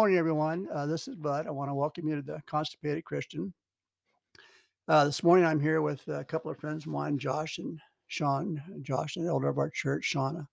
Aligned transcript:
morning, 0.00 0.16
everyone. 0.16 0.66
Uh, 0.72 0.86
this 0.86 1.08
is 1.08 1.14
Bud. 1.14 1.46
I 1.46 1.50
want 1.50 1.68
to 1.68 1.74
welcome 1.74 2.08
you 2.08 2.16
to 2.16 2.22
the 2.22 2.42
Constipated 2.46 3.04
Christian. 3.04 3.52
Uh, 4.88 5.04
this 5.04 5.22
morning, 5.22 5.44
I'm 5.44 5.60
here 5.60 5.82
with 5.82 6.08
a 6.08 6.24
couple 6.24 6.50
of 6.50 6.56
friends 6.56 6.86
of 6.86 6.90
mine, 6.90 7.18
Josh 7.18 7.58
and 7.58 7.78
Sean. 8.06 8.62
Josh, 8.80 9.16
an 9.16 9.26
elder 9.26 9.48
of 9.48 9.58
our 9.58 9.68
church, 9.68 10.10
Shauna, 10.10 10.48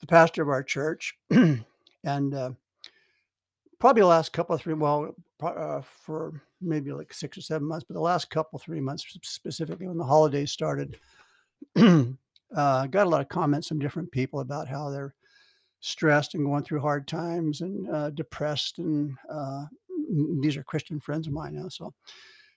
the 0.00 0.08
pastor 0.08 0.42
of 0.42 0.48
our 0.48 0.64
church, 0.64 1.16
and 1.30 2.34
uh, 2.34 2.50
probably 3.78 4.02
the 4.02 4.08
last 4.08 4.32
couple 4.32 4.56
of 4.56 4.60
three, 4.60 4.74
well, 4.74 5.14
uh, 5.40 5.80
for 5.82 6.42
maybe 6.60 6.90
like 6.90 7.12
six 7.12 7.38
or 7.38 7.42
seven 7.42 7.68
months, 7.68 7.86
but 7.88 7.94
the 7.94 8.00
last 8.00 8.28
couple 8.28 8.58
three 8.58 8.80
months 8.80 9.06
specifically 9.22 9.86
when 9.86 9.98
the 9.98 10.02
holidays 10.02 10.50
started, 10.50 10.98
uh, 11.76 12.86
got 12.88 13.06
a 13.06 13.08
lot 13.08 13.20
of 13.20 13.28
comments 13.28 13.68
from 13.68 13.78
different 13.78 14.10
people 14.10 14.40
about 14.40 14.66
how 14.66 14.90
they're 14.90 15.14
stressed 15.80 16.34
and 16.34 16.44
going 16.44 16.64
through 16.64 16.80
hard 16.80 17.06
times 17.06 17.60
and 17.60 17.88
uh, 17.90 18.10
depressed. 18.10 18.78
And 18.78 19.14
uh, 19.30 19.64
these 20.40 20.56
are 20.56 20.62
Christian 20.62 21.00
friends 21.00 21.26
of 21.26 21.32
mine 21.32 21.54
now. 21.54 21.68
So 21.68 21.94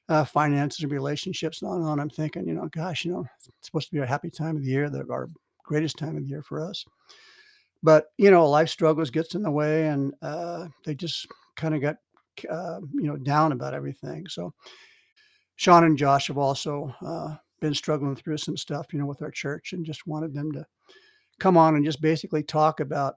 uh, 0.10 0.26
finances 0.26 0.84
and 0.84 0.92
relationships 0.92 1.62
and 1.62 1.72
on 1.72 1.78
and 1.78 1.88
on. 1.88 2.00
I'm 2.00 2.10
thinking, 2.10 2.48
you 2.48 2.54
know, 2.54 2.68
gosh, 2.72 3.06
you 3.06 3.12
know, 3.12 3.26
it's 3.38 3.50
supposed 3.62 3.88
to 3.90 3.96
be 3.96 4.02
a 4.02 4.06
happy 4.06 4.30
time 4.30 4.58
of 4.58 4.64
the 4.64 4.70
year, 4.70 4.90
that 4.90 5.10
our 5.10 5.28
greatest 5.64 5.98
time 5.98 6.18
of 6.18 6.24
the 6.24 6.30
year 6.30 6.44
for 6.44 6.68
us. 6.68 6.84
But 7.84 8.08
you 8.18 8.30
know, 8.30 8.48
life 8.48 8.70
struggles 8.70 9.10
gets 9.10 9.36
in 9.36 9.42
the 9.42 9.52
way, 9.52 9.88
and 9.88 10.14
uh, 10.22 10.68
they 10.86 10.94
just 10.96 11.28
kind 11.56 11.74
of 11.74 11.82
got 11.82 11.96
uh, 12.50 12.80
you 12.94 13.04
know 13.04 13.18
down 13.18 13.52
about 13.52 13.74
everything. 13.74 14.28
So 14.28 14.54
Sean 15.56 15.84
and 15.84 15.98
Josh 15.98 16.28
have 16.28 16.38
also 16.38 16.94
uh, 17.02 17.36
been 17.60 17.74
struggling 17.74 18.16
through 18.16 18.38
some 18.38 18.58
stuff, 18.58 18.94
you 18.94 19.00
know, 19.00 19.06
with 19.06 19.22
our 19.22 19.32
church, 19.32 19.74
and 19.74 19.86
just 19.86 20.06
wanted 20.06 20.34
them 20.34 20.52
to 20.52 20.66
come 21.42 21.58
on 21.58 21.76
and 21.76 21.84
just 21.84 22.02
basically 22.02 22.44
talk 22.44 22.80
about, 22.80 23.16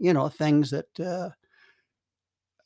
you 0.00 0.12
know, 0.12 0.28
things 0.28 0.70
that 0.70 1.00
uh, 1.00 1.30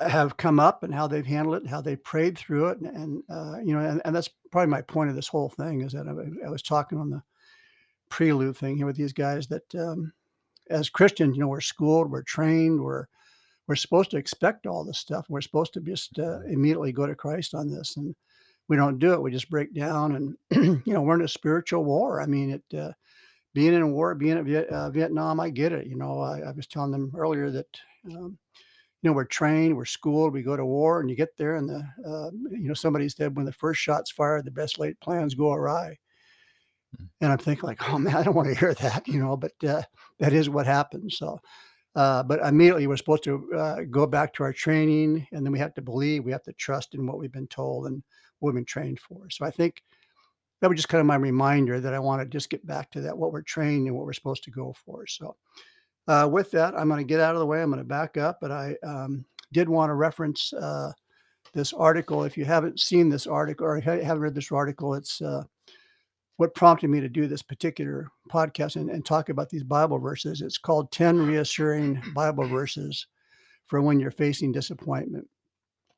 have 0.03 0.39
come 0.39 0.59
up 0.59 0.83
and 0.83 0.95
how 0.95 1.07
they've 1.07 1.27
handled 1.27 1.57
it, 1.57 1.63
and 1.63 1.71
how 1.71 1.83
they 1.83 1.97
prayed 1.97 2.39
through 2.39 2.69
it, 2.69 2.79
and, 2.81 3.23
uh, 3.29 3.59
you 3.63 3.75
know, 3.75 3.81
and, 3.81 4.01
and, 4.07 4.17
that's 4.17 4.31
probably 4.51 4.71
my 4.71 4.81
point 4.81 5.11
of 5.11 5.17
this 5.17 5.29
whole 5.29 5.51
thing 5.51 5.83
is 5.83 5.93
that 5.93 6.09
I, 6.09 6.47
I, 6.47 6.51
was 6.51 6.63
talking 6.63 6.99
on 6.99 7.11
the 7.11 7.23
prelude 8.09 8.57
thing 8.57 8.79
here 8.79 8.87
with 8.87 8.97
these 8.97 9.13
guys 9.13 9.49
that 9.49 9.75
um, 9.75 10.13
as 10.71 10.89
Christians, 10.89 11.37
you 11.37 11.43
know, 11.43 11.49
we're 11.49 11.61
schooled, 11.61 12.11
we're 12.11 12.23
trained, 12.23 12.81
we're 12.81 13.07
we're 13.67 13.77
supposed 13.77 14.11
to 14.13 14.17
expect 14.17 14.67
all 14.67 14.83
this 14.83 14.97
stuff. 14.97 15.27
We're 15.29 15.43
supposed 15.43 15.75
to 15.75 15.81
just 15.81 16.19
uh, 16.19 16.41
immediately 16.45 16.91
go 16.91 17.07
to 17.07 17.15
Christ 17.15 17.55
on 17.55 17.69
this, 17.69 17.99
and 17.99 18.15
we 18.67 18.79
don't 18.79 18.99
do 18.99 19.13
it. 19.13 19.21
We 19.21 19.31
just 19.31 19.51
break 19.51 19.75
down, 19.75 20.37
and 20.51 20.81
you 20.87 20.95
know, 20.95 21.03
we're 21.03 21.17
in 21.17 21.23
a 21.23 21.29
spiritual 21.29 21.85
war. 21.85 22.23
I 22.23 22.27
mean, 22.27 22.51
it. 22.51 22.79
Uh, 22.79 22.93
being 23.55 23.75
in 23.75 23.93
war, 23.93 24.15
being 24.15 24.43
Viet, 24.45 24.69
uh, 24.69 24.91
Vietnam, 24.91 25.41
I 25.41 25.51
get 25.51 25.73
it. 25.73 25.87
You 25.87 25.97
know, 25.97 26.21
I, 26.21 26.41
I, 26.41 26.53
was 26.53 26.67
telling 26.67 26.91
them 26.91 27.13
earlier 27.17 27.51
that, 27.51 27.67
um, 28.07 28.39
you 29.03 29.11
know, 29.11 29.13
we're 29.13 29.25
trained, 29.25 29.77
we're 29.77 29.85
schooled, 29.85 30.33
we 30.33 30.43
go 30.43 30.57
to 30.57 30.65
war, 30.65 31.01
and 31.01 31.09
you 31.09 31.17
get 31.17 31.37
there, 31.37 31.57
and 31.57 31.69
the, 31.69 31.83
uh, 32.07 32.31
you 32.51 32.69
know, 32.69 32.75
somebody 32.75 33.09
said 33.09 33.37
when 33.37 33.47
the 33.47 33.53
first 33.53 33.81
shot's 33.81 34.11
fired, 34.11 34.45
the 34.45 34.51
best 34.51 34.79
laid 34.79 34.99
plans 35.01 35.35
go 35.35 35.53
awry. 35.53 35.97
Hmm. 36.97 37.05
And 37.21 37.33
I'm 37.33 37.39
thinking 37.39 37.67
like, 37.67 37.89
oh 37.91 37.99
man, 37.99 38.17
I 38.17 38.23
don't 38.23 38.35
want 38.35 38.49
to 38.49 38.59
hear 38.59 38.75
that, 38.75 39.07
you 39.09 39.21
know, 39.21 39.37
but 39.37 39.53
uh, 39.67 39.83
that 40.19 40.33
is 40.33 40.49
what 40.49 40.67
happens. 40.67 41.17
So, 41.19 41.41
uh, 41.95 42.23
but 42.23 42.41
immediately 42.41 42.87
we're 42.87 42.97
supposed 42.97 43.25
to 43.25 43.53
uh, 43.55 43.77
go 43.91 44.07
back 44.07 44.35
to 44.35 44.43
our 44.43 44.53
training, 44.53 45.27
and 45.33 45.45
then 45.45 45.53
we 45.53 45.59
have 45.59 45.75
to 45.75 45.83
believe, 45.83 46.25
we 46.25 46.33
have 46.33 46.45
to 46.45 46.53
trust 46.53 46.95
in 46.95 47.07
what 47.07 47.19
we've 47.19 47.33
been 47.33 47.49
told 47.49 47.87
and 47.87 48.03
what 48.39 48.51
we've 48.51 48.61
been 48.61 48.65
trained 48.65 49.01
for. 49.01 49.29
So 49.31 49.45
I 49.45 49.51
think 49.51 49.83
that 50.61 50.69
was 50.69 50.77
just 50.77 50.89
kind 50.89 51.01
of 51.01 51.07
my 51.07 51.17
reminder 51.17 51.81
that 51.81 51.95
I 51.95 51.99
want 51.99 52.23
to 52.23 52.27
just 52.27 52.51
get 52.51 52.67
back 52.67 52.91
to 52.93 53.01
that, 53.03 53.17
what 53.17 53.33
we're 53.33 53.43
trained 53.43 53.87
and 53.87 53.97
what 53.97 54.07
we're 54.07 54.13
supposed 54.13 54.45
to 54.45 54.51
go 54.51 54.75
for. 54.85 55.07
So, 55.07 55.37
uh, 56.09 56.29
with 56.31 56.51
that, 56.53 56.75
I'm 56.75 56.89
going 56.89 56.99
to 56.99 57.09
get 57.09 57.21
out 57.21 57.35
of 57.35 57.41
the 57.41 57.47
way. 57.47 57.63
I'm 57.63 57.71
going 57.71 57.79
to 57.79 57.85
back 57.85 58.17
up, 58.17 58.39
but 58.41 58.51
I 58.51 58.77
um, 58.85 59.25
did 59.53 59.69
want 59.69 59.91
to 59.91 59.95
reference 59.95 60.53
uh, 60.53 60.93
this 61.53 61.73
article. 61.73 62.25
If 62.25 62.37
you 62.37 62.45
haven't 62.45 62.81
seen 62.81 63.09
this 63.09 63.27
article 63.27 63.67
or 63.67 63.81
haven't 63.81 64.21
read 64.21 64.35
this 64.35 64.51
article, 64.51 64.95
it's 64.95 65.21
uh, 65.21 65.45
what 66.39 66.55
prompted 66.55 66.89
me 66.89 67.01
to 67.01 67.09
do 67.09 67.27
this 67.27 67.43
particular 67.43 68.09
podcast 68.31 68.77
and, 68.77 68.91
and 68.91 69.05
talk 69.05 69.29
about 69.29 69.51
these 69.51 69.65
Bible 69.65 69.99
verses. 69.99 70.41
It's 70.41 70.59
called 70.59 70.93
10 70.93 71.27
Reassuring 71.27 72.03
Bible 72.15 72.49
Verses 72.49 73.07
for 73.67 73.83
When 73.83 74.01
You're 74.01 74.11
Facing 74.11 74.53
Disappointment. 74.53 75.29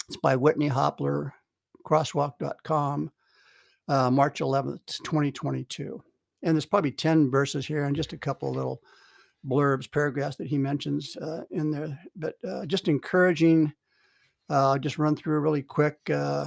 It's 0.09 0.17
by 0.17 0.37
Whitney 0.37 0.71
Hopler, 0.71 1.33
crosswalk.com 1.87 3.13
uh, 3.91 4.11
March 4.11 4.41
11th, 4.41 5.03
2022. 5.03 6.03
And 6.43 6.55
there's 6.55 6.65
probably 6.65 6.93
10 6.93 7.31
verses 7.31 7.67
here 7.67 7.85
and 7.85 7.97
just 7.97 8.13
a 8.13 8.19
couple 8.19 8.51
little 8.53 8.81
blurbs, 9.47 9.91
paragraphs 9.91 10.37
that 10.37 10.47
he 10.47 10.59
mentions 10.59 11.17
uh, 11.17 11.43
in 11.51 11.71
there. 11.73 11.99
But 12.15 12.37
uh, 12.49 12.67
just 12.67 12.89
encouraging, 12.89 13.73
uh, 14.49 14.79
just 14.79 14.97
run 14.97 15.17
through 15.17 15.41
really 15.41 15.63
quick. 15.63 15.99
Uh, 16.09 16.47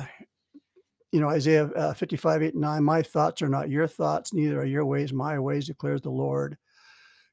you 1.11 1.19
know, 1.19 1.29
Isaiah 1.29 1.65
uh, 1.65 1.93
55, 1.93 2.41
8, 2.41 2.55
9, 2.55 2.83
my 2.83 3.01
thoughts 3.01 3.41
are 3.41 3.49
not 3.49 3.69
your 3.69 3.87
thoughts, 3.87 4.33
neither 4.33 4.61
are 4.61 4.65
your 4.65 4.85
ways 4.85 5.13
my 5.13 5.37
ways, 5.37 5.67
declares 5.67 6.01
the 6.01 6.09
Lord. 6.09 6.57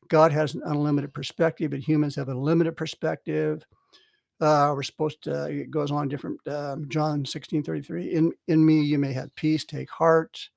God 0.09 0.32
has 0.32 0.54
an 0.54 0.62
unlimited 0.65 1.15
perspective, 1.15 1.71
but 1.71 1.81
humans 1.81 2.16
have 2.16 2.28
a 2.28 2.34
limited 2.34 2.77
perspective. 2.77 3.65
Uh, 4.40 4.72
we're 4.74 4.82
supposed 4.82 5.22
to, 5.22 5.44
it 5.46 5.70
goes 5.70 5.90
on 5.90 6.08
different, 6.08 6.40
um, 6.48 6.88
John 6.88 7.24
16 7.24 7.62
33. 7.62 8.14
In, 8.14 8.32
in 8.48 8.64
me, 8.64 8.80
you 8.80 8.98
may 8.98 9.12
have 9.12 9.34
peace, 9.34 9.64
take 9.64 9.90
heart, 9.90 10.48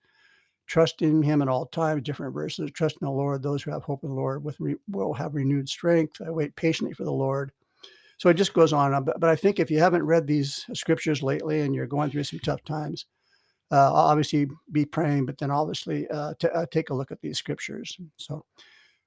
trust 0.68 1.02
in 1.02 1.22
him 1.22 1.42
at 1.42 1.48
all 1.48 1.66
times. 1.66 2.04
Different 2.04 2.34
verses. 2.34 2.72
Trust 2.72 2.98
in 3.02 3.06
the 3.06 3.12
Lord. 3.12 3.44
Those 3.44 3.62
who 3.64 3.72
have 3.72 3.84
hope 3.84 4.04
in 4.04 4.10
the 4.10 4.16
Lord 4.16 4.44
with 4.44 4.60
re, 4.60 4.76
will 4.90 5.14
have 5.14 5.36
renewed 5.36 5.68
strength. 5.68 6.22
I 6.26 6.32
wait 6.32 6.56
patiently 6.56 6.94
for 6.94 7.04
the 7.04 7.12
Lord. 7.12 7.52
So 8.18 8.30
it 8.30 8.36
just 8.36 8.54
goes 8.54 8.72
on. 8.72 9.04
But, 9.04 9.20
but 9.20 9.30
I 9.30 9.36
think 9.36 9.60
if 9.60 9.70
you 9.70 9.80
haven't 9.80 10.04
read 10.04 10.28
these 10.28 10.66
scriptures 10.74 11.22
lately 11.22 11.62
and 11.62 11.76
you're 11.76 11.86
going 11.86 12.10
through 12.10 12.24
some 12.24 12.40
tough 12.40 12.64
times, 12.64 13.06
uh, 13.72 13.92
obviously 13.92 14.48
be 14.72 14.86
praying, 14.86 15.26
but 15.26 15.38
then 15.38 15.52
obviously 15.52 16.08
uh, 16.10 16.34
t- 16.40 16.48
uh, 16.48 16.66
take 16.72 16.90
a 16.90 16.94
look 16.94 17.12
at 17.12 17.20
these 17.22 17.38
scriptures. 17.38 17.98
So 18.18 18.46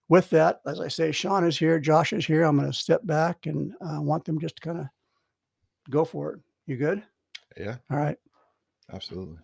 with 0.08 0.30
that, 0.30 0.60
as 0.66 0.80
I 0.80 0.88
say, 0.88 1.12
Sean 1.12 1.44
is 1.44 1.58
here, 1.58 1.80
Josh 1.80 2.12
is 2.12 2.26
here. 2.26 2.44
I'm 2.44 2.56
going 2.56 2.70
to 2.70 2.76
step 2.76 3.04
back 3.06 3.46
and 3.46 3.74
I 3.84 3.96
uh, 3.96 4.00
want 4.00 4.24
them 4.24 4.40
just 4.40 4.56
to 4.56 4.62
kind 4.62 4.78
of 4.78 4.86
go 5.90 6.04
for 6.04 6.34
it. 6.34 6.40
You 6.66 6.76
good? 6.76 7.02
Yeah. 7.56 7.76
All 7.90 7.98
right. 7.98 8.18
Absolutely. 8.92 9.38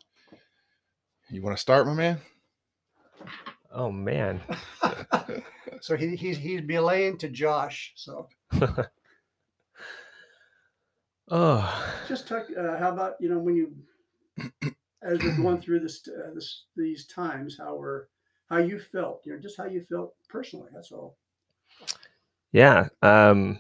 You 1.31 1.43
want 1.43 1.57
to 1.57 1.61
start, 1.61 1.87
my 1.87 1.95
man? 1.95 2.21
Oh 3.73 3.91
man. 3.91 4.41
so 5.81 5.97
he, 5.97 6.15
he's 6.15 6.37
he's 6.37 6.61
belaying 6.61 7.17
to 7.19 7.29
Josh. 7.29 7.93
So. 7.97 8.29
oh. 11.31 11.93
Just 12.07 12.29
talk. 12.29 12.47
Uh, 12.57 12.77
how 12.77 12.91
about 12.91 13.15
you 13.19 13.31
know 13.31 13.39
when 13.39 13.57
you, 13.57 13.73
as 15.03 15.19
we're 15.23 15.37
going 15.37 15.61
through 15.61 15.81
this 15.81 16.07
uh, 16.07 16.35
this 16.35 16.65
these 16.77 17.07
times, 17.07 17.57
how 17.59 17.77
we're 17.77 18.09
how 18.53 18.59
you 18.59 18.79
felt, 18.79 19.23
you 19.25 19.33
know, 19.33 19.39
just 19.39 19.57
how 19.57 19.65
you 19.65 19.81
felt 19.81 20.15
personally. 20.29 20.69
That's 20.75 20.93
all. 20.93 21.17
Yeah. 22.53 22.89
Um, 23.01 23.59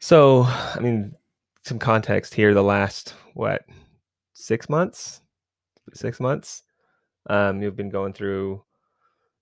so, 0.00 0.42
I 0.42 0.78
mean, 0.80 1.14
some 1.64 1.78
context 1.78 2.34
here. 2.34 2.52
The 2.52 2.62
last 2.62 3.14
what 3.32 3.64
six 4.34 4.68
months, 4.68 5.22
six 5.94 6.20
months, 6.20 6.62
um, 7.30 7.62
you've 7.62 7.74
been 7.74 7.88
going 7.88 8.12
through, 8.12 8.62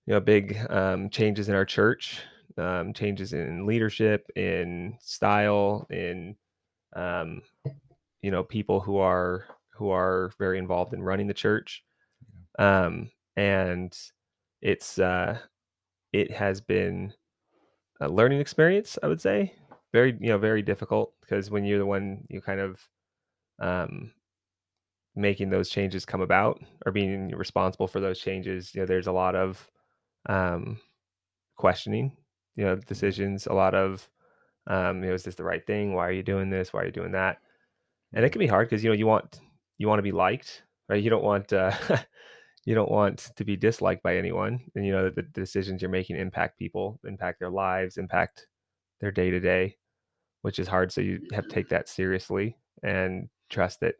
you 0.05 0.13
know, 0.13 0.21
big 0.21 0.57
um, 0.69 1.09
changes 1.09 1.49
in 1.49 1.55
our 1.55 1.65
church, 1.65 2.21
um, 2.57 2.93
changes 2.93 3.33
in 3.33 3.65
leadership, 3.65 4.31
in 4.37 4.97
style, 5.01 5.85
in, 5.89 6.37
um, 6.95 7.41
you 8.21 8.31
know, 8.31 8.41
people 8.41 8.79
who 8.79 8.99
are 8.99 9.47
who 9.71 9.89
are 9.89 10.31
very 10.39 10.59
involved 10.59 10.93
in 10.93 11.03
running 11.03 11.27
the 11.27 11.33
church. 11.33 11.83
Um, 12.57 13.11
and 13.37 13.97
it's 14.61 14.99
uh, 14.99 15.39
it 16.13 16.31
has 16.31 16.61
been 16.61 17.13
a 18.01 18.09
learning 18.09 18.41
experience. 18.41 18.99
I 19.03 19.07
would 19.07 19.21
say 19.21 19.53
very 19.93 20.17
you 20.19 20.29
know 20.29 20.37
very 20.37 20.61
difficult 20.61 21.13
because 21.21 21.49
when 21.51 21.63
you're 21.65 21.79
the 21.79 21.85
one 21.85 22.25
you 22.29 22.41
kind 22.41 22.59
of 22.59 22.81
um, 23.59 24.11
making 25.15 25.49
those 25.49 25.69
changes 25.69 26.05
come 26.05 26.21
about 26.21 26.61
or 26.85 26.91
being 26.91 27.29
responsible 27.29 27.87
for 27.87 27.99
those 27.99 28.19
changes, 28.19 28.73
you 28.75 28.81
know, 28.81 28.85
there's 28.85 29.07
a 29.07 29.11
lot 29.11 29.35
of 29.35 29.69
um, 30.29 30.79
questioning, 31.57 32.15
you 32.55 32.65
know, 32.65 32.75
decisions, 32.75 33.47
a 33.47 33.53
lot 33.53 33.75
of, 33.75 34.09
um, 34.67 35.03
you 35.03 35.09
know, 35.09 35.15
is 35.15 35.23
this 35.23 35.35
the 35.35 35.43
right 35.43 35.65
thing? 35.65 35.93
Why 35.93 36.07
are 36.07 36.11
you 36.11 36.23
doing 36.23 36.49
this? 36.49 36.73
Why 36.73 36.81
are 36.81 36.85
you 36.85 36.91
doing 36.91 37.13
that? 37.13 37.39
And 38.13 38.25
it 38.25 38.31
can 38.31 38.39
be 38.39 38.47
hard 38.47 38.69
because 38.69 38.83
you 38.83 38.89
know 38.89 38.95
you 38.95 39.07
want 39.07 39.41
you 39.77 39.87
want 39.87 39.99
to 39.99 40.03
be 40.03 40.11
liked, 40.11 40.63
right? 40.89 41.03
You 41.03 41.09
don't 41.09 41.23
want 41.23 41.53
uh, 41.53 41.71
you 42.67 42.75
don't 42.75 42.91
want 42.91 43.31
to 43.35 43.45
be 43.45 43.55
disliked 43.55 44.03
by 44.03 44.17
anyone 44.17 44.59
and 44.75 44.85
you 44.85 44.91
know 44.91 45.05
that 45.05 45.15
the 45.15 45.21
decisions 45.23 45.81
you're 45.81 45.89
making 45.89 46.17
impact 46.17 46.59
people 46.59 46.99
impact 47.05 47.39
their 47.39 47.49
lives 47.49 47.97
impact 47.97 48.47
their 48.99 49.11
day 49.11 49.29
to 49.29 49.39
day 49.39 49.75
which 50.41 50.59
is 50.59 50.67
hard 50.67 50.91
so 50.91 50.99
you 50.99 51.19
have 51.31 51.47
to 51.47 51.53
take 51.53 51.69
that 51.69 51.87
seriously 51.87 52.57
and 52.83 53.29
trust 53.49 53.79
that 53.79 53.95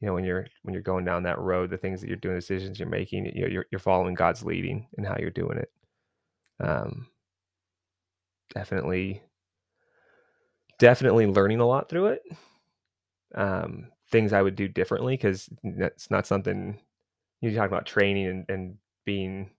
you 0.00 0.06
know 0.06 0.14
when 0.14 0.24
you're 0.24 0.46
when 0.62 0.72
you're 0.72 0.82
going 0.82 1.04
down 1.04 1.22
that 1.22 1.38
road 1.38 1.68
the 1.68 1.76
things 1.76 2.00
that 2.00 2.08
you're 2.08 2.16
doing 2.16 2.34
decisions 2.34 2.78
you're 2.78 2.88
making 2.88 3.26
you 3.26 3.42
know, 3.42 3.48
you're, 3.48 3.66
you're 3.70 3.78
following 3.78 4.14
god's 4.14 4.42
leading 4.42 4.86
and 4.96 5.06
how 5.06 5.16
you're 5.18 5.30
doing 5.30 5.58
it 5.58 5.70
um 6.60 7.06
definitely 8.54 9.22
definitely 10.78 11.26
learning 11.26 11.60
a 11.60 11.66
lot 11.66 11.88
through 11.88 12.06
it. 12.06 12.22
Um, 13.34 13.88
things 14.10 14.32
I 14.32 14.42
would 14.42 14.56
do 14.56 14.68
differently 14.68 15.14
because 15.14 15.48
that's 15.62 16.10
not 16.10 16.26
something 16.26 16.78
you 17.40 17.54
talk 17.54 17.68
about 17.68 17.86
training 17.86 18.26
and, 18.26 18.44
and 18.48 18.76
being 19.04 19.50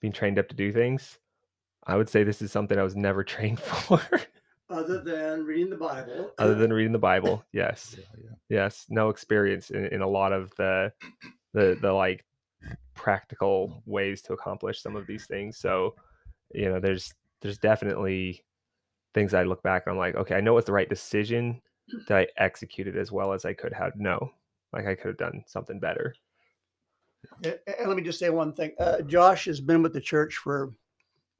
being 0.00 0.12
trained 0.12 0.38
up 0.38 0.48
to 0.48 0.54
do 0.56 0.72
things. 0.72 1.18
I 1.86 1.96
would 1.96 2.08
say 2.08 2.22
this 2.24 2.42
is 2.42 2.52
something 2.52 2.78
I 2.78 2.82
was 2.82 2.96
never 2.96 3.24
trained 3.34 3.60
for, 3.60 4.00
Other 4.70 5.00
than 5.00 5.44
reading 5.44 5.70
the 5.70 5.76
Bible. 5.76 6.32
other 6.38 6.54
than 6.54 6.72
reading 6.72 6.92
the 6.92 6.98
Bible. 6.98 7.44
Yes, 7.52 7.96
Yeah, 7.98 8.04
yeah. 8.22 8.30
yes, 8.48 8.86
no 8.88 9.08
experience 9.08 9.70
in, 9.70 9.86
in 9.86 10.00
a 10.02 10.08
lot 10.08 10.32
of 10.32 10.52
the 10.56 10.92
the 11.52 11.76
the 11.80 11.92
like 11.92 12.24
practical 12.94 13.82
ways 13.86 14.22
to 14.22 14.32
accomplish 14.32 14.80
some 14.80 14.96
of 14.96 15.06
these 15.06 15.26
things. 15.26 15.56
So, 15.58 15.94
you 16.54 16.68
know, 16.68 16.80
there's 16.80 17.12
there's 17.40 17.58
definitely 17.58 18.44
things 19.14 19.34
I 19.34 19.42
look 19.42 19.62
back 19.62 19.82
and 19.86 19.92
I'm 19.92 19.98
like, 19.98 20.14
okay, 20.14 20.36
I 20.36 20.40
know 20.40 20.56
it's 20.58 20.66
the 20.66 20.72
right 20.72 20.88
decision 20.88 21.60
that 22.08 22.16
I 22.18 22.26
executed 22.36 22.96
as 22.96 23.10
well 23.12 23.32
as 23.32 23.44
I 23.44 23.52
could 23.52 23.72
have. 23.72 23.96
No, 23.96 24.30
like 24.72 24.86
I 24.86 24.94
could 24.94 25.08
have 25.08 25.16
done 25.18 25.42
something 25.46 25.78
better. 25.80 26.14
And 27.44 27.58
and 27.78 27.88
let 27.88 27.96
me 27.96 28.02
just 28.02 28.18
say 28.18 28.30
one 28.30 28.52
thing. 28.52 28.72
Uh, 28.78 29.00
Josh 29.02 29.44
has 29.46 29.60
been 29.60 29.82
with 29.82 29.92
the 29.92 30.00
church 30.00 30.36
for 30.36 30.72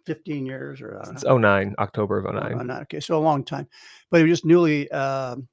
15 0.06 0.46
years 0.46 0.80
or 0.80 0.94
I 1.00 1.04
don't 1.04 1.06
Since 1.18 1.24
know. 1.24 1.38
09, 1.38 1.74
October 1.78 2.18
of 2.18 2.26
Oh, 2.26 2.48
09. 2.48 2.70
okay, 2.82 3.00
so 3.00 3.16
a 3.16 3.20
long 3.20 3.44
time, 3.44 3.68
but 4.10 4.18
he 4.18 4.24
was 4.24 4.38
just 4.40 4.44
newly 4.44 4.90
um 4.90 5.48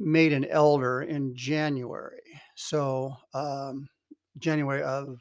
made 0.00 0.32
an 0.32 0.44
elder 0.46 1.02
in 1.02 1.34
January. 1.34 2.20
So 2.56 3.14
um, 3.32 3.88
January 4.38 4.82
of 4.82 5.18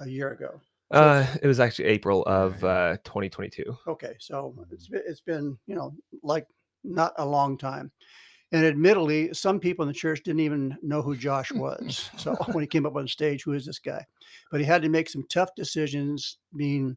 a 0.00 0.08
year 0.08 0.32
ago. 0.32 0.60
So- 0.92 0.98
Uh, 1.00 1.26
it 1.42 1.46
was 1.46 1.58
actually 1.60 1.86
April 1.86 2.22
of 2.24 2.62
uh, 2.64 2.96
2022. 3.04 3.76
Okay, 3.88 4.14
so 4.20 4.54
it's 4.70 4.88
it's 4.92 5.20
been 5.20 5.56
you 5.66 5.74
know 5.74 5.94
like 6.22 6.46
not 6.84 7.12
a 7.18 7.24
long 7.26 7.56
time, 7.58 7.90
and 8.52 8.64
admittedly, 8.64 9.32
some 9.34 9.58
people 9.60 9.82
in 9.82 9.88
the 9.88 9.94
church 9.94 10.22
didn't 10.22 10.40
even 10.40 10.76
know 10.82 11.02
who 11.02 11.16
Josh 11.16 11.50
was. 11.54 12.10
so 12.16 12.34
when 12.52 12.62
he 12.62 12.68
came 12.68 12.86
up 12.86 12.96
on 12.96 13.08
stage, 13.08 13.42
who 13.44 13.52
is 13.52 13.66
this 13.66 13.78
guy? 13.78 14.04
But 14.50 14.60
he 14.60 14.66
had 14.66 14.82
to 14.82 14.88
make 14.88 15.08
some 15.08 15.24
tough 15.28 15.50
decisions, 15.56 16.38
being 16.56 16.96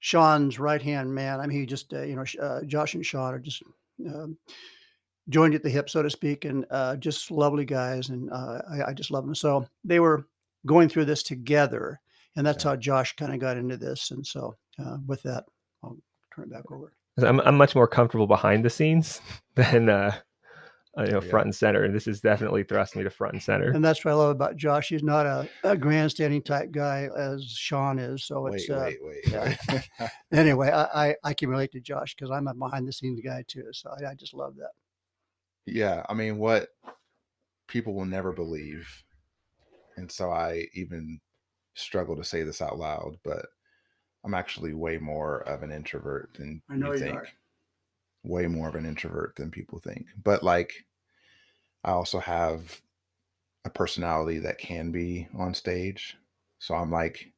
Sean's 0.00 0.58
right 0.58 0.80
hand 0.82 1.14
man. 1.14 1.40
I 1.40 1.46
mean, 1.46 1.58
he 1.60 1.66
just 1.66 1.92
uh, 1.92 2.02
you 2.02 2.16
know 2.16 2.24
uh, 2.42 2.62
Josh 2.64 2.94
and 2.94 3.04
Sean 3.04 3.34
are 3.34 3.38
just. 3.38 3.62
Um, 4.06 4.38
joined 5.28 5.54
at 5.54 5.62
the 5.62 5.70
hip, 5.70 5.88
so 5.88 6.02
to 6.02 6.10
speak, 6.10 6.44
and 6.44 6.66
uh, 6.70 6.96
just 6.96 7.30
lovely 7.30 7.64
guys, 7.64 8.08
and 8.08 8.28
uh, 8.32 8.62
I, 8.68 8.90
I 8.90 8.92
just 8.94 9.12
love 9.12 9.24
them. 9.24 9.34
So 9.34 9.64
they 9.84 10.00
were 10.00 10.26
going 10.66 10.88
through 10.88 11.04
this 11.04 11.22
together, 11.22 12.00
and 12.34 12.44
that's 12.44 12.64
Yeah. 12.64 12.70
how 12.70 12.76
Josh 12.76 13.14
kind 13.14 13.32
of 13.32 13.38
got 13.38 13.56
into 13.56 13.76
this. 13.76 14.10
And 14.10 14.26
so, 14.26 14.56
uh, 14.84 14.96
with 15.06 15.22
that, 15.22 15.44
I'll 15.84 15.96
turn 16.34 16.46
it 16.46 16.50
back 16.52 16.70
over. 16.72 16.92
I'm 17.18 17.38
I'm 17.40 17.56
much 17.56 17.74
more 17.76 17.86
comfortable 17.86 18.26
behind 18.26 18.64
the 18.64 18.70
scenes 18.70 19.20
than 19.54 19.88
uh, 19.88 19.92
uh, 19.92 20.12
you 21.06 21.12
know 21.12 21.20
Yeah. 21.20 21.30
front 21.30 21.46
and 21.46 21.54
center, 21.54 21.84
and 21.84 21.94
this 21.94 22.04
has 22.06 22.20
definitely 22.20 22.62
thrust 22.64 22.96
me 22.96 23.02
to 23.02 23.10
front 23.10 23.34
and 23.34 23.42
center. 23.42 23.70
And 23.70 23.84
that's 23.84 24.04
what 24.04 24.12
I 24.12 24.14
love 24.14 24.30
about 24.30 24.56
Josh. 24.56 24.88
He's 24.88 25.02
not 25.02 25.26
a, 25.26 25.48
a 25.64 25.76
grandstanding 25.76 26.42
type 26.42 26.70
guy 26.70 27.08
as 27.16 27.44
Sean 27.50 27.98
is. 27.98 28.24
So 28.24 28.42
Wait, 28.42 28.54
it's 28.54 28.70
uh, 28.70 28.84
wait, 28.84 28.98
wait, 29.02 29.28
yeah. 29.30 29.56
wait. 30.00 30.10
anyway, 30.32 30.70
I, 30.70 31.08
I 31.10 31.14
I 31.24 31.34
can 31.34 31.48
relate 31.50 31.72
to 31.72 31.80
Josh 31.80 32.14
because 32.14 32.30
I'm 32.30 32.48
a 32.48 32.54
behind 32.54 32.86
the 32.88 32.92
scenes 32.92 33.20
guy 33.24 33.44
too. 33.46 33.68
So 33.72 33.90
I, 33.90 34.10
I 34.10 34.14
just 34.14 34.34
love 34.34 34.56
that. 34.56 34.70
yeah, 35.66 36.04
I 36.08 36.14
mean, 36.14 36.38
what 36.38 36.68
people 37.68 37.94
will 37.94 38.06
never 38.06 38.32
believe, 38.32 38.88
and 39.96 40.10
so 40.10 40.30
I 40.30 40.66
even 40.74 41.20
struggle 41.74 42.16
to 42.16 42.24
say 42.24 42.42
this 42.42 42.60
out 42.60 42.78
loud, 42.78 43.16
but 43.24 43.46
I'm 44.24 44.34
actually 44.34 44.74
way 44.74 44.98
more 44.98 45.38
of 45.48 45.62
an 45.62 45.72
introvert 45.72 46.30
than 46.38 46.60
I 46.68 46.76
know 46.76 46.88
you 46.88 46.98
you 46.98 46.98
think. 46.98 47.16
are. 47.16 47.28
Way 48.22 48.48
more 48.48 48.68
of 48.68 48.74
an 48.74 48.84
introvert 48.84 49.34
than 49.36 49.50
people 49.50 49.78
think. 49.78 50.04
But 50.22 50.42
like, 50.42 50.74
I 51.84 51.92
also 51.92 52.18
have 52.18 52.80
a 53.64 53.70
personality 53.70 54.38
that 54.38 54.58
can 54.58 54.90
be 54.90 55.28
on 55.36 55.54
stage. 55.54 56.16
So 56.58 56.74
I'm 56.74 56.90
like, 56.90 57.32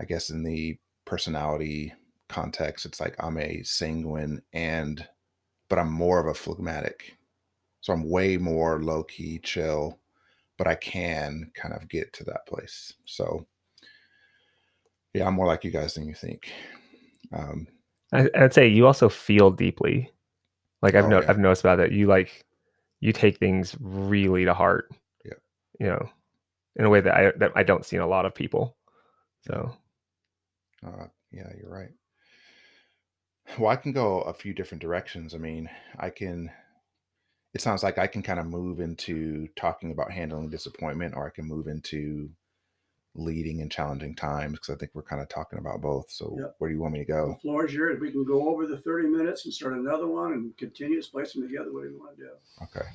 I 0.00 0.04
guess 0.04 0.30
in 0.30 0.42
the 0.42 0.78
personality 1.04 1.92
context, 2.28 2.86
it's 2.86 3.00
like 3.00 3.14
I'm 3.18 3.38
a 3.38 3.62
sanguine 3.62 4.42
and, 4.52 5.06
but 5.68 5.78
I'm 5.78 5.92
more 5.92 6.20
of 6.20 6.26
a 6.26 6.34
phlegmatic. 6.34 7.16
So 7.80 7.92
I'm 7.92 8.08
way 8.08 8.36
more 8.36 8.82
low 8.82 9.02
key, 9.02 9.38
chill, 9.38 9.98
but 10.58 10.66
I 10.66 10.74
can 10.74 11.50
kind 11.54 11.74
of 11.74 11.88
get 11.88 12.12
to 12.14 12.24
that 12.24 12.46
place. 12.46 12.92
So 13.04 13.46
yeah, 15.14 15.26
I'm 15.26 15.34
more 15.34 15.46
like 15.46 15.64
you 15.64 15.70
guys 15.70 15.94
than 15.94 16.06
you 16.06 16.14
think. 16.14 16.52
Um, 17.32 17.66
I, 18.12 18.28
I'd 18.34 18.54
say 18.54 18.68
you 18.68 18.86
also 18.86 19.08
feel 19.08 19.50
deeply. 19.50 20.10
Like 20.82 20.94
I've 20.94 21.06
Oh, 21.06 21.08
no, 21.08 21.20
yeah. 21.20 21.30
I've 21.30 21.38
noticed 21.38 21.62
about 21.62 21.76
that. 21.76 21.92
You 21.92 22.06
like 22.06 22.44
you 23.00 23.12
take 23.12 23.38
things 23.38 23.76
really 23.80 24.44
to 24.44 24.54
heart. 24.54 24.90
Yeah. 25.24 25.34
You 25.78 25.86
know, 25.86 26.10
in 26.76 26.84
a 26.84 26.90
way 26.90 27.00
that 27.00 27.14
I 27.14 27.32
that 27.38 27.52
I 27.54 27.62
don't 27.62 27.84
see 27.84 27.96
in 27.96 28.02
a 28.02 28.06
lot 28.06 28.26
of 28.26 28.34
people. 28.34 28.76
So 29.46 29.72
Uh, 30.86 31.06
yeah, 31.30 31.50
you're 31.58 31.70
right. 31.70 31.90
Well, 33.58 33.70
I 33.70 33.76
can 33.76 33.92
go 33.92 34.20
a 34.20 34.34
few 34.34 34.54
different 34.54 34.82
directions. 34.82 35.34
I 35.34 35.38
mean, 35.38 35.68
I 35.98 36.10
can. 36.10 36.50
It 37.52 37.60
sounds 37.60 37.82
like 37.82 37.98
I 37.98 38.06
can 38.06 38.22
kind 38.22 38.38
of 38.38 38.46
move 38.46 38.78
into 38.78 39.48
talking 39.56 39.90
about 39.90 40.12
handling 40.12 40.50
disappointment, 40.50 41.14
or 41.16 41.26
I 41.26 41.30
can 41.30 41.46
move 41.46 41.66
into 41.66 42.30
leading 43.14 43.60
and 43.60 43.70
challenging 43.70 44.14
times 44.14 44.52
because 44.52 44.74
I 44.74 44.78
think 44.78 44.92
we're 44.94 45.02
kind 45.02 45.20
of 45.20 45.28
talking 45.28 45.58
about 45.58 45.80
both. 45.80 46.10
So, 46.10 46.36
Yep. 46.38 46.54
where 46.58 46.70
do 46.70 46.74
you 46.76 46.80
want 46.80 46.92
me 46.92 47.00
to 47.00 47.04
go? 47.04 47.32
The 47.34 47.40
floor 47.40 47.66
is 47.66 47.74
yours. 47.74 48.00
We 48.00 48.12
can 48.12 48.24
go 48.24 48.48
over 48.48 48.66
the 48.66 48.78
30 48.78 49.08
minutes 49.08 49.44
and 49.44 49.52
start 49.52 49.74
another 49.74 50.06
one 50.06 50.32
and 50.32 50.56
continue 50.56 50.96
to 50.96 51.02
splice 51.02 51.32
them 51.32 51.42
together. 51.46 51.72
What 51.72 51.82
do 51.84 51.90
you 51.90 51.98
want 51.98 52.16
to 52.16 52.22
do? 52.24 52.30
Okay. 52.62 52.86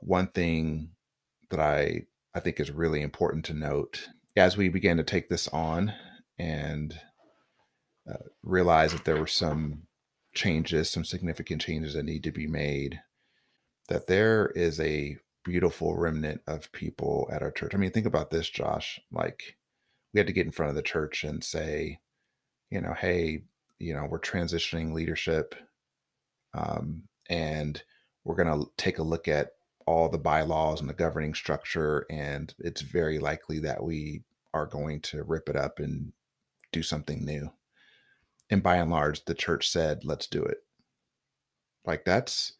One 0.00 0.26
thing 0.28 0.90
that 1.50 1.60
I 1.60 2.06
I 2.34 2.40
think 2.40 2.58
is 2.60 2.70
really 2.70 3.00
important 3.00 3.44
to 3.46 3.54
note 3.54 4.08
as 4.36 4.56
we 4.56 4.68
began 4.68 4.96
to 4.96 5.04
take 5.04 5.28
this 5.28 5.46
on 5.48 5.94
and 6.38 6.98
uh, 8.10 8.16
realize 8.42 8.92
that 8.92 9.04
there 9.04 9.16
were 9.16 9.26
some 9.26 9.86
changes, 10.34 10.90
some 10.90 11.04
significant 11.04 11.62
changes 11.62 11.94
that 11.94 12.02
need 12.04 12.24
to 12.24 12.32
be 12.32 12.46
made, 12.48 13.00
that 13.88 14.08
there 14.08 14.48
is 14.56 14.80
a 14.80 15.16
beautiful 15.44 15.96
remnant 15.96 16.40
of 16.46 16.72
people 16.72 17.28
at 17.32 17.42
our 17.42 17.50
church. 17.50 17.74
I 17.74 17.78
mean, 17.78 17.90
think 17.90 18.06
about 18.06 18.30
this, 18.30 18.48
Josh. 18.48 18.98
Like, 19.12 19.56
we 20.12 20.18
had 20.18 20.26
to 20.26 20.32
get 20.32 20.46
in 20.46 20.52
front 20.52 20.70
of 20.70 20.76
the 20.76 20.82
church 20.82 21.22
and 21.24 21.44
say, 21.44 22.00
you 22.70 22.80
know, 22.80 22.94
hey, 22.94 23.44
you 23.78 23.94
know, 23.94 24.06
we're 24.08 24.20
transitioning 24.20 24.92
leadership, 24.92 25.54
um, 26.54 27.04
and 27.28 27.82
we're 28.24 28.36
going 28.36 28.48
to 28.48 28.70
take 28.76 28.98
a 28.98 29.02
look 29.02 29.28
at 29.28 29.52
all 29.86 30.08
the 30.08 30.18
bylaws 30.18 30.80
and 30.80 30.88
the 30.88 30.94
governing 30.94 31.34
structure, 31.34 32.06
and 32.08 32.54
it's 32.58 32.80
very 32.80 33.18
likely 33.18 33.58
that 33.58 33.82
we 33.82 34.22
are 34.54 34.66
going 34.66 35.00
to 35.00 35.22
rip 35.24 35.48
it 35.48 35.56
up 35.56 35.78
and 35.78 36.12
do 36.72 36.82
something 36.82 37.24
new. 37.24 37.50
And 38.48 38.62
by 38.62 38.76
and 38.76 38.90
large, 38.90 39.24
the 39.24 39.34
church 39.34 39.68
said, 39.68 40.04
let's 40.04 40.26
do 40.26 40.42
it. 40.42 40.58
Like 41.84 42.04
that's, 42.04 42.54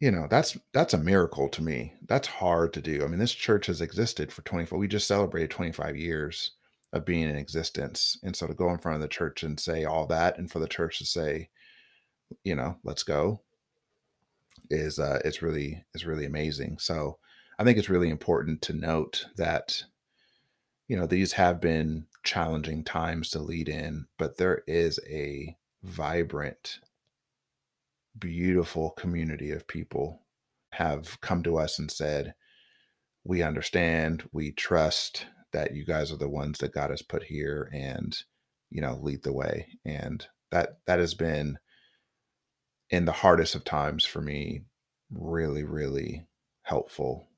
you 0.00 0.10
know, 0.10 0.26
that's 0.28 0.56
that's 0.72 0.94
a 0.94 0.98
miracle 0.98 1.48
to 1.48 1.62
me. 1.62 1.94
That's 2.06 2.28
hard 2.28 2.72
to 2.74 2.82
do. 2.82 3.02
I 3.04 3.08
mean, 3.08 3.18
this 3.18 3.32
church 3.32 3.66
has 3.66 3.80
existed 3.80 4.32
for 4.32 4.42
24. 4.42 4.78
We 4.78 4.88
just 4.88 5.08
celebrated 5.08 5.50
25 5.50 5.96
years 5.96 6.52
of 6.92 7.04
being 7.04 7.28
in 7.28 7.36
existence. 7.36 8.18
And 8.22 8.36
so 8.36 8.46
to 8.46 8.54
go 8.54 8.70
in 8.70 8.78
front 8.78 8.96
of 8.96 9.02
the 9.02 9.08
church 9.08 9.42
and 9.42 9.58
say 9.58 9.84
all 9.84 10.06
that 10.06 10.38
and 10.38 10.50
for 10.50 10.58
the 10.58 10.68
church 10.68 10.98
to 10.98 11.06
say, 11.06 11.48
you 12.44 12.54
know, 12.54 12.76
let's 12.84 13.02
go 13.02 13.40
is 14.70 14.98
uh 14.98 15.20
it's 15.24 15.42
really 15.42 15.84
is 15.94 16.06
really 16.06 16.26
amazing. 16.26 16.78
So 16.78 17.18
I 17.58 17.64
think 17.64 17.78
it's 17.78 17.88
really 17.88 18.10
important 18.10 18.62
to 18.62 18.72
note 18.72 19.26
that 19.36 19.84
you 20.88 20.96
know 20.96 21.06
these 21.06 21.32
have 21.32 21.60
been 21.60 22.06
challenging 22.22 22.84
times 22.84 23.30
to 23.30 23.38
lead 23.38 23.68
in, 23.68 24.06
but 24.18 24.36
there 24.36 24.62
is 24.66 24.98
a 25.08 25.56
vibrant, 25.82 26.80
beautiful 28.18 28.90
community 28.90 29.50
of 29.50 29.66
people 29.66 30.22
have 30.72 31.20
come 31.20 31.42
to 31.42 31.58
us 31.58 31.78
and 31.78 31.90
said, 31.90 32.34
We 33.24 33.42
understand, 33.42 34.28
we 34.32 34.52
trust 34.52 35.26
that 35.52 35.74
you 35.74 35.84
guys 35.84 36.12
are 36.12 36.16
the 36.16 36.28
ones 36.28 36.58
that 36.58 36.74
got 36.74 36.90
us 36.90 37.02
put 37.02 37.22
here 37.22 37.70
and 37.72 38.16
you 38.70 38.80
know 38.80 38.98
lead 39.00 39.22
the 39.22 39.32
way. 39.32 39.66
And 39.84 40.26
that 40.50 40.78
that 40.86 40.98
has 40.98 41.14
been 41.14 41.58
in 42.90 43.04
the 43.04 43.12
hardest 43.12 43.54
of 43.54 43.64
times 43.64 44.04
for 44.04 44.20
me 44.20 44.62
really, 45.10 45.64
really 45.64 46.26
helpful. 46.62 47.28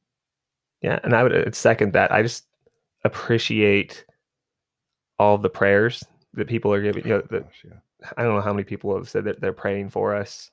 yeah, 0.82 0.98
and 1.02 1.14
I 1.14 1.22
would 1.22 1.34
uh, 1.34 1.52
second 1.52 1.92
that. 1.94 2.12
I 2.12 2.22
just 2.22 2.46
appreciate 3.04 4.04
all 5.18 5.38
the 5.38 5.50
prayers 5.50 6.04
that 6.34 6.48
people 6.48 6.72
are 6.72 6.82
giving. 6.82 7.04
You 7.04 7.10
know, 7.10 7.22
that 7.30 7.44
Gosh, 7.44 7.64
yeah. 7.64 7.78
I 8.16 8.22
don't 8.22 8.34
know 8.36 8.40
how 8.40 8.52
many 8.52 8.64
people 8.64 8.94
have 8.96 9.08
said 9.08 9.24
that 9.24 9.40
they're 9.40 9.52
praying 9.52 9.90
for 9.90 10.14
us. 10.14 10.50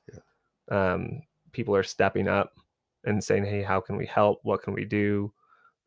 Um, 0.70 1.22
people 1.52 1.74
are 1.76 1.82
stepping 1.82 2.28
up 2.28 2.54
and 3.04 3.22
saying, 3.22 3.44
"Hey, 3.44 3.62
how 3.62 3.80
can 3.80 3.96
we 3.96 4.06
help? 4.06 4.40
What 4.42 4.62
can 4.62 4.74
we 4.74 4.84
do?" 4.84 5.32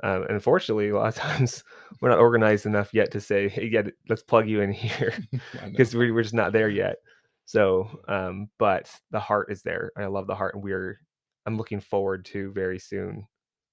Um, 0.04 0.24
and 0.24 0.32
unfortunately, 0.32 0.90
a 0.90 0.96
lot 0.96 1.10
of 1.10 1.16
times 1.24 1.64
we're 2.02 2.10
not 2.10 2.20
organized 2.20 2.66
enough 2.66 2.94
yet 2.94 3.12
to 3.12 3.22
say, 3.22 3.50
"Hey, 3.50 3.66
yeah, 3.68 3.84
let's 4.10 4.24
plug 4.24 4.48
you 4.50 4.62
in 4.62 4.72
here," 4.74 5.14
because 5.66 5.96
we, 5.96 6.12
we're 6.12 6.24
just 6.24 6.34
not 6.36 6.54
there 6.54 6.70
yet. 6.70 6.98
So, 7.46 8.02
um, 8.08 8.50
but 8.60 8.92
the 9.12 9.20
heart 9.20 9.52
is 9.52 9.64
there. 9.64 9.92
I 9.98 10.06
love 10.06 10.28
the 10.28 10.36
heart, 10.36 10.56
and 10.56 10.64
we're. 10.64 11.00
I'm 11.46 11.58
looking 11.58 11.80
forward 11.80 12.26
to 12.26 12.52
very 12.52 12.78
soon 12.80 13.26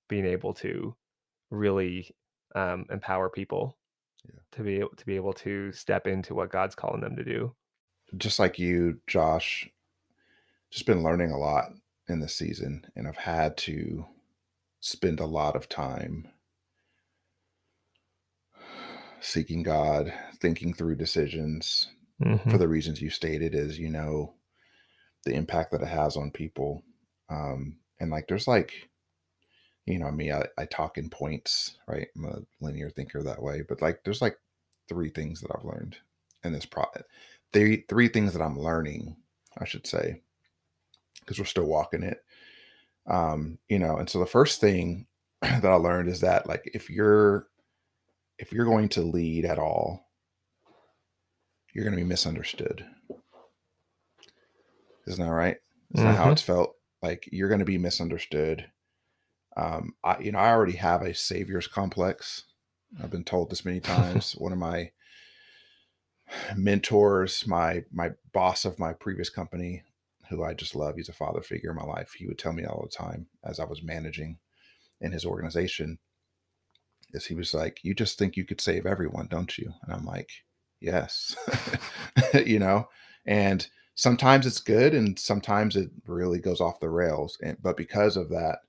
being 0.09 0.25
able 0.25 0.55
to 0.55 0.97
really 1.51 2.11
um, 2.55 2.87
empower 2.91 3.29
people 3.31 3.77
Yeah. 4.25 4.41
to 4.53 4.63
be 4.63 4.77
able 4.81 4.91
to 4.97 5.07
be 5.07 5.17
able 5.17 5.33
to 5.35 5.73
step 5.73 6.07
into 6.07 6.35
what 6.35 6.51
God's 6.51 6.75
calling 6.75 7.01
them 7.01 7.17
to 7.17 7.25
do. 7.25 7.55
Just 8.17 8.39
like 8.39 8.59
you, 8.59 9.01
Josh, 9.07 9.69
just 10.71 10.87
been 10.87 11.03
learning 11.03 11.31
a 11.31 11.39
lot 11.39 11.73
in 12.09 12.21
this 12.21 12.35
season, 12.35 12.87
and 12.95 13.09
I've 13.09 13.17
had 13.17 13.57
to 13.59 14.07
spend 14.81 15.21
a 15.21 15.27
lot 15.27 15.57
of 15.57 15.69
time 15.69 16.29
seeking 19.21 19.63
God, 19.63 20.13
thinking 20.41 20.73
through 20.75 20.97
decisions 20.97 21.89
for 22.49 22.59
Mhm. 22.59 22.59
the 22.59 22.69
reasons 22.69 23.03
you 23.03 23.11
stated, 23.11 23.55
is 23.55 23.79
you 23.79 23.91
know 23.91 24.35
the 25.25 25.35
impact 25.35 25.73
that 25.73 25.83
it 25.83 25.89
has 25.89 26.17
on 26.17 26.31
people, 26.31 26.83
um, 27.29 27.79
and 27.99 28.11
like 28.11 28.29
there's 28.29 28.47
like 28.49 28.89
you 29.87 29.99
know 29.99 30.11
me, 30.11 30.33
I, 30.33 30.47
I 30.59 30.67
talk 30.67 30.99
in 30.99 31.11
points, 31.11 31.79
right? 31.89 32.09
I'm 32.17 32.25
a 32.25 32.41
linear 32.61 32.91
thinker 32.91 33.23
that 33.23 33.43
way, 33.43 33.63
but 33.69 33.83
like 33.83 34.05
there's 34.05 34.23
like 34.23 34.39
three 34.89 35.11
things 35.11 35.41
that 35.41 35.51
I've 35.57 35.65
learned 35.65 35.97
in 36.45 36.53
this 36.53 36.67
pro. 36.67 36.85
Three 37.57 37.85
three 37.89 38.09
things 38.09 38.35
that 38.35 38.43
I'm 38.43 38.59
learning, 38.59 39.17
I 39.59 39.65
should 39.65 39.87
say, 39.87 40.21
because 41.21 41.39
we're 41.39 41.47
still 41.47 41.65
walking 41.65 42.03
it. 42.03 42.23
Um, 43.07 43.59
you 43.69 43.79
know, 43.79 43.97
and 43.97 44.11
so 44.11 44.19
the 44.19 44.27
first 44.27 44.61
thing 44.61 45.07
that 45.41 45.65
I 45.65 45.75
learned 45.75 46.09
is 46.11 46.21
that 46.21 46.47
like 46.47 46.71
if 46.75 46.91
you're 46.91 47.47
if 48.39 48.53
you're 48.53 48.67
going 48.67 48.91
to 48.91 49.01
lead 49.01 49.47
at 49.47 49.59
all, 49.59 50.07
you're 51.73 51.85
going 51.85 51.97
to 51.97 52.03
be 52.03 52.07
misunderstood. 52.09 52.85
Isn't 55.07 55.25
that 55.25 55.33
right? 55.33 55.57
Isn't 55.95 56.07
that 56.07 56.17
how 56.17 56.29
Mhm. 56.29 56.33
it's 56.33 56.43
felt? 56.43 56.75
Like 57.01 57.27
you're 57.33 57.49
going 57.49 57.61
to 57.61 57.65
be 57.65 57.79
misunderstood. 57.79 58.71
Um, 59.57 59.95
I, 60.05 60.19
you 60.19 60.33
know, 60.33 60.39
I 60.41 60.51
already 60.51 60.77
have 60.77 61.01
a 61.01 61.15
savior's 61.15 61.69
complex. 61.69 62.45
I've 63.03 63.11
been 63.11 63.25
told 63.25 63.49
this 63.49 63.65
many 63.65 63.81
times. 63.95 64.33
One 64.33 64.53
of 64.53 64.59
my 64.59 64.91
mentors, 66.57 67.47
my 67.47 67.85
my 67.93 68.13
boss 68.33 68.65
of 68.65 68.79
my 68.79 68.93
previous 68.93 69.31
company, 69.31 69.83
who 70.31 70.45
I 70.45 70.55
just 70.55 70.75
love, 70.75 70.97
he's 70.97 71.09
a 71.09 71.13
father 71.15 71.43
figure 71.43 71.71
in 71.71 71.77
my 71.77 71.85
life. 71.85 72.13
He 72.15 72.27
would 72.27 72.39
tell 72.39 72.53
me 72.53 72.65
all 72.65 72.83
the 72.83 72.97
time 72.97 73.27
as 73.45 73.61
I 73.61 73.65
was 73.65 73.83
managing 73.83 74.39
in 75.01 75.13
his 75.13 75.25
organization, 75.27 75.99
is 77.13 77.27
he 77.27 77.35
was 77.35 77.55
like, 77.55 77.83
"You 77.85 77.95
just 77.95 78.19
think 78.19 78.37
you 78.37 78.45
could 78.45 78.61
save 78.61 78.87
everyone, 78.87 79.29
don't 79.29 79.57
you?" 79.59 79.73
And 79.83 79.93
I'm 79.93 80.05
like, 80.05 80.31
"Yes," 80.81 81.37
you 82.47 82.59
know. 82.59 82.89
And 83.27 83.67
sometimes 83.95 84.47
it's 84.47 84.61
good, 84.61 84.95
and 84.95 85.19
sometimes 85.19 85.77
it 85.77 85.91
really 86.07 86.39
goes 86.41 86.61
off 86.61 86.81
the 86.81 86.91
rails. 86.91 87.39
And 87.43 87.57
but 87.63 87.77
because 87.77 88.17
of 88.17 88.31
that, 88.31 88.61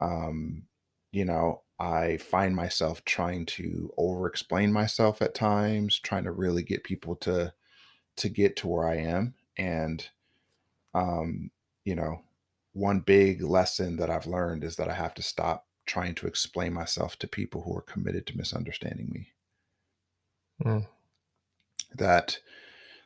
um, 0.00 0.64
you 1.12 1.26
know, 1.26 1.63
I 1.78 2.18
find 2.18 2.54
myself 2.54 3.04
trying 3.04 3.46
to 3.46 3.92
over 3.96 4.26
explain 4.26 4.72
myself 4.72 5.20
at 5.20 5.34
times, 5.34 5.98
trying 5.98 6.24
to 6.24 6.32
really 6.32 6.62
get 6.62 6.84
people 6.84 7.16
to 7.16 7.52
to 8.16 8.28
get 8.28 8.56
to 8.56 8.68
where 8.68 8.88
I 8.88 8.96
am. 8.96 9.34
And 9.58 10.06
um, 10.94 11.50
you 11.84 11.94
know, 11.94 12.22
one 12.72 13.00
big 13.00 13.42
lesson 13.42 13.96
that 13.96 14.10
I've 14.10 14.26
learned 14.26 14.64
is 14.64 14.76
that 14.76 14.88
I 14.88 14.94
have 14.94 15.14
to 15.14 15.22
stop 15.22 15.66
trying 15.86 16.14
to 16.16 16.26
explain 16.26 16.72
myself 16.72 17.18
to 17.18 17.28
people 17.28 17.62
who 17.62 17.76
are 17.76 17.82
committed 17.82 18.26
to 18.26 18.36
misunderstanding 18.36 19.10
me. 19.12 19.28
Mm. 20.64 20.86
That 21.96 22.38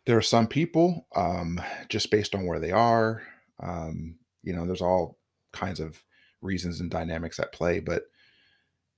there 0.07 0.17
are 0.17 0.23
some 0.23 0.47
people, 0.47 1.07
um, 1.15 1.61
just 1.89 2.11
based 2.11 2.35
on 2.35 2.47
where 2.47 2.61
they 2.61 2.71
are, 2.71 3.23
um, 3.61 4.17
you 4.43 4.55
know, 4.55 4.65
there's 4.67 4.83
all 4.83 5.19
kinds 5.53 5.81
of 5.81 6.03
reasons 6.41 6.81
and 6.81 6.91
dynamics 6.91 7.39
at 7.39 7.53
play, 7.53 7.81
but 7.81 8.05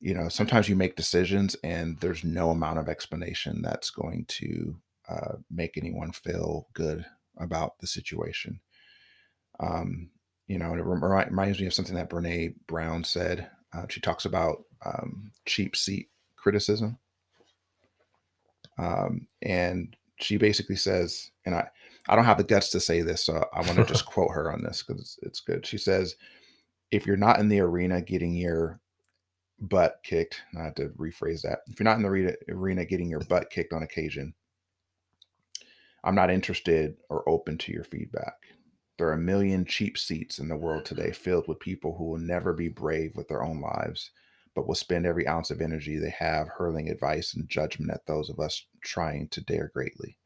you 0.00 0.14
know, 0.14 0.28
sometimes 0.28 0.68
you 0.68 0.76
make 0.76 0.96
decisions 0.96 1.54
and 1.62 1.98
there's 2.00 2.24
no 2.24 2.50
amount 2.50 2.78
of 2.78 2.88
explanation 2.88 3.60
that's 3.62 3.90
going 3.90 4.24
to 4.28 4.76
uh, 5.08 5.34
make 5.50 5.76
anyone 5.76 6.12
feel 6.12 6.68
good 6.72 7.04
about 7.38 7.78
the 7.78 7.86
situation. 7.86 8.60
Um, 9.60 10.10
you 10.46 10.58
know, 10.58 10.70
and 10.70 10.80
it 10.80 10.84
remi- 10.84 11.26
reminds 11.28 11.60
me 11.60 11.66
of 11.66 11.74
something 11.74 11.94
that 11.94 12.08
Brene 12.08 12.54
Brown 12.66 13.04
said. 13.04 13.50
Uh, 13.72 13.84
she 13.88 14.00
talks 14.00 14.24
about 14.24 14.64
um, 14.84 15.32
cheap 15.44 15.76
seat 15.76 16.08
criticism. 16.36 16.98
Um, 18.78 19.26
and 19.42 19.94
she 20.18 20.38
basically 20.38 20.76
says, 20.76 21.30
and 21.44 21.54
I, 21.54 21.68
I 22.08 22.16
don't 22.16 22.24
have 22.24 22.38
the 22.38 22.44
guts 22.44 22.70
to 22.70 22.80
say 22.80 23.02
this, 23.02 23.24
so 23.24 23.44
I 23.52 23.60
want 23.60 23.76
to 23.76 23.84
just 23.86 24.06
quote 24.06 24.32
her 24.32 24.50
on 24.50 24.64
this 24.64 24.82
because 24.82 25.00
it's, 25.02 25.18
it's 25.22 25.40
good. 25.40 25.66
She 25.66 25.76
says, 25.76 26.16
if 26.90 27.06
you're 27.06 27.16
not 27.16 27.38
in 27.38 27.48
the 27.48 27.60
arena 27.60 28.00
getting 28.00 28.34
your 28.34 28.80
butt 29.60 30.00
kicked, 30.02 30.42
I 30.58 30.64
have 30.64 30.74
to 30.76 30.88
rephrase 30.90 31.42
that. 31.42 31.60
If 31.68 31.78
you're 31.78 31.84
not 31.84 31.96
in 31.96 32.02
the 32.02 32.08
arena, 32.08 32.32
arena 32.48 32.84
getting 32.84 33.10
your 33.10 33.20
butt 33.20 33.50
kicked 33.50 33.72
on 33.72 33.82
occasion, 33.82 34.34
I'm 36.02 36.14
not 36.14 36.30
interested 36.30 36.96
or 37.08 37.28
open 37.28 37.58
to 37.58 37.72
your 37.72 37.84
feedback. 37.84 38.34
There 39.00 39.08
are 39.08 39.14
a 39.14 39.18
million 39.18 39.64
cheap 39.64 39.96
seats 39.96 40.38
in 40.38 40.48
the 40.48 40.56
world 40.56 40.84
today 40.84 41.08
mm. 41.08 41.16
filled 41.16 41.48
with 41.48 41.58
people 41.58 41.96
who 41.96 42.04
will 42.04 42.18
never 42.18 42.52
be 42.52 42.68
brave 42.68 43.16
with 43.16 43.28
their 43.28 43.42
own 43.42 43.60
lives, 43.60 44.10
but 44.54 44.66
will 44.66 44.74
spend 44.74 45.06
every 45.06 45.26
ounce 45.26 45.50
of 45.50 45.60
energy 45.60 45.96
they 45.96 46.10
have 46.10 46.48
hurling 46.48 46.88
advice 46.88 47.34
and 47.34 47.48
judgment 47.48 47.90
at 47.90 48.06
those 48.06 48.28
of 48.28 48.38
us 48.38 48.66
trying 48.82 49.28
to 49.28 49.40
dare 49.40 49.70
greatly. 49.72 50.18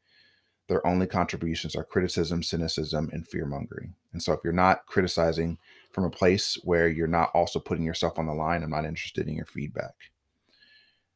Their 0.67 0.85
only 0.85 1.07
contributions 1.07 1.75
are 1.75 1.83
criticism, 1.83 2.41
cynicism, 2.41 3.09
and 3.13 3.27
fear 3.27 3.45
mongering. 3.45 3.95
And 4.13 4.21
so, 4.21 4.33
if 4.33 4.39
you're 4.43 4.51
not 4.51 4.85
criticizing 4.87 5.57
from 5.95 6.03
a 6.03 6.09
place 6.09 6.57
where 6.65 6.89
you're 6.89 7.07
not 7.07 7.31
also 7.33 7.57
putting 7.57 7.85
yourself 7.85 8.19
on 8.19 8.25
the 8.25 8.33
line, 8.33 8.63
I'm 8.63 8.71
not 8.71 8.83
interested 8.83 9.29
in 9.29 9.35
your 9.35 9.45
feedback. 9.45 9.93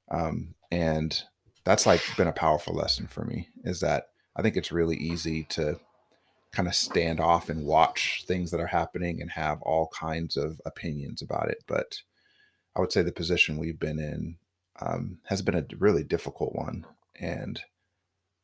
Um, 0.10 0.56
and 0.72 1.22
that's 1.66 1.86
like 1.86 2.02
been 2.16 2.30
a 2.30 2.32
powerful 2.32 2.74
lesson 2.74 3.06
for 3.06 3.26
me 3.26 3.50
is 3.66 3.82
that 3.82 4.06
I 4.38 4.42
think 4.42 4.56
it's 4.56 4.72
really 4.72 4.96
easy 4.96 5.44
to 5.50 5.82
kind 6.54 6.66
of 6.66 6.76
stand 6.76 7.20
off 7.20 7.50
and 7.50 7.66
watch 7.66 8.24
things 8.26 8.52
that 8.52 8.62
are 8.62 8.68
happening 8.68 9.22
and 9.22 9.32
have 9.32 9.62
all 9.64 9.90
kinds 9.90 10.38
of 10.38 10.62
opinions 10.66 11.22
about 11.22 11.50
it. 11.50 11.62
But 11.68 11.98
I 12.74 12.80
would 12.80 12.94
say 12.94 13.02
the 13.02 13.12
position 13.12 13.58
we've 13.58 13.80
been 13.80 14.00
in 14.00 14.38
um, 14.80 15.18
has 15.26 15.42
been 15.42 15.56
a 15.56 15.66
really 15.78 16.06
difficult 16.06 16.56
one. 16.56 16.86
And 17.20 17.60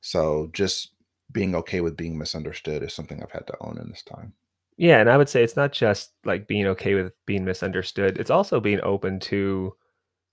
so 0.01 0.49
just 0.51 0.91
being 1.31 1.55
okay 1.55 1.79
with 1.79 1.95
being 1.95 2.17
misunderstood 2.17 2.83
is 2.83 2.93
something 2.93 3.23
I've 3.23 3.31
had 3.31 3.47
to 3.47 3.57
own 3.61 3.77
in 3.81 3.87
this 3.89 4.03
time. 4.03 4.33
Yeah, 4.77 4.99
and 4.99 5.09
I 5.09 5.17
would 5.17 5.29
say 5.29 5.43
it's 5.43 5.55
not 5.55 5.71
just 5.71 6.11
like 6.25 6.47
being 6.47 6.67
okay 6.67 6.95
with 6.95 7.13
being 7.25 7.45
misunderstood. 7.45 8.17
It's 8.17 8.29
also 8.29 8.59
being 8.59 8.81
open 8.81 9.19
to 9.21 9.75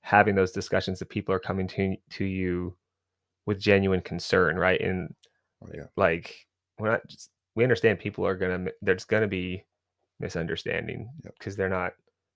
having 0.03 0.35
those 0.37 0.53
discussions 0.53 0.99
that 1.01 1.11
people 1.11 1.35
are 1.35 1.41
coming 1.41 1.69
to 1.69 1.97
to 2.13 2.25
you 2.25 2.77
with 3.47 3.61
genuine 3.61 4.03
concern, 4.03 4.57
right? 4.59 4.81
And 4.81 5.15
Oh, 5.65 5.69
yeah. 5.75 5.87
like 5.97 6.47
we're 6.79 6.91
not 6.91 7.07
just 7.09 7.31
we 7.57 7.65
understand 7.65 7.99
people 8.01 8.27
are 8.27 8.37
gonna 8.37 8.69
there's 8.83 9.05
gonna 9.07 9.29
be 9.29 9.65
misunderstanding 10.21 11.11
Yep. 11.25 11.35
because 11.39 11.57
they're 11.57 11.69
not 11.71 11.95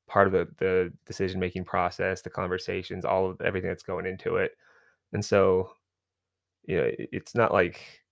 part 0.09 0.27
of 0.29 0.33
the 0.35 0.49
the 0.59 0.93
decision 1.07 1.41
making 1.41 1.65
process, 1.67 2.23
the 2.23 2.31
conversations, 2.31 3.05
all 3.07 3.31
of 3.31 3.41
everything 3.43 3.69
that's 3.71 3.83
going 3.85 4.07
into 4.07 4.37
it. 4.39 4.53
And 5.15 5.25
so, 5.25 5.73
you 6.67 6.77
know, 6.77 6.91
it's 6.99 7.35
not 7.35 7.53
like 7.53 8.03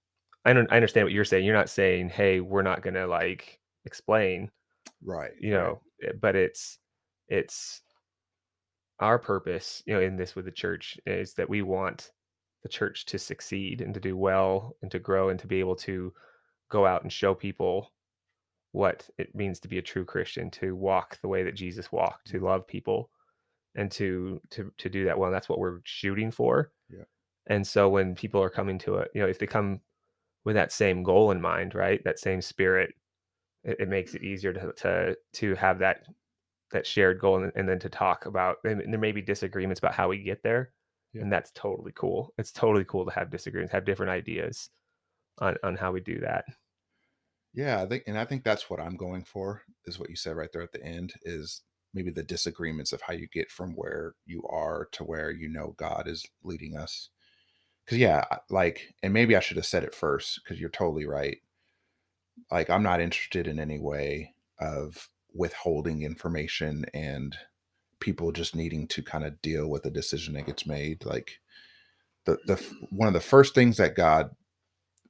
I 0.45 0.53
don't 0.53 0.71
I 0.73 0.77
understand 0.77 1.07
what 1.07 1.13
you're 1.13 1.25
saying. 1.25 1.45
You're 1.45 1.57
not 1.57 1.71
saying, 1.71 2.11
hey, 2.11 2.41
we're 2.41 2.63
not 2.63 2.83
gonna 2.83 3.07
like 3.07 3.61
explain, 3.85 4.51
Right. 5.03 5.33
you 5.39 5.53
know, 5.53 5.81
eh, 6.03 6.13
but 6.21 6.37
it's 6.37 6.79
it's 7.29 7.83
our 9.01 9.19
purpose, 9.19 9.83
you 9.87 9.95
know, 9.95 10.01
in 10.01 10.17
this 10.17 10.35
with 10.37 10.45
the 10.45 10.51
church 10.53 10.99
is 11.07 11.35
that 11.35 11.49
we 11.49 11.63
want 11.63 12.13
the 12.63 12.69
church 12.69 13.05
to 13.07 13.19
succeed 13.19 13.81
and 13.81 13.93
to 13.95 14.01
do 14.01 14.17
well 14.17 14.77
and 14.83 14.91
to 14.91 14.99
grow 14.99 15.29
and 15.29 15.39
to 15.41 15.47
be 15.47 15.61
able 15.61 15.77
to 15.77 16.13
go 16.71 16.87
out 16.87 17.03
and 17.03 17.13
show 17.13 17.35
people 17.35 17.93
what 18.73 19.09
it 19.19 19.35
means 19.35 19.61
to 19.61 19.69
be 19.69 19.79
a 19.79 19.83
true 19.83 20.05
Christian, 20.05 20.51
to 20.51 20.75
walk 20.75 21.21
the 21.21 21.29
way 21.29 21.43
that 21.45 21.55
Jesus 21.55 21.93
walked, 21.93 22.29
to 22.29 22.41
love 22.41 22.67
people 22.67 23.11
and 23.77 23.91
to 23.93 24.41
to 24.51 24.73
to 24.79 24.89
do 24.89 25.05
that 25.05 25.19
well. 25.19 25.29
And 25.29 25.35
that's 25.35 25.49
what 25.49 25.59
we're 25.59 25.81
shooting 25.85 26.31
for. 26.31 26.73
Yeah. 26.89 27.05
And 27.47 27.67
so 27.67 27.89
when 27.89 28.15
people 28.15 28.43
are 28.43 28.51
coming 28.51 28.79
to 28.81 28.97
it, 28.97 29.11
you 29.15 29.21
know, 29.21 29.29
if 29.29 29.39
they 29.39 29.47
come 29.47 29.81
with 30.45 30.57
that 30.57 30.73
same 30.73 31.03
goal 31.03 31.31
in 31.31 31.41
mind, 31.41 31.75
right? 31.75 32.03
That 32.05 32.19
same 32.19 32.41
spirit, 32.41 32.95
it, 33.65 33.81
it 33.81 33.89
makes 33.89 34.15
it 34.15 34.23
easier 34.23 34.53
to 34.53 34.73
to 34.73 35.17
to 35.35 35.55
have 35.55 35.79
that 35.81 36.05
that 36.73 36.87
shared 36.87 37.21
goal 37.21 37.43
and, 37.43 37.53
and 37.55 37.69
then 37.69 37.79
to 37.79 37.89
talk 37.89 38.27
about 38.27 38.57
and 38.65 38.81
there 38.93 39.01
may 39.01 39.13
be 39.13 39.23
disagreements 39.23 39.79
about 39.79 39.95
how 39.95 40.09
we 40.09 40.19
get 40.23 40.43
there. 40.43 40.73
Yeah. 41.13 41.23
And 41.23 41.33
that's 41.33 41.53
totally 41.53 41.93
cool. 41.95 42.33
It's 42.39 42.51
totally 42.51 42.85
cool 42.85 43.05
to 43.05 43.13
have 43.13 43.31
disagreements, 43.31 43.73
have 43.73 43.85
different 43.85 44.11
ideas 44.11 44.71
on 45.39 45.57
on 45.63 45.77
how 45.77 45.93
we 45.93 46.01
do 46.01 46.21
that. 46.21 46.45
Yeah, 47.55 47.81
I 47.81 47.87
think, 47.87 48.03
and 48.09 48.19
I 48.19 48.25
think 48.25 48.43
that's 48.43 48.69
what 48.69 48.81
I'm 48.81 48.97
going 48.97 49.23
for. 49.23 49.63
Is 49.87 49.99
what 49.99 50.11
you 50.11 50.17
said 50.17 50.37
right 50.37 50.51
there 50.53 50.63
at 50.63 50.73
the 50.73 50.85
end. 50.85 51.15
Is 51.23 51.63
maybe 51.95 52.11
the 52.11 52.25
disagreements 52.25 52.93
of 52.93 53.01
how 53.01 53.15
you 53.15 53.29
get 53.29 53.51
from 53.51 53.75
where 53.77 54.15
you 54.27 54.43
are 54.51 54.89
to 54.93 55.05
where 55.05 55.31
you 55.31 55.49
know 55.49 55.75
God 55.79 56.09
is 56.09 56.27
leading 56.43 56.77
us. 56.77 57.11
Because 57.85 57.99
yeah, 57.99 58.25
like, 58.51 58.95
and 59.03 59.13
maybe 59.13 59.37
I 59.37 59.41
should 59.41 59.57
have 59.57 59.67
said 59.67 59.85
it 59.85 59.95
first. 59.95 60.41
Because 60.43 60.61
you're 60.61 60.69
totally 60.71 61.07
right. 61.07 61.39
Like 62.51 62.71
I'm 62.71 62.83
not 62.83 63.01
interested 63.01 63.47
in 63.47 63.59
any 63.59 63.79
way 63.79 64.35
of 64.59 65.09
withholding 65.35 66.03
information 66.03 66.87
and 66.95 67.37
people 68.01 68.33
just 68.33 68.55
needing 68.55 68.87
to 68.89 69.03
kind 69.03 69.25
of 69.25 69.41
deal 69.43 69.69
with 69.69 69.85
a 69.87 69.91
decision 69.91 70.35
that 70.35 70.47
gets 70.47 70.67
made. 70.67 71.05
Like 71.05 71.41
the 72.25 72.39
the 72.47 72.63
one 72.91 73.09
of 73.09 73.15
the 73.15 73.21
first 73.21 73.55
things 73.55 73.77
that 73.77 73.97
God 73.97 74.31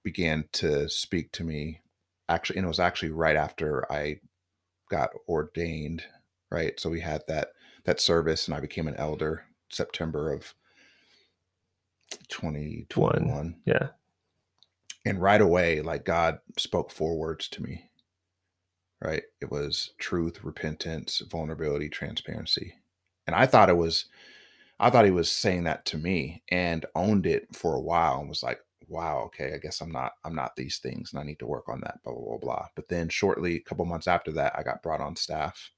began 0.02 0.44
to 0.52 0.88
speak 0.88 1.32
to 1.32 1.44
me 1.44 1.80
actually 2.28 2.56
and 2.58 2.64
it 2.64 2.68
was 2.68 2.80
actually 2.80 3.10
right 3.10 3.36
after 3.36 3.90
I 3.90 4.20
got 4.90 5.10
ordained, 5.28 6.04
right? 6.50 6.78
So 6.78 6.90
we 6.90 7.00
had 7.00 7.22
that 7.28 7.48
that 7.84 8.00
service 8.00 8.46
and 8.46 8.56
I 8.56 8.60
became 8.60 8.88
an 8.88 8.96
elder 8.96 9.44
September 9.70 10.32
of 10.32 10.54
2021. 12.28 13.56
Yeah. 13.66 13.88
And 15.04 15.20
right 15.20 15.40
away, 15.40 15.80
like 15.82 16.04
God 16.04 16.38
spoke 16.58 16.90
four 16.90 17.16
words 17.16 17.48
to 17.50 17.62
me. 17.62 17.90
Right. 19.02 19.24
It 19.40 19.50
was 19.50 19.92
truth, 19.98 20.42
repentance, 20.42 21.20
vulnerability, 21.30 21.90
transparency. 21.90 22.76
And 23.26 23.36
I 23.36 23.44
thought 23.44 23.68
it 23.68 23.76
was, 23.76 24.06
I 24.80 24.88
thought 24.88 25.04
he 25.04 25.10
was 25.10 25.30
saying 25.30 25.64
that 25.64 25.84
to 25.86 25.98
me 25.98 26.42
and 26.50 26.86
owned 26.94 27.26
it 27.26 27.54
for 27.54 27.74
a 27.74 27.80
while 27.80 28.20
and 28.20 28.28
was 28.28 28.42
like, 28.42 28.60
wow, 28.88 29.22
okay, 29.26 29.52
I 29.54 29.58
guess 29.58 29.80
I'm 29.80 29.92
not, 29.92 30.12
I'm 30.24 30.34
not 30.34 30.56
these 30.56 30.78
things 30.78 31.12
and 31.12 31.20
I 31.20 31.24
need 31.24 31.38
to 31.40 31.46
work 31.46 31.68
on 31.68 31.80
that, 31.80 32.02
blah, 32.02 32.14
blah, 32.14 32.22
blah, 32.22 32.38
blah. 32.38 32.66
But 32.74 32.88
then 32.88 33.08
shortly, 33.10 33.56
a 33.56 33.60
couple 33.60 33.84
months 33.84 34.08
after 34.08 34.32
that, 34.32 34.54
I 34.56 34.62
got 34.62 34.82
brought 34.82 35.00
on 35.00 35.16
staff. 35.16 35.70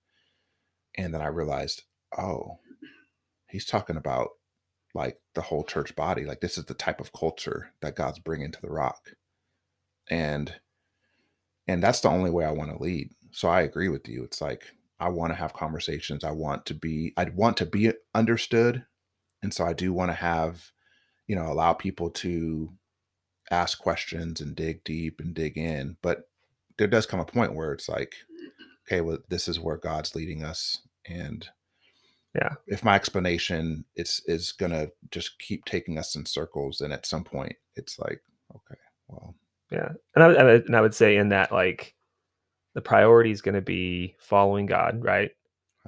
And 0.97 1.13
then 1.13 1.21
I 1.21 1.27
realized, 1.27 1.83
oh, 2.17 2.59
he's 3.49 3.67
talking 3.67 3.97
about 3.97 4.31
like 4.97 5.19
the 5.35 5.43
whole 5.43 5.63
church 5.63 5.95
body. 5.95 6.25
Like 6.25 6.41
this 6.41 6.59
is 6.59 6.65
the 6.65 6.75
type 6.75 7.01
of 7.01 7.13
culture 7.13 7.73
that 7.83 7.95
God's 7.95 8.19
bringing 8.19 8.51
to 8.51 8.61
the 8.61 8.71
rock. 8.71 9.11
And 10.11 10.55
and 11.69 11.83
that's 11.83 12.01
the 12.01 12.09
only 12.09 12.31
way 12.31 12.45
I 12.45 12.53
want 12.53 12.71
to 12.71 12.83
lead. 12.83 13.11
So 13.33 13.49
I 13.49 13.61
agree 13.63 13.89
with 13.89 14.09
you. 14.09 14.25
It's 14.25 14.41
like 14.41 14.65
I 14.99 15.11
want 15.11 15.33
to 15.33 15.37
have 15.37 15.53
conversations. 15.53 16.25
I 16.25 16.31
want 16.31 16.65
to 16.67 16.75
be 16.75 17.13
I 17.17 17.25
want 17.25 17.59
to 17.59 17.67
be 17.67 17.93
understood. 18.15 18.85
And 19.43 19.53
so 19.53 19.65
I 19.65 19.75
do 19.75 19.93
want 19.93 20.11
to 20.11 20.17
have, 20.17 20.73
you 21.27 21.37
know, 21.37 21.47
allow 21.53 21.75
people 21.75 22.11
to 22.11 22.73
ask 23.51 23.79
questions 23.79 24.41
and 24.41 24.57
dig 24.57 24.83
deep 24.83 25.21
and 25.21 25.35
dig 25.35 25.59
in. 25.59 25.99
But 26.03 26.29
there 26.79 26.89
does 26.89 27.07
come 27.07 27.21
a 27.21 27.25
point 27.27 27.55
where 27.55 27.73
it's 27.73 27.89
like, 27.89 28.15
okay, 28.87 29.03
well, 29.03 29.19
this 29.29 29.47
is 29.47 29.61
where 29.61 29.77
God's 29.77 30.15
leading 30.15 30.43
us. 30.43 30.81
And 31.07 31.49
yeah. 32.37 32.55
if 32.67 32.85
my 32.85 32.95
explanation 32.95 33.85
is 33.97 34.23
is 34.27 34.53
gonna 34.53 34.89
just 35.11 35.39
keep 35.39 35.65
taking 35.65 35.99
us 35.99 36.15
in 36.15 36.27
circles 36.27 36.81
and 36.81 36.93
at 36.93 37.07
some 37.07 37.25
point 37.25 37.55
it's 37.75 37.99
like 37.99 38.21
okay 38.55 38.81
well. 39.09 39.35
Yeah 39.71 39.89
and 40.15 40.23
i, 40.23 40.45
would, 40.45 40.67
and 40.67 40.77
I 40.77 40.81
would 40.81 40.95
say 40.95 41.17
in 41.17 41.31
that 41.31 41.51
like 41.53 41.95
the 42.75 42.83
priority 42.83 43.31
is 43.31 43.41
going 43.41 43.55
to 43.55 43.63
be 43.63 44.15
following 44.21 44.67
god 44.67 45.03
right? 45.03 45.31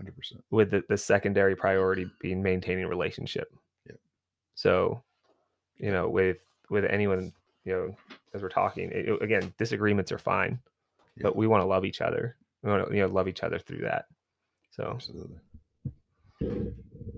100% 0.01 0.13
with 0.51 0.71
the, 0.71 0.83
the 0.89 0.97
secondary 0.97 1.57
priority 1.57 2.07
being 2.21 2.43
maintaining 2.43 2.87
relationship. 2.87 3.49
Yeah. 3.87 3.97
So 4.55 5.03
you 5.77 5.93
know 5.93 6.09
with 6.09 6.39
with 6.71 6.85
anyone 6.85 7.33
you 7.65 7.73
know 7.73 7.97
as 8.35 8.43
we're 8.43 8.49
talking 8.49 8.91
it, 8.93 9.23
again 9.23 9.53
disagreements 9.59 10.13
are 10.13 10.19
fine 10.19 10.59
yeah. 11.17 11.25
but 11.25 11.37
we 11.37 11.47
want 11.47 11.63
to 11.63 11.67
love 11.67 11.85
each 11.85 12.01
other. 12.01 12.37
We 12.63 12.71
want 12.71 12.89
to 12.89 12.95
you 12.95 13.03
know 13.03 13.09
love 13.09 13.29
each 13.29 13.43
other 13.43 13.59
through 13.59 13.83
that. 13.83 14.07
So 14.71 14.93
absolutely 14.95 15.39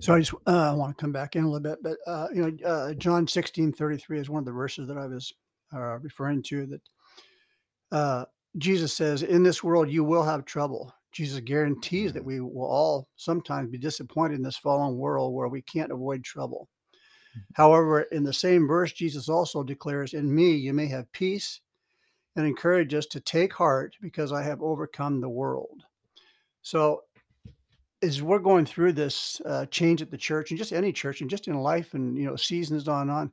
so 0.01 0.15
I 0.15 0.21
just 0.21 0.33
uh, 0.47 0.75
want 0.77 0.97
to 0.97 1.01
come 1.01 1.13
back 1.13 1.37
in 1.37 1.45
a 1.45 1.51
little 1.51 1.61
bit, 1.61 1.79
but 1.83 1.99
uh, 2.07 2.29
you 2.33 2.43
know, 2.43 2.69
uh, 2.69 2.95
John 2.95 3.27
sixteen 3.27 3.73
thirty 3.73 3.99
three 3.99 4.19
is 4.19 4.31
one 4.31 4.41
of 4.41 4.47
the 4.47 4.53
verses 4.53 4.89
that 4.89 4.97
I 4.97 5.07
was 5.07 5.33
uh, 5.75 5.99
referring 5.99 6.43
to. 6.45 6.67
That 6.67 6.81
uh, 7.93 8.25
Jesus 8.57 8.93
says, 8.93 9.23
"In 9.23 9.43
this 9.43 9.63
world 9.63 9.91
you 9.91 10.05
will 10.05 10.23
have 10.23 10.45
trouble." 10.45 10.95
Jesus 11.13 11.41
guarantees 11.41 12.13
that 12.13 12.25
we 12.25 12.41
will 12.41 12.67
all 12.67 13.09
sometimes 13.17 13.69
be 13.69 13.79
disappointed 13.79 14.37
in 14.37 14.43
this 14.43 14.57
fallen 14.57 14.97
world 14.97 15.35
where 15.35 15.49
we 15.49 15.61
can't 15.63 15.91
avoid 15.91 16.23
trouble. 16.23 16.69
However, 17.55 18.03
in 18.03 18.23
the 18.23 18.33
same 18.33 18.69
verse, 18.69 18.93
Jesus 18.93 19.29
also 19.29 19.63
declares, 19.63 20.15
"In 20.15 20.33
me 20.35 20.53
you 20.55 20.73
may 20.73 20.87
have 20.87 21.11
peace," 21.13 21.61
and 22.37 22.47
encourage 22.47 22.95
us 22.95 23.07
to 23.07 23.21
take 23.21 23.53
heart 23.53 23.97
because 24.01 24.33
I 24.33 24.43
have 24.45 24.63
overcome 24.63 25.21
the 25.21 25.29
world. 25.29 25.83
So 26.63 27.03
as 28.03 28.23
we're 28.23 28.39
going 28.39 28.65
through 28.65 28.93
this 28.93 29.41
uh, 29.45 29.67
change 29.67 30.01
at 30.03 30.11
the 30.11 30.17
church 30.17 30.51
and 30.51 30.59
just 30.59 30.73
any 30.73 30.93
church 30.93 31.21
and 31.21 31.31
just 31.31 31.49
in 31.49 31.55
life 31.55 31.95
and 31.95 32.17
you 32.17 32.25
know 32.25 32.37
seasons 32.37 32.89
on 32.89 33.03
and 33.03 33.11
on 33.11 33.33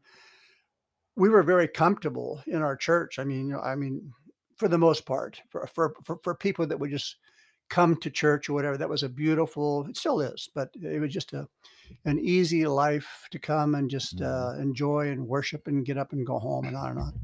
we 1.15 1.29
were 1.29 1.43
very 1.43 1.67
comfortable 1.67 2.41
in 2.47 2.61
our 2.61 2.75
church 2.75 3.19
i 3.19 3.23
mean 3.23 3.47
you 3.47 3.53
know, 3.53 3.61
i 3.61 3.75
mean 3.75 4.11
for 4.57 4.67
the 4.67 4.77
most 4.77 5.05
part 5.05 5.41
for, 5.49 5.67
for 5.67 5.93
for 6.03 6.19
for 6.23 6.35
people 6.35 6.65
that 6.67 6.79
would 6.79 6.91
just 6.91 7.17
come 7.69 7.95
to 7.97 8.09
church 8.09 8.49
or 8.49 8.53
whatever 8.53 8.77
that 8.77 8.89
was 8.89 9.03
a 9.03 9.09
beautiful 9.09 9.85
it 9.87 9.97
still 9.97 10.21
is 10.21 10.49
but 10.53 10.69
it 10.81 10.99
was 10.99 11.13
just 11.13 11.33
a 11.33 11.47
an 12.05 12.19
easy 12.19 12.65
life 12.65 13.27
to 13.31 13.39
come 13.39 13.75
and 13.75 13.89
just 13.89 14.17
Mhm. 14.17 14.25
uh, 14.25 14.61
enjoy 14.61 15.09
and 15.09 15.27
worship 15.27 15.67
and 15.67 15.85
get 15.85 15.97
up 15.97 16.11
and 16.11 16.25
go 16.25 16.39
home 16.39 16.65
and 16.65 16.75
on 16.75 16.91
and 16.91 16.99
on 16.99 17.19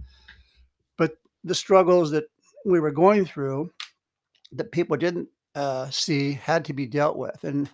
but 0.97 1.17
the 1.43 1.55
struggles 1.55 2.11
that 2.11 2.25
we 2.65 2.79
were 2.79 2.91
going 2.91 3.25
through 3.25 3.69
that 4.53 4.71
people 4.71 4.95
didn't 4.95 5.27
uh, 5.55 5.89
see 5.89 6.33
had 6.33 6.65
to 6.65 6.73
be 6.73 6.85
dealt 6.85 7.17
with. 7.17 7.43
And, 7.43 7.69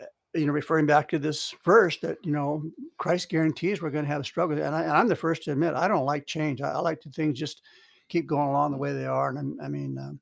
uh, 0.00 0.06
you 0.34 0.46
know, 0.46 0.52
referring 0.52 0.86
back 0.86 1.08
to 1.08 1.18
this 1.18 1.54
verse 1.64 1.98
that, 1.98 2.18
you 2.24 2.32
know, 2.32 2.62
Christ 2.98 3.28
guarantees 3.28 3.82
we're 3.82 3.90
going 3.90 4.04
to 4.04 4.10
have 4.10 4.24
struggles. 4.24 4.60
And, 4.60 4.74
I, 4.74 5.00
am 5.00 5.08
the 5.08 5.16
first 5.16 5.44
to 5.44 5.52
admit, 5.52 5.74
I 5.74 5.88
don't 5.88 6.04
like 6.04 6.26
change. 6.26 6.60
I, 6.60 6.72
I, 6.72 6.78
like 6.78 7.00
to 7.02 7.10
things 7.10 7.38
just 7.38 7.62
keep 8.08 8.26
going 8.26 8.48
along 8.48 8.72
the 8.72 8.78
way 8.78 8.92
they 8.92 9.06
are. 9.06 9.30
And 9.30 9.38
I'm, 9.38 9.58
i 9.62 9.68
mean, 9.68 9.98
um, 9.98 10.20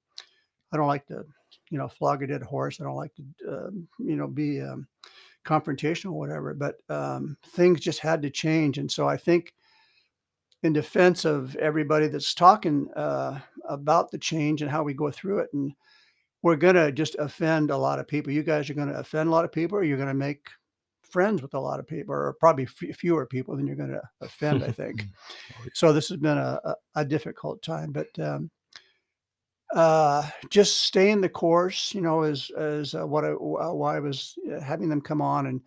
I 0.73 0.77
don't 0.77 0.87
like 0.87 1.07
to, 1.07 1.25
you 1.71 1.79
know, 1.79 1.89
flog 1.89 2.23
a 2.23 2.27
dead 2.27 2.43
horse. 2.43 2.81
I 2.81 2.85
don't 2.85 2.97
like 2.97 3.15
to, 3.17 3.51
uh, 3.51 3.71
you 3.99 4.17
know, 4.17 4.27
be 4.27 4.61
um, 4.61 4.87
confrontational 5.45 6.13
or 6.13 6.19
whatever. 6.19 6.55
But 6.55 6.77
um, 6.89 7.37
things 7.49 7.81
just 7.81 8.01
had 8.01 8.23
to 8.23 8.31
change. 8.31 8.79
And 8.79 8.91
so 8.91 9.09
I 9.09 9.17
think, 9.17 9.55
in 10.63 10.73
defense 10.73 11.25
of 11.25 11.55
everybody 11.57 12.09
that's 12.09 12.35
talking 12.35 12.91
uh, 12.97 13.39
about 13.69 14.11
the 14.11 14.19
change 14.19 14.61
and 14.61 14.71
how 14.71 14.83
we 14.83 14.93
go 14.93 15.11
through 15.11 15.39
it, 15.39 15.51
and 15.53 15.73
we're 16.43 16.57
gonna 16.57 16.93
just 16.93 17.17
offend 17.17 17.71
a 17.71 17.77
lot 17.77 17.99
of 17.99 18.07
people. 18.07 18.33
You 18.33 18.43
guys 18.43 18.71
are 18.71 18.75
gonna 18.75 18.99
offend 18.99 19.29
a 19.29 19.33
lot 19.33 19.45
of 19.45 19.53
people, 19.53 19.79
or 19.79 19.85
you're 19.85 19.99
gonna 19.99 20.15
make 20.15 20.47
friends 21.03 21.43
with 21.43 21.55
a 21.55 21.61
lot 21.61 21.81
of 21.81 21.87
people, 21.87 22.15
or 22.15 22.35
probably 22.39 22.65
f- 22.65 22.97
fewer 22.97 23.27
people 23.27 23.57
than 23.57 23.67
you're 23.67 23.77
gonna 23.77 24.03
offend. 24.21 24.63
I 24.63 24.71
think. 24.71 25.07
so 25.75 25.93
this 25.93 26.09
has 26.09 26.19
been 26.19 26.39
a, 26.39 26.61
a, 26.65 26.75
a 26.97 27.05
difficult 27.05 27.63
time, 27.63 27.93
but 27.93 28.07
um, 28.21 28.51
uh, 29.75 30.29
just 30.51 30.83
staying 30.83 31.21
the 31.21 31.29
course. 31.29 31.95
You 31.95 32.01
know, 32.01 32.23
is 32.23 32.51
is 32.57 32.95
uh, 32.95 33.07
what 33.07 33.25
I, 33.25 33.31
why 33.31 33.97
I 33.97 34.01
was 34.01 34.39
uh, 34.53 34.61
having 34.61 34.89
them 34.89 35.01
come 35.01 35.21
on, 35.21 35.47
and 35.47 35.61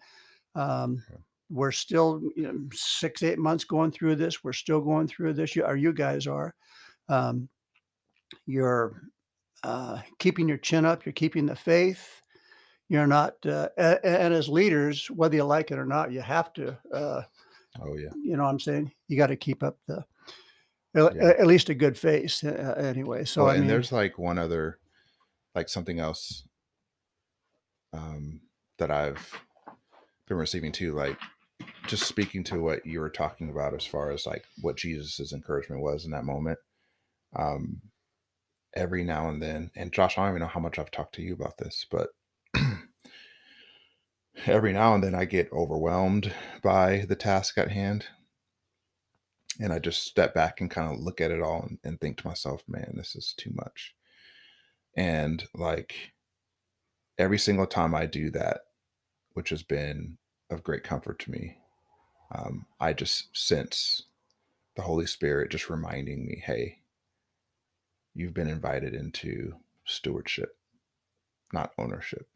um, 0.55 1.03
we're 1.49 1.71
still 1.71 2.21
you 2.35 2.43
know, 2.43 2.59
six 2.73 3.23
eight 3.23 3.39
months 3.39 3.65
going 3.65 3.91
through 3.91 4.15
this. 4.15 4.43
We're 4.43 4.53
still 4.53 4.79
going 4.79 5.07
through 5.07 5.33
this. 5.33 5.55
You, 5.55 5.65
or 5.65 5.75
you 5.75 5.91
guys 5.93 6.27
are. 6.27 6.55
Um, 7.09 7.49
you're 8.45 9.01
uh, 9.63 9.99
keeping 10.19 10.47
your 10.47 10.57
chin 10.57 10.85
up, 10.85 11.05
you're 11.05 11.13
keeping 11.13 11.45
the 11.45 11.55
faith. 11.55 12.21
You're 12.89 13.07
not, 13.07 13.35
uh, 13.45 13.69
and, 13.77 13.99
and 14.03 14.33
as 14.33 14.49
leaders, 14.49 15.09
whether 15.09 15.35
you 15.35 15.43
like 15.43 15.71
it 15.71 15.79
or 15.79 15.85
not, 15.85 16.11
you 16.11 16.21
have 16.21 16.51
to. 16.53 16.77
Uh, 16.93 17.21
oh 17.81 17.95
yeah. 17.95 18.09
You 18.21 18.35
know, 18.35 18.43
what 18.43 18.49
I'm 18.49 18.59
saying 18.59 18.91
you 19.07 19.17
got 19.17 19.27
to 19.27 19.37
keep 19.37 19.63
up 19.63 19.77
the 19.87 20.03
yeah. 20.93 21.33
at 21.39 21.47
least 21.47 21.69
a 21.69 21.73
good 21.73 21.97
face 21.97 22.43
uh, 22.43 22.75
anyway. 22.77 23.25
So 23.25 23.43
oh, 23.43 23.45
I 23.45 23.53
and 23.53 23.61
mean, 23.61 23.69
there's 23.69 23.91
like 23.91 24.17
one 24.17 24.37
other, 24.37 24.79
like 25.55 25.69
something 25.69 25.99
else, 25.99 26.43
um, 27.93 28.41
that 28.77 28.91
I've 28.91 29.31
been 30.27 30.37
receiving 30.37 30.71
too, 30.71 30.93
like 30.93 31.17
just 31.87 32.03
speaking 32.03 32.43
to 32.45 32.59
what 32.59 32.85
you 32.85 32.99
were 32.99 33.09
talking 33.09 33.49
about 33.49 33.73
as 33.73 33.85
far 33.85 34.11
as 34.11 34.25
like 34.25 34.43
what 34.61 34.77
Jesus's 34.77 35.33
encouragement 35.33 35.81
was 35.81 36.05
in 36.05 36.11
that 36.11 36.25
moment. 36.25 36.59
Um, 37.35 37.81
every 38.73 39.03
now 39.03 39.29
and 39.29 39.41
then, 39.41 39.71
and 39.75 39.91
Josh, 39.91 40.17
I 40.17 40.21
don't 40.21 40.31
even 40.31 40.41
know 40.41 40.47
how 40.47 40.59
much 40.59 40.79
I've 40.79 40.91
talked 40.91 41.15
to 41.15 41.21
you 41.21 41.33
about 41.33 41.57
this, 41.57 41.85
but 41.89 42.09
every 44.45 44.73
now 44.73 44.93
and 44.93 45.03
then 45.03 45.15
I 45.15 45.25
get 45.25 45.51
overwhelmed 45.51 46.33
by 46.63 47.05
the 47.07 47.15
task 47.15 47.57
at 47.57 47.71
hand. 47.71 48.05
And 49.59 49.71
I 49.71 49.79
just 49.79 50.05
step 50.05 50.33
back 50.33 50.61
and 50.61 50.71
kind 50.71 50.91
of 50.91 50.99
look 50.99 51.21
at 51.21 51.29
it 51.29 51.41
all 51.41 51.63
and, 51.63 51.77
and 51.83 51.99
think 51.99 52.17
to 52.17 52.27
myself, 52.27 52.63
man, 52.67 52.93
this 52.95 53.15
is 53.15 53.33
too 53.37 53.51
much. 53.53 53.93
And 54.95 55.43
like 55.53 56.13
every 57.17 57.37
single 57.37 57.67
time 57.67 57.93
I 57.93 58.05
do 58.05 58.31
that, 58.31 58.61
which 59.33 59.49
has 59.49 59.63
been 59.63 60.17
of 60.49 60.63
great 60.63 60.83
comfort 60.83 61.19
to 61.19 61.31
me, 61.31 61.57
um, 62.33 62.65
I 62.79 62.93
just 62.93 63.37
sense 63.37 64.03
the 64.75 64.81
Holy 64.81 65.05
Spirit 65.05 65.51
just 65.51 65.69
reminding 65.69 66.25
me, 66.25 66.41
hey, 66.45 66.79
you've 68.15 68.33
been 68.33 68.49
invited 68.49 68.93
into 68.95 69.55
stewardship, 69.85 70.57
not 71.53 71.73
ownership. 71.77 72.27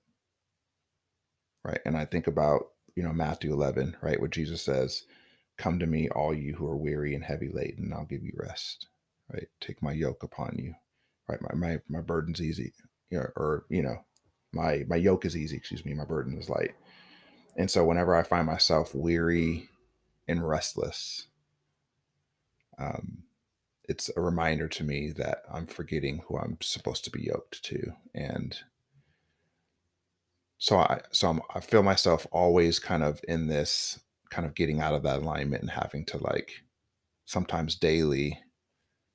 Right. 1.64 1.80
And 1.86 1.98
I 1.98 2.06
think 2.06 2.28
about, 2.28 2.68
you 2.96 3.04
know, 3.04 3.14
Matthew 3.14 3.54
11, 3.54 3.98
right, 4.02 4.20
where 4.20 4.30
Jesus 4.30 4.62
says, 4.62 5.04
Come 5.58 5.80
to 5.80 5.88
me, 5.88 6.10
all 6.10 6.34
you 6.34 6.56
who 6.56 6.68
are 6.68 6.78
weary 6.78 7.16
and 7.16 7.24
heavy 7.24 7.50
laden, 7.54 7.94
I'll 7.94 8.06
give 8.06 8.24
you 8.24 8.34
rest. 8.38 8.88
right? 9.34 9.48
Take 9.62 9.82
my 9.84 9.94
yoke 9.94 10.24
upon 10.24 10.58
you, 10.60 10.76
right? 11.30 11.42
My 11.42 11.56
my 11.56 11.80
my 11.90 12.02
burden's 12.02 12.42
easy, 12.42 12.74
you 13.10 13.20
know, 13.20 13.28
or 13.36 13.66
you 13.70 13.82
know, 13.84 14.06
my 14.54 14.86
my 14.88 14.98
yoke 14.98 15.26
is 15.26 15.38
easy. 15.38 15.58
Excuse 15.58 15.86
me, 15.86 15.94
my 15.94 16.06
burden 16.06 16.38
is 16.38 16.50
light. 16.50 16.76
And 17.58 17.72
so 17.72 17.86
whenever 17.86 18.16
I 18.16 18.24
find 18.24 18.46
myself 18.48 18.96
weary 18.96 19.70
and 20.28 20.48
restless, 20.48 21.28
um, 22.80 23.24
it's 23.88 24.10
a 24.16 24.22
reminder 24.22 24.68
to 24.68 24.84
me 24.84 25.12
that 25.12 25.44
I'm 25.52 25.66
forgetting 25.66 26.24
who 26.28 26.38
I'm 26.38 26.58
supposed 26.62 27.04
to 27.06 27.12
be 27.12 27.24
yoked 27.24 27.64
to, 27.66 27.94
and 28.14 28.58
so 30.58 30.78
I 30.78 31.02
so 31.12 31.30
I'm, 31.30 31.42
I 31.54 31.60
feel 31.60 31.84
myself 31.84 32.26
always 32.32 32.80
kind 32.80 33.04
of 33.04 33.22
in 33.28 33.48
this 33.48 34.00
kind 34.30 34.46
of 34.46 34.56
getting 34.56 34.82
out 34.82 34.94
of 34.94 35.04
that 35.04 35.20
alignment 35.20 35.62
and 35.62 35.72
having 35.72 36.06
to 36.06 36.18
like 36.18 36.64
sometimes 37.26 37.76
daily 37.76 38.40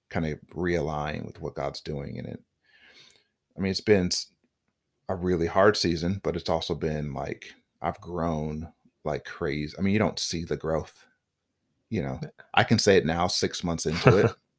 kind 0.09 0.27
of 0.27 0.39
realign 0.55 1.27
with 1.27 1.41
what 1.41 1.55
God's 1.55 1.81
doing 1.81 2.17
in 2.17 2.27
it. 2.27 2.43
I 3.57 3.61
mean, 3.61 3.71
it's 3.71 3.81
been 3.81 4.11
a 5.09 5.15
really 5.15 5.47
hard 5.47 5.77
season, 5.77 6.21
but 6.23 6.37
it's 6.37 6.49
also 6.49 6.75
been 6.75 7.13
like 7.13 7.53
I've 7.83 8.01
grown 8.01 8.73
like 9.05 9.25
crazy. 9.25 9.75
I 9.79 9.83
mean, 9.83 9.93
you 9.93 9.99
don't 9.99 10.19
see 10.19 10.45
the 10.45 10.57
growth. 10.57 11.07
You 11.89 12.03
know, 12.03 12.21
I 12.55 12.65
can 12.65 12.79
say 12.79 12.97
it 12.97 13.07
now, 13.07 13.27
six 13.27 13.65
months 13.65 13.87
into 13.87 14.19
it, 14.19 14.31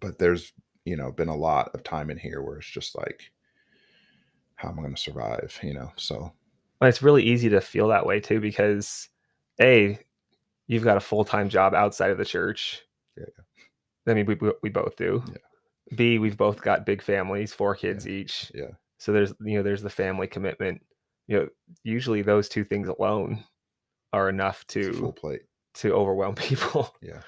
but 0.00 0.18
there's 0.18 0.52
you 0.84 0.96
know 0.96 1.12
been 1.12 1.28
a 1.28 1.36
lot 1.36 1.70
of 1.74 1.82
time 1.82 2.10
in 2.10 2.18
here 2.18 2.42
where 2.42 2.58
it's 2.58 2.66
just 2.70 2.96
like, 2.96 3.30
how 4.56 4.68
am 4.70 4.78
I 4.78 4.82
going 4.82 4.94
to 4.94 5.00
survive? 5.00 5.58
You 5.62 5.74
know, 5.74 5.92
so 5.96 6.32
well, 6.80 6.88
it's 6.88 7.02
really 7.02 7.22
easy 7.24 7.48
to 7.50 7.60
feel 7.60 7.88
that 7.88 8.06
way 8.06 8.20
too 8.20 8.40
because 8.40 9.08
a 9.60 9.98
you've 10.66 10.84
got 10.84 10.96
a 10.96 11.00
full 11.00 11.24
time 11.24 11.48
job 11.48 11.74
outside 11.74 12.10
of 12.10 12.18
the 12.18 12.24
church. 12.24 12.82
Yeah. 13.16 13.24
I 14.06 14.14
mean, 14.14 14.26
we 14.26 14.36
we 14.62 14.68
both 14.70 14.96
do. 14.96 15.22
Yeah. 15.28 15.96
B, 15.96 16.18
we've 16.18 16.36
both 16.36 16.60
got 16.62 16.86
big 16.86 17.02
families, 17.02 17.52
four 17.52 17.74
kids 17.74 18.06
Yeah. 18.06 18.12
each. 18.12 18.52
Yeah. 18.54 18.70
So 18.98 19.12
there's 19.12 19.32
you 19.44 19.56
know 19.56 19.62
there's 19.62 19.82
the 19.82 19.90
family 19.90 20.26
commitment. 20.26 20.82
You 21.26 21.36
know, 21.38 21.48
usually 21.82 22.22
those 22.22 22.48
two 22.48 22.64
things 22.64 22.88
alone 22.88 23.44
are 24.12 24.28
enough 24.30 24.64
a 24.74 24.92
full 24.92 25.12
to 25.12 25.20
plate. 25.20 25.42
to 25.74 25.92
overwhelm 25.92 26.34
people. 26.36 26.94
Yeah. 27.02 27.20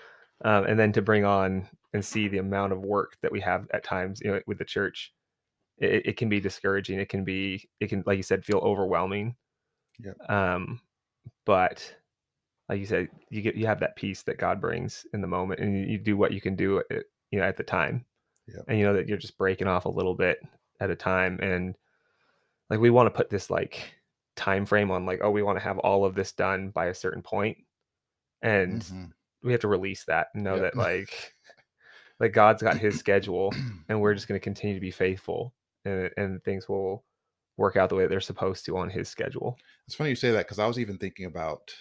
Um, 0.42 0.64
and 0.64 0.78
then 0.78 0.92
to 0.92 1.02
bring 1.02 1.24
on 1.26 1.68
and 1.92 2.05
see 2.05 2.29
the 2.29 2.38
amount 2.38 2.72
of 2.72 2.81
work 2.81 3.16
that 3.22 3.33
we 3.33 3.40
have 3.40 3.68
at 3.72 3.85
times, 3.85 4.20
you 4.20 4.31
know, 4.31 4.40
with 4.46 4.59
the 4.59 4.64
church, 4.64 5.12
it, 5.79 6.07
it 6.07 6.16
can 6.16 6.29
be 6.29 6.40
discouraging. 6.40 7.00
It 7.00 7.09
can 7.09 7.24
be, 7.24 7.68
it 7.81 7.88
can, 7.88 8.03
like 8.07 8.16
you 8.16 8.22
said, 8.22 8.44
feel 8.44 8.59
overwhelming. 8.59 9.37
Yep. 9.98 10.31
Um, 10.31 10.81
but 11.44 11.94
like 12.68 12.79
you 12.79 12.87
said, 12.87 13.09
you 13.31 13.42
get 13.42 13.57
you 13.57 13.66
have 13.66 13.81
that 13.81 13.96
peace 13.96 14.22
that 14.22 14.38
God 14.38 14.61
brings 14.61 15.05
in 15.12 15.20
the 15.20 15.26
moment, 15.26 15.61
and 15.61 15.76
you, 15.76 15.85
you 15.87 15.98
do 15.98 16.16
what 16.16 16.33
you 16.33 16.40
can 16.40 16.55
do, 16.55 16.79
at, 16.90 17.05
you 17.31 17.40
know, 17.40 17.44
at 17.44 17.57
the 17.57 17.64
time. 17.64 18.07
Yep. 18.46 18.64
And 18.68 18.79
you 18.79 18.85
know 18.85 18.94
that 18.94 19.09
you're 19.09 19.18
just 19.18 19.37
breaking 19.37 19.66
off 19.66 19.85
a 19.85 19.90
little 19.90 20.14
bit 20.14 20.38
at 20.81 20.90
a 20.90 20.96
time, 20.96 21.38
and 21.42 21.76
like 22.68 22.79
we 22.79 22.90
want 22.90 23.07
to 23.07 23.16
put 23.16 23.31
this 23.31 23.50
like 23.50 23.92
time 24.37 24.64
frame 24.64 24.90
on, 24.92 25.05
like, 25.05 25.20
oh, 25.22 25.31
we 25.31 25.42
want 25.42 25.59
to 25.59 25.64
have 25.64 25.79
all 25.79 26.05
of 26.05 26.14
this 26.14 26.33
done 26.33 26.70
by 26.70 26.87
a 26.87 26.94
certain 26.94 27.22
point, 27.22 27.59
and 28.42 28.83
Mhm. 28.83 29.12
we 29.42 29.53
have 29.53 29.61
to 29.62 29.68
release 29.68 30.05
that 30.05 30.29
and 30.35 30.44
know 30.44 30.55
Yep. 30.55 30.62
that 30.62 30.76
like 30.76 31.35
like 32.20 32.33
God's 32.33 32.62
got 32.62 32.78
his 32.78 32.98
schedule 32.98 33.52
and 33.88 34.00
we're 34.00 34.14
just 34.14 34.28
going 34.28 34.38
to 34.38 34.44
continue 34.44 34.74
to 34.74 34.80
be 34.80 34.90
faithful 34.90 35.54
and 35.85 36.11
and 36.16 36.42
things 36.44 36.68
will 36.68 37.04
work 37.56 37.76
out 37.76 37.88
the 37.88 37.94
way 37.94 38.06
they're 38.06 38.20
supposed 38.20 38.64
to 38.66 38.76
on 38.76 38.88
his 38.90 39.09
schedule. 39.09 39.59
It's 39.87 39.94
funny 39.96 40.11
you 40.11 40.16
say 40.16 40.30
that 40.33 40.46
because 40.46 40.59
I 40.59 40.66
was 40.66 40.78
even 40.78 40.96
thinking 40.98 41.26
about, 41.26 41.72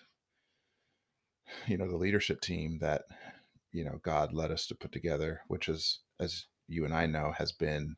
you 1.67 1.77
know, 1.77 1.87
the 1.87 1.97
leadership 1.97 2.41
team 2.41 2.79
that, 2.81 3.03
you 3.71 3.83
know, 3.85 3.99
God 4.03 4.33
led 4.33 4.51
us 4.51 4.67
to 4.67 4.75
put 4.75 4.91
together, 4.91 5.41
which 5.47 5.69
is, 5.69 5.99
as 6.19 6.45
you 6.67 6.85
and 6.85 6.93
I 6.93 7.05
know, 7.05 7.33
has 7.37 7.51
been 7.51 7.95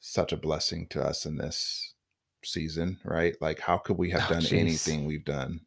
such 0.00 0.32
a 0.32 0.36
blessing 0.36 0.86
to 0.90 1.02
us 1.02 1.26
in 1.26 1.36
this 1.36 1.94
season, 2.44 2.98
right? 3.04 3.36
Like, 3.40 3.60
how 3.60 3.78
could 3.78 3.98
we 3.98 4.10
have 4.10 4.22
Oh, 4.22 4.28
done 4.28 4.42
jeez. 4.42 4.58
anything 4.60 5.04
we've 5.04 5.24
done 5.24 5.62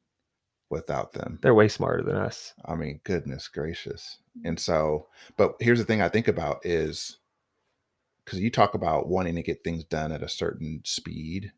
without 0.69 1.13
them? 1.13 1.39
They're 1.41 1.53
way 1.53 1.67
smarter 1.67 2.03
than 2.03 2.15
us. 2.15 2.53
I 2.65 2.75
mean, 2.75 2.99
goodness 3.03 3.47
gracious. 3.47 4.17
Mm-hmm. 4.37 4.47
And 4.47 4.59
so, 4.59 5.07
but 5.37 5.55
here's 5.59 5.79
the 5.79 5.85
thing 5.85 6.01
I 6.01 6.09
think 6.09 6.27
about 6.27 6.65
is 6.65 7.17
because 8.23 8.39
you 8.39 8.51
talk 8.51 8.73
about 8.73 9.07
wanting 9.07 9.35
to 9.35 9.43
get 9.43 9.63
things 9.63 9.85
done 9.85 10.11
at 10.11 10.21
a 10.21 10.27
certain 10.27 10.81
speed. 10.83 11.53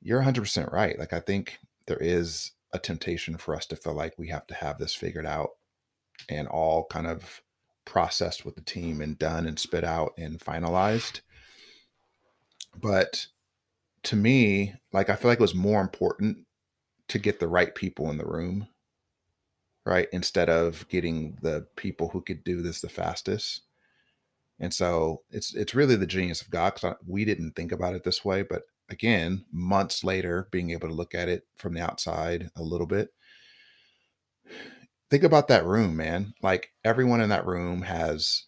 You're 0.00 0.22
100% 0.22 0.72
right. 0.72 0.96
Like, 0.96 1.12
I 1.12 1.18
think 1.18 1.58
there 1.88 1.98
is 2.00 2.52
a 2.72 2.78
temptation 2.78 3.36
for 3.36 3.56
us 3.56 3.66
to 3.66 3.76
feel 3.76 3.94
like 3.94 4.14
we 4.16 4.28
have 4.28 4.46
to 4.46 4.54
have 4.54 4.78
this 4.78 4.94
figured 4.94 5.26
out 5.26 5.50
and 6.28 6.46
all 6.46 6.84
kind 6.84 7.08
of 7.08 7.42
processed 7.84 8.44
with 8.44 8.54
the 8.54 8.60
team 8.60 9.00
and 9.00 9.18
done 9.18 9.46
and 9.46 9.58
spit 9.58 9.82
out 9.82 10.12
and 10.16 10.38
finalized. 10.38 11.20
But 12.80 13.26
to 14.04 14.14
me, 14.14 14.74
like, 14.92 15.10
I 15.10 15.16
feel 15.16 15.30
like 15.30 15.40
it 15.40 15.42
was 15.42 15.54
more 15.54 15.80
important 15.80 16.45
to 17.08 17.18
get 17.18 17.40
the 17.40 17.48
right 17.48 17.74
people 17.74 18.10
in 18.10 18.18
the 18.18 18.26
room 18.26 18.68
right? 19.86 20.08
Instead 20.12 20.50
of 20.50 20.86
getting 20.88 21.38
the 21.40 21.66
people 21.76 22.08
who 22.08 22.20
could 22.20 22.44
do 22.44 22.60
this 22.60 22.80
the 22.80 22.88
fastest. 22.88 23.62
And 24.58 24.74
so 24.74 25.22
it's 25.30 25.54
it's 25.54 25.74
really 25.74 25.96
the 25.96 26.06
genius 26.06 26.42
of 26.42 26.50
God 26.50 26.74
because 26.74 26.96
we 27.06 27.24
didn't 27.24 27.52
think 27.52 27.72
about 27.72 27.94
it 27.94 28.02
this 28.04 28.24
way, 28.24 28.42
but 28.42 28.64
again, 28.88 29.44
months 29.52 30.02
later, 30.04 30.48
being 30.50 30.70
able 30.70 30.88
to 30.88 30.94
look 30.94 31.14
at 31.14 31.28
it 31.28 31.46
from 31.56 31.74
the 31.74 31.80
outside 31.80 32.50
a 32.56 32.62
little 32.62 32.86
bit. 32.86 33.10
Think 35.08 35.22
about 35.22 35.48
that 35.48 35.64
room, 35.64 35.96
man. 35.96 36.34
Like 36.42 36.72
everyone 36.84 37.20
in 37.20 37.28
that 37.28 37.46
room 37.46 37.82
has 37.82 38.46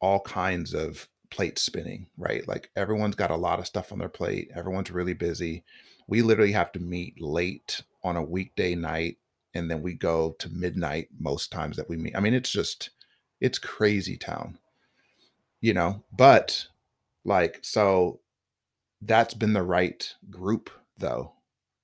all 0.00 0.20
kinds 0.20 0.74
of 0.74 1.08
plates 1.30 1.62
spinning, 1.62 2.06
right? 2.16 2.46
Like 2.48 2.70
everyone's 2.76 3.16
got 3.16 3.30
a 3.30 3.36
lot 3.36 3.58
of 3.58 3.66
stuff 3.66 3.92
on 3.92 3.98
their 3.98 4.08
plate. 4.08 4.50
Everyone's 4.54 4.90
really 4.90 5.14
busy. 5.14 5.64
We 6.06 6.22
literally 6.22 6.52
have 6.52 6.72
to 6.72 6.80
meet 6.80 7.20
late 7.20 7.82
on 8.02 8.16
a 8.16 8.22
weekday 8.22 8.74
night 8.74 9.18
and 9.54 9.70
then 9.70 9.82
we 9.82 9.94
go 9.94 10.36
to 10.38 10.48
midnight 10.50 11.08
most 11.18 11.50
times 11.50 11.76
that 11.76 11.88
we 11.88 11.96
meet. 11.96 12.16
I 12.16 12.20
mean, 12.20 12.34
it's 12.34 12.50
just 12.50 12.90
it's 13.40 13.58
crazy 13.58 14.16
town. 14.16 14.58
You 15.60 15.74
know, 15.74 16.04
but 16.12 16.68
like 17.24 17.58
so 17.62 18.20
that's 19.02 19.34
been 19.34 19.52
the 19.52 19.62
right 19.62 20.14
group 20.30 20.70
though. 20.96 21.32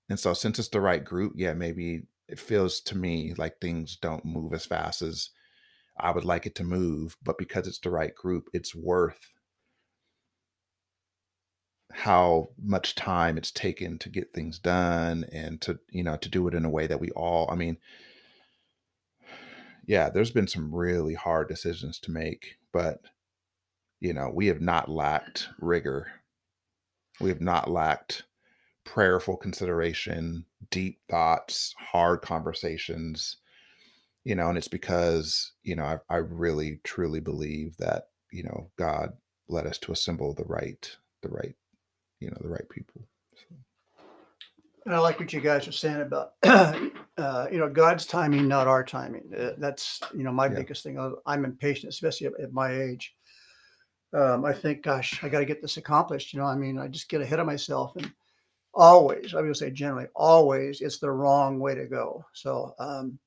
And 0.09 0.19
so 0.19 0.35
since 0.35 0.59
it's 0.59 0.69
the 0.69 0.81
right 0.81 1.05
group, 1.05 1.33
yeah, 1.37 1.55
maybe 1.55 2.03
it 2.29 2.39
feels 2.39 2.81
to 2.81 2.97
me 2.97 3.35
like 3.37 3.61
things 3.61 3.97
don't 3.97 4.25
move 4.25 4.53
as 4.53 4.67
fast 4.67 5.03
as 5.03 5.31
I 5.99 6.11
would 6.11 6.25
like 6.25 6.47
it 6.47 6.55
to 6.57 6.65
move, 6.65 7.17
but 7.23 7.39
because 7.39 7.67
it's 7.67 7.79
the 7.79 7.91
right 7.91 8.15
group, 8.15 8.49
it's 8.53 8.75
worth 8.75 9.31
how 11.93 12.49
much 12.61 12.95
time 12.97 13.39
it's 13.39 13.53
taken 13.53 13.99
to 14.01 14.09
get 14.09 14.33
things 14.35 14.59
done 14.59 15.25
and 15.31 15.61
to 15.61 15.79
you 15.91 16.03
know 16.03 16.17
to 16.17 16.29
do 16.29 16.49
it 16.49 16.55
in 16.55 16.65
a 16.65 16.71
way 16.71 16.89
that 16.89 16.99
we 16.99 17.09
all 17.11 17.49
i 17.53 17.55
mean 17.55 17.77
yeah 19.87 20.11
there's 20.11 20.33
been 20.33 20.49
some 20.49 20.75
really 20.75 21.15
hard 21.15 21.47
decisions 21.47 22.01
to 22.01 22.11
make 22.11 22.57
but 22.73 23.01
you 24.01 24.13
know 24.13 24.29
we 24.33 24.49
have 24.49 24.61
not 24.61 24.89
lacked 24.89 25.49
rigor. 25.59 26.09
We 27.21 27.29
have 27.29 27.41
not 27.41 27.71
lacked 27.71 28.25
prayerful 28.85 29.37
consideration 29.37 30.47
deep 30.71 30.99
thoughts 31.09 31.75
hard 31.79 32.23
conversations 32.23 33.37
you 34.25 34.35
know 34.35 34.49
and 34.49 34.59
it's 34.59 34.69
because 34.69 35.53
you 35.63 35.77
know 35.77 35.85
i, 35.85 35.99
I 36.15 36.17
really 36.17 36.81
truly 36.85 37.21
believe 37.21 37.77
that 37.79 38.09
you 38.33 38.43
know 38.43 38.71
god 38.79 39.13
led 39.49 39.67
us 39.67 39.79
to 39.79 39.93
assemble 39.93 40.35
the 40.35 40.45
right 40.45 40.97
the 41.23 41.29
right 41.29 41.55
you 42.21 42.31
know 42.31 42.39
the 42.41 42.49
right 42.49 42.69
people 42.69 43.07
so. 43.35 43.57
And 44.87 44.95
I 44.95 44.99
like 44.99 45.19
what 45.19 45.33
you 45.33 45.41
guys 45.41 45.67
are 45.67 45.73
saying 45.73 46.03
about, 46.03 46.35
uh, 46.43 47.47
you 47.51 47.59
know, 47.59 47.71
God's 47.71 48.05
timing, 48.05 48.47
not 48.47 48.67
our 48.67 48.85
timing. 48.85 49.33
Uh, 49.37 49.53
that's, 49.57 50.01
you 50.15 50.23
know, 50.25 50.33
my 50.33 50.47
Yeah. 50.47 50.57
biggest 50.57 50.83
thing. 50.83 50.99
Uh, 50.99 51.13
I'm 51.25 51.45
impatient, 51.47 51.91
especially 51.93 52.27
at, 52.27 52.39
at 52.39 52.53
my 52.53 52.71
age. 52.71 53.15
Um, 54.13 54.45
I 54.45 54.53
think, 54.53 54.83
gosh, 54.83 55.25
I 55.25 55.29
got 55.31 55.39
to 55.39 55.47
get 55.47 55.63
this 55.63 55.79
accomplished. 55.79 56.35
You 56.35 56.41
know, 56.41 56.47
I 56.47 56.55
mean, 56.55 56.79
I 56.79 56.89
just 56.89 57.09
get 57.09 57.23
ahead 57.23 57.41
of 57.41 57.47
myself 57.47 57.97
and 57.97 58.13
always, 58.75 59.35
I 59.35 59.41
would 59.41 59.57
say 59.57 59.71
generally, 59.71 60.07
always, 60.15 60.83
it's 60.83 60.99
the 60.99 61.11
wrong 61.11 61.59
way 61.61 61.75
to 61.75 61.87
go. 61.87 62.25
So, 62.35 62.75
um, 62.79 63.19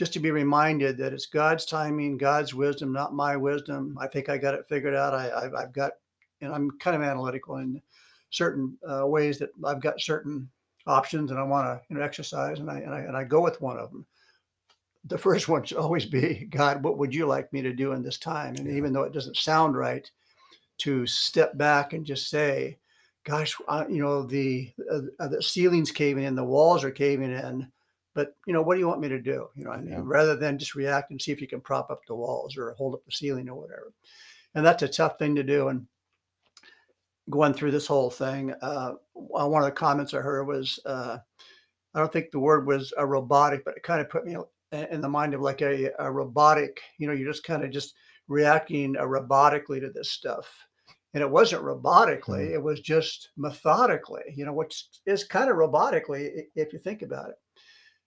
just 0.00 0.14
to 0.14 0.18
be 0.18 0.30
reminded 0.30 0.96
that 0.96 1.12
it's 1.12 1.26
God's 1.26 1.66
timing, 1.66 2.16
God's 2.16 2.54
wisdom, 2.54 2.90
not 2.90 3.12
my 3.12 3.36
wisdom. 3.36 3.98
I 4.00 4.06
think 4.06 4.30
I 4.30 4.38
got 4.38 4.54
it 4.54 4.66
figured 4.66 4.94
out. 4.94 5.12
I, 5.12 5.30
I've, 5.30 5.54
I've 5.54 5.72
got, 5.74 5.92
and 6.40 6.54
I'm 6.54 6.70
kind 6.78 6.96
of 6.96 7.02
analytical 7.02 7.56
in 7.56 7.82
certain 8.30 8.78
uh, 8.90 9.06
ways 9.06 9.38
that 9.40 9.50
I've 9.62 9.82
got 9.82 10.00
certain 10.00 10.48
options 10.86 11.30
and 11.30 11.38
I 11.38 11.42
want 11.42 11.66
to 11.66 11.82
you 11.90 11.98
know 11.98 12.02
exercise 12.02 12.60
and 12.60 12.70
I, 12.70 12.78
and 12.78 12.94
I 12.94 13.00
and 13.00 13.14
I 13.14 13.24
go 13.24 13.42
with 13.42 13.60
one 13.60 13.76
of 13.76 13.92
them. 13.92 14.06
The 15.04 15.18
first 15.18 15.48
one 15.50 15.64
should 15.64 15.76
always 15.76 16.06
be 16.06 16.48
God, 16.50 16.82
what 16.82 16.96
would 16.96 17.14
you 17.14 17.26
like 17.26 17.52
me 17.52 17.60
to 17.60 17.74
do 17.74 17.92
in 17.92 18.02
this 18.02 18.16
time? 18.16 18.54
And 18.56 18.68
Yeah. 18.68 18.76
even 18.76 18.94
though 18.94 19.02
it 19.02 19.12
doesn't 19.12 19.36
sound 19.36 19.76
right, 19.76 20.10
to 20.78 21.06
step 21.06 21.58
back 21.58 21.92
and 21.92 22.06
just 22.06 22.30
say, 22.30 22.78
"Gosh, 23.24 23.54
I, 23.68 23.86
you 23.86 24.00
know 24.02 24.22
the 24.22 24.72
uh, 24.90 25.00
uh, 25.18 25.28
the 25.28 25.42
ceilings 25.42 25.90
caving 25.90 26.24
in, 26.24 26.36
the 26.36 26.42
walls 26.42 26.84
are 26.84 26.90
caving 26.90 27.32
in. 27.32 27.70
But 28.14 28.34
you 28.46 28.52
know, 28.52 28.62
what 28.62 28.74
do 28.74 28.80
you 28.80 28.88
want 28.88 29.00
me 29.00 29.08
to 29.08 29.20
do? 29.20 29.48
You 29.54 29.64
know, 29.64 29.70
I 29.70 29.80
mean, 29.80 29.90
Yeah. 29.92 30.00
rather 30.02 30.36
than 30.36 30.58
just 30.58 30.74
react 30.74 31.10
and 31.10 31.20
see 31.20 31.32
if 31.32 31.40
you 31.40 31.46
can 31.46 31.60
prop 31.60 31.90
up 31.90 32.00
the 32.06 32.14
walls 32.14 32.56
or 32.56 32.72
hold 32.72 32.94
up 32.94 33.04
the 33.04 33.12
ceiling 33.12 33.48
or 33.48 33.54
whatever. 33.60 33.92
And 34.54 34.66
that's 34.66 34.82
a 34.82 34.88
tough 34.88 35.18
thing 35.18 35.36
to 35.36 35.42
do. 35.44 35.68
And 35.68 35.86
going 37.28 37.54
through 37.54 37.70
this 37.70 37.86
whole 37.86 38.10
thing, 38.10 38.52
uh, 38.62 38.94
one 39.14 39.62
of 39.62 39.66
the 39.66 39.72
comments 39.72 40.12
I 40.12 40.18
heard 40.18 40.44
was, 40.46 40.80
uh, 40.84 41.18
I 41.94 41.98
don't 41.98 42.12
think 42.12 42.30
the 42.30 42.40
word 42.40 42.66
was 42.66 42.92
a 42.96 43.06
robotic, 43.06 43.64
but 43.64 43.76
it 43.76 43.82
kind 43.84 44.00
of 44.00 44.10
put 44.10 44.24
me 44.24 44.36
in 44.72 45.00
the 45.00 45.08
mind 45.08 45.34
of 45.34 45.40
like 45.40 45.62
a, 45.62 45.90
a 45.98 46.10
robotic. 46.10 46.80
You 46.98 47.06
know, 47.06 47.12
you're 47.12 47.30
just 47.30 47.44
kind 47.44 47.62
of 47.64 47.70
just 47.70 47.94
reacting 48.28 48.96
uh, 48.96 49.02
robotically 49.02 49.80
to 49.80 49.90
this 49.90 50.10
stuff. 50.10 50.48
And 51.14 51.22
it 51.22 51.30
wasn't 51.30 51.64
robotically; 51.64 52.48
Mm. 52.48 52.54
it 52.54 52.62
was 52.62 52.78
just 52.80 53.30
methodically. 53.36 54.22
You 54.34 54.44
know, 54.46 54.52
which 54.52 54.86
is 55.06 55.24
kind 55.24 55.50
of 55.50 55.56
robotically 55.56 56.44
if 56.54 56.72
you 56.72 56.78
think 56.78 57.02
about 57.02 57.30
it. 57.30 57.36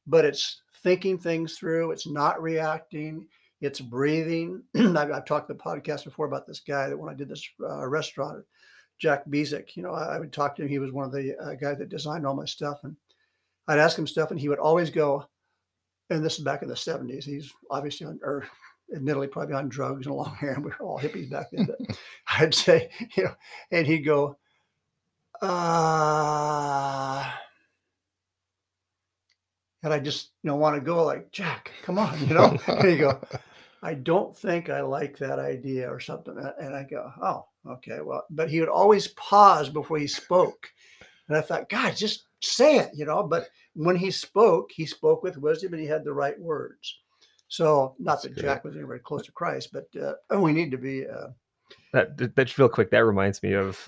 But 0.08 0.26
it's 0.26 0.62
thinking 0.84 1.18
things 1.18 1.58
through. 1.58 1.92
It's 1.92 2.08
not 2.08 2.42
reacting. 2.42 3.28
It's 3.62 3.80
breathing. 3.80 4.64
I've, 4.76 5.12
I've 5.12 5.26
talked 5.26 5.48
the 5.48 5.56
podcast 5.56 6.04
before 6.04 6.26
about 6.26 6.46
this 6.46 6.60
guy 6.60 6.90
that 6.90 6.98
when 6.98 7.10
I 7.10 7.16
did 7.16 7.30
this 7.30 7.48
uh, 7.62 7.88
restaurant, 7.88 8.44
Jack 9.00 9.26
Bezick. 9.28 9.76
You 9.76 9.84
know, 9.84 9.94
I, 9.94 10.16
I 10.16 10.20
would 10.20 10.34
talk 10.34 10.56
to 10.56 10.64
him. 10.64 10.68
He 10.68 10.80
was 10.80 10.92
one 10.92 11.06
of 11.06 11.12
the 11.12 11.38
uh, 11.38 11.56
guys 11.56 11.78
that 11.80 11.90
designed 11.90 12.26
all 12.26 12.36
my 12.36 12.46
stuff, 12.46 12.80
and 12.84 12.96
I'd 13.68 13.80
ask 13.80 13.98
him 13.98 14.08
stuff, 14.08 14.32
and 14.32 14.40
he 14.40 14.50
would 14.50 14.60
always 14.60 14.90
go. 14.90 15.26
And 16.10 16.24
this 16.24 16.38
is 16.38 16.44
back 16.44 16.62
in 16.62 16.68
the 16.68 16.76
'70s. 16.76 17.24
He's 17.24 17.52
obviously 17.72 18.08
on, 18.08 18.20
or 18.24 18.46
admittedly 18.94 19.28
probably 19.28 19.56
on 19.56 19.70
drugs 19.70 20.06
and 20.06 20.16
long 20.16 20.36
hair, 20.40 20.54
and 20.54 20.64
we 20.64 20.72
were 20.72 20.86
all 20.86 21.00
hippies 21.00 21.30
back 21.30 21.48
then. 21.52 21.66
But 21.66 21.98
I'd 22.40 22.54
say, 22.54 22.90
you 23.18 23.26
know, 23.26 23.36
and 23.72 23.88
he'd 23.88 24.00
go, 24.00 24.38
uh, 25.42 27.32
and 29.84 29.94
I 29.94 30.00
just, 30.00 30.30
you 30.44 30.50
know, 30.50 30.56
want 30.56 30.76
to 30.76 30.82
go 30.82 31.04
like, 31.06 31.32
Jack, 31.32 31.72
come 31.84 32.00
on, 32.00 32.20
you 32.28 32.34
know, 32.34 32.58
and 32.68 32.88
he'd 32.88 32.98
go, 32.98 33.20
I 33.82 33.94
don't 33.96 34.36
think 34.38 34.70
I 34.70 34.82
like 34.82 35.18
that 35.18 35.40
idea 35.40 35.90
or 35.90 36.00
something. 36.00 36.36
And 36.60 36.76
I 36.76 36.84
go, 36.84 37.12
oh, 37.22 37.46
okay, 37.74 38.00
well, 38.02 38.24
but 38.30 38.50
he 38.50 38.60
would 38.62 38.70
always 38.70 39.10
pause 39.10 39.70
before 39.70 39.98
he 39.98 40.08
spoke. 40.08 40.70
And 41.28 41.38
I 41.38 41.42
thought, 41.42 41.70
God, 41.70 41.96
just 41.96 42.24
say 42.42 42.78
it, 42.78 42.92
you 42.94 43.06
know. 43.06 43.24
But 43.24 43.50
when 43.76 43.96
he 43.96 44.10
spoke, 44.12 44.72
he 44.74 44.86
spoke 44.86 45.24
with 45.24 45.38
wisdom 45.38 45.74
and 45.74 45.82
he 45.82 45.88
had 45.88 46.04
the 46.06 46.14
right 46.14 46.40
words. 46.40 47.00
So, 47.50 47.96
not 48.00 48.14
That's 48.14 48.24
that 48.24 48.36
good. 48.36 48.42
Jack 48.46 48.64
was 48.64 48.76
anywhere 48.76 49.00
close 49.00 49.26
to 49.26 49.32
Christ, 49.32 49.70
but 49.74 49.88
uh, 50.02 50.14
and 50.30 50.42
we 50.42 50.54
need 50.54 50.72
to 50.72 50.78
be, 50.78 51.06
uh, 51.08 51.28
that 51.92 52.18
that- 52.18 52.36
that's 52.36 52.58
real 52.58 52.70
quick. 52.70 52.90
That 52.90 53.06
reminds 53.06 53.44
me 53.44 53.54
of 53.54 53.88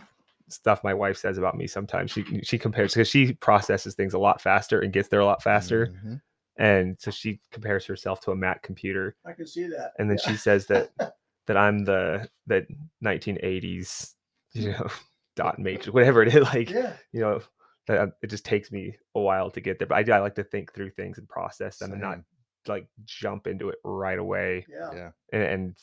stuff 0.49 0.83
my 0.83 0.93
wife 0.93 1.17
says 1.17 1.37
about 1.37 1.57
me 1.57 1.67
sometimes. 1.67 2.11
She 2.11 2.23
she 2.43 2.57
compares 2.57 2.93
because 2.93 3.07
she 3.07 3.33
processes 3.33 3.95
things 3.95 4.13
a 4.13 4.19
lot 4.19 4.41
faster 4.41 4.79
and 4.81 4.93
gets 4.93 5.07
there 5.09 5.19
a 5.21 5.25
lot 5.25 5.41
faster, 5.43 5.87
Mhm. 5.87 6.21
and 6.57 6.99
so 6.99 7.11
she 7.11 7.39
compares 7.51 7.85
herself 7.85 8.21
to 8.21 8.31
a 8.31 8.35
Mac 8.35 8.61
computer. 8.63 9.15
I 9.25 9.33
can 9.33 9.47
see 9.47 9.67
that. 9.67 9.93
and 9.99 10.09
then 10.09 10.17
Yeah. 10.23 10.31
she 10.31 10.37
says 10.37 10.67
that 10.67 10.91
that 11.47 11.57
I'm 11.57 11.83
the 11.85 12.29
that 12.47 12.67
1980s, 13.03 14.15
you 14.53 14.71
know, 14.71 14.87
dot 15.35 15.59
matrix, 15.59 15.89
whatever 15.93 16.21
it 16.23 16.33
is. 16.35 16.43
Like 16.53 16.69
yeah, 16.69 16.93
you 17.11 17.21
know, 17.21 17.41
that 17.87 17.97
uh, 17.99 18.07
it 18.21 18.27
just 18.27 18.45
takes 18.45 18.71
me 18.71 18.97
a 19.15 19.19
while 19.19 19.49
to 19.51 19.61
get 19.61 19.79
there. 19.79 19.87
But 19.87 19.97
I 19.97 20.03
do. 20.03 20.11
I 20.11 20.19
like 20.19 20.35
to 20.35 20.43
think 20.43 20.73
through 20.73 20.91
things 20.91 21.17
and 21.17 21.27
process 21.27 21.77
them, 21.79 21.91
and 21.91 22.01
not 22.01 22.19
like 22.67 22.87
jump 23.03 23.45
into 23.47 23.69
it 23.69 23.77
right 23.83 24.17
away 24.17 24.65
yeah. 24.67 24.89
Yeah. 24.93 25.11
and, 25.31 25.43
and 25.43 25.77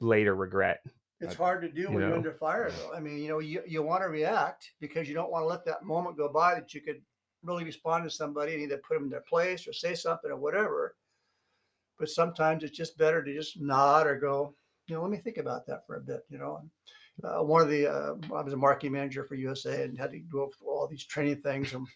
later 0.00 0.34
regret. 0.34 0.80
It's 1.20 1.34
hard 1.34 1.62
to 1.62 1.68
do 1.68 1.82
you 1.82 1.90
when 1.90 2.00
you're 2.00 2.10
know. 2.10 2.16
under 2.16 2.32
fire, 2.32 2.70
though. 2.70 2.94
I 2.94 3.00
mean, 3.00 3.18
you 3.18 3.28
know, 3.28 3.40
you, 3.40 3.62
you 3.66 3.82
want 3.82 4.02
to 4.02 4.08
react 4.08 4.70
because 4.80 5.08
you 5.08 5.14
don't 5.14 5.32
want 5.32 5.42
to 5.42 5.48
let 5.48 5.64
that 5.64 5.84
moment 5.84 6.16
go 6.16 6.28
by 6.28 6.54
that 6.54 6.72
you 6.72 6.80
could 6.80 7.02
really 7.42 7.64
respond 7.64 8.04
to 8.04 8.10
somebody 8.10 8.54
and 8.54 8.62
either 8.62 8.78
put 8.78 8.94
them 8.94 9.04
in 9.04 9.10
their 9.10 9.20
place 9.22 9.66
or 9.66 9.72
say 9.72 9.94
something 9.94 10.30
or 10.30 10.36
whatever. 10.36 10.94
But 11.98 12.08
sometimes 12.08 12.62
it's 12.62 12.76
just 12.76 12.98
better 12.98 13.24
to 13.24 13.34
just 13.34 13.60
nod 13.60 14.06
or 14.06 14.16
go, 14.16 14.54
you 14.86 14.94
know, 14.94 15.02
let 15.02 15.10
me 15.10 15.18
think 15.18 15.38
about 15.38 15.66
that 15.66 15.86
for 15.86 15.96
a 15.96 16.00
bit, 16.00 16.24
you 16.30 16.38
know. 16.38 16.62
Uh, 17.24 17.42
one 17.42 17.60
of 17.60 17.68
the, 17.68 17.88
uh, 17.88 18.14
I 18.32 18.42
was 18.42 18.52
a 18.52 18.56
marketing 18.56 18.92
manager 18.92 19.24
for 19.24 19.34
USA 19.34 19.82
and 19.82 19.98
had 19.98 20.12
to 20.12 20.20
go 20.20 20.48
through 20.48 20.68
all 20.68 20.86
these 20.86 21.04
training 21.04 21.42
things. 21.42 21.72
And 21.74 21.86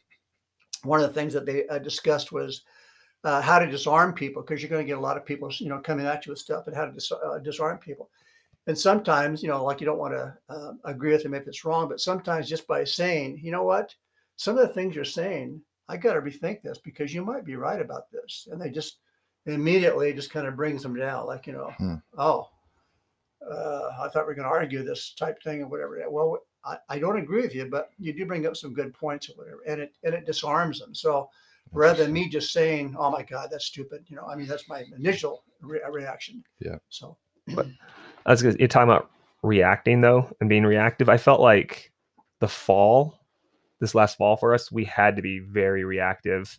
one 0.82 1.00
of 1.00 1.06
the 1.06 1.14
things 1.14 1.32
that 1.32 1.46
they 1.46 1.66
uh, 1.68 1.78
discussed 1.78 2.32
was 2.32 2.62
uh, 3.22 3.40
how 3.40 3.61
to 3.61 3.70
disarm 3.70 4.12
people 4.12 4.42
because 4.42 4.61
you're 4.61 4.70
going 4.70 4.85
to 4.85 4.87
get 4.87 4.98
a 4.98 5.00
lot 5.00 5.16
of 5.16 5.24
people, 5.24 5.50
you 5.58 5.68
know, 5.68 5.78
coming 5.78 6.06
at 6.06 6.26
you 6.26 6.32
with 6.32 6.40
stuff 6.40 6.66
and 6.66 6.74
how 6.74 6.87
to 6.87 6.92
dis- 6.92 7.12
uh, 7.12 7.38
disarm 7.38 7.78
people. 7.78 8.11
And 8.66 8.79
sometimes, 8.79 9.42
you 9.42 9.48
know, 9.48 9.64
like 9.64 9.81
you 9.81 9.87
don't 9.87 9.98
want 9.98 10.14
to 10.14 10.37
uh, 10.48 10.72
agree 10.85 11.12
with 11.12 11.22
them 11.25 11.35
if 11.35 11.48
it's 11.48 11.64
wrong, 11.64 11.88
but 11.88 12.01
sometimes 12.01 12.48
just 12.48 12.66
by 12.66 12.85
saying, 12.85 13.40
you 13.42 13.51
know 13.51 13.64
what, 13.64 13.94
some 14.37 14.57
of 14.57 14.66
the 14.66 14.72
things 14.72 14.94
you're 14.94 15.05
saying, 15.05 15.61
I 15.88 15.96
got 15.96 16.14
to 16.14 16.20
rethink 16.20 16.62
this 16.62 16.79
because 16.79 17.12
you 17.12 17.25
might 17.25 17.44
be 17.44 17.57
right 17.57 17.81
about 17.81 18.11
this. 18.12 18.46
And 18.51 18.61
they 18.61 18.70
just 18.70 18.98
immediately 19.46 20.12
just 20.12 20.31
kind 20.31 20.46
of 20.46 20.55
brings 20.57 20.83
them 20.83 20.94
down, 20.94 21.27
like, 21.27 21.46
you 21.48 21.55
know, 21.55 21.72
Hmm. 21.77 21.96
oh, 22.16 22.48
uh, 23.51 23.90
I 24.01 24.09
thought 24.09 24.27
we 24.27 24.33
are 24.33 24.37
going 24.37 24.48
to 24.48 24.55
argue 24.55 24.85
this 24.85 25.14
type 25.14 25.42
thing 25.42 25.62
or 25.62 25.66
whatever. 25.66 26.01
Well, 26.09 26.38
I, 26.64 26.77
I 26.88 26.98
don't 27.01 27.18
agree 27.18 27.42
with 27.42 27.55
you, 27.55 27.66
but 27.66 27.90
you 27.98 28.12
do 28.12 28.25
bring 28.27 28.46
up 28.46 28.57
some 28.57 28.72
good 28.72 28.94
points 28.94 29.29
or 29.29 29.33
whatever, 29.33 29.62
and 29.66 29.81
it 29.81 29.94
and 30.05 30.14
it 30.14 30.25
disarms 30.27 30.79
them. 30.79 30.94
So 30.94 31.29
rather 31.72 32.05
than 32.05 32.12
me 32.12 32.29
just 32.29 32.53
saying, 32.53 32.94
"Oh 32.96 33.11
my 33.11 33.25
God, 33.25 33.48
that's 33.51 33.66
stupid," 33.66 34.05
you 34.07 34.14
know, 34.14 34.27
I 34.27 34.37
mean, 34.37 34.46
that's 34.46 34.68
my 34.68 34.85
initial 34.96 35.42
re- 35.61 35.81
reaction. 35.90 36.44
Yeah. 36.61 36.77
So 36.88 37.16
I 38.26 38.30
was 38.30 38.42
gonna, 38.42 38.56
you're 38.58 38.68
talking 38.68 38.90
about 38.90 39.11
reacting 39.42 40.00
though 40.00 40.30
and 40.40 40.48
being 40.48 40.64
reactive. 40.64 41.08
I 41.08 41.16
felt 41.16 41.40
like 41.40 41.92
the 42.40 42.48
fall, 42.48 43.18
this 43.80 43.94
last 43.94 44.16
fall 44.16 44.37
for 44.37 44.54
us, 44.54 44.70
we 44.70 44.85
had 44.85 45.16
to 45.16 45.22
be 45.22 45.40
very 45.40 45.85
reactive, 45.85 46.58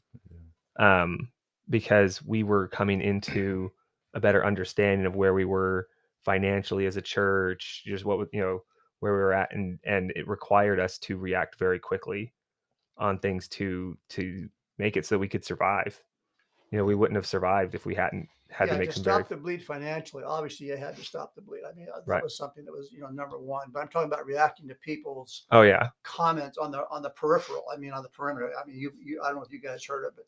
um, 0.80 1.30
because 1.70 2.24
we 2.24 2.44
were 2.44 2.68
coming 2.68 3.02
into 3.02 3.72
a 4.14 4.20
better 4.20 4.46
understanding 4.46 5.06
of 5.06 5.16
where 5.16 5.34
we 5.34 5.46
were 5.46 5.88
financially 6.26 6.86
as 6.86 6.98
a 6.98 7.02
church, 7.02 7.84
just 7.86 8.06
what 8.06 8.28
you 8.34 8.42
know 8.42 8.64
where 9.00 9.14
we 9.14 9.20
were 9.20 9.34
at, 9.34 9.54
and 9.54 9.80
and 9.84 10.12
it 10.16 10.28
required 10.28 10.80
us 10.80 10.98
to 11.00 11.18
react 11.18 11.58
very 11.58 11.80
quickly 11.80 12.34
on 12.98 13.18
things 13.20 13.48
to 13.48 13.98
to 14.10 14.48
make 14.78 14.98
it 14.98 15.06
so 15.06 15.18
we 15.18 15.28
could 15.28 15.46
survive. 15.46 16.02
You 16.74 16.80
know, 16.80 16.86
we 16.86 16.96
wouldn't 16.96 17.16
have 17.18 17.28
survived 17.28 17.76
if 17.76 17.86
we 17.86 17.94
hadn't 17.94 18.28
had 18.50 18.66
yeah, 18.68 18.74
to 18.74 18.80
make 18.80 18.90
to 18.90 18.96
some 18.96 19.04
stop 19.04 19.28
very 19.28 19.38
the 19.38 19.44
bleed 19.44 19.64
financially, 19.64 20.24
obviously 20.24 20.66
you 20.66 20.76
had 20.76 20.96
to 20.96 21.04
stop 21.04 21.36
the 21.36 21.42
bleed. 21.42 21.62
I 21.70 21.72
mean, 21.76 21.86
uh, 21.88 21.98
that 22.00 22.08
Right. 22.08 22.24
was 22.24 22.36
something 22.36 22.66
that 22.66 22.72
was 22.72 22.92
you 22.92 23.00
know 23.00 23.10
number 23.10 23.38
one. 23.38 23.68
But 23.72 23.82
I'm 23.82 23.90
talking 23.90 24.08
about 24.12 24.26
reacting 24.26 24.68
to 24.70 24.74
people's 24.76 25.46
oh 25.52 25.62
yeah 25.62 25.90
comments 26.02 26.58
on 26.58 26.72
the 26.72 26.88
on 26.90 27.04
the 27.04 27.12
peripheral. 27.12 27.66
I 27.72 27.78
mean, 27.78 27.92
on 27.94 28.02
the 28.02 28.10
perimeter. 28.10 28.52
I 28.60 28.66
mean, 28.66 28.76
you 28.80 28.92
you 29.00 29.22
I 29.22 29.28
don't 29.28 29.36
know 29.36 29.44
if 29.44 29.52
you 29.52 29.62
guys 29.62 29.86
heard 29.86 30.04
of 30.04 30.18
it. 30.18 30.26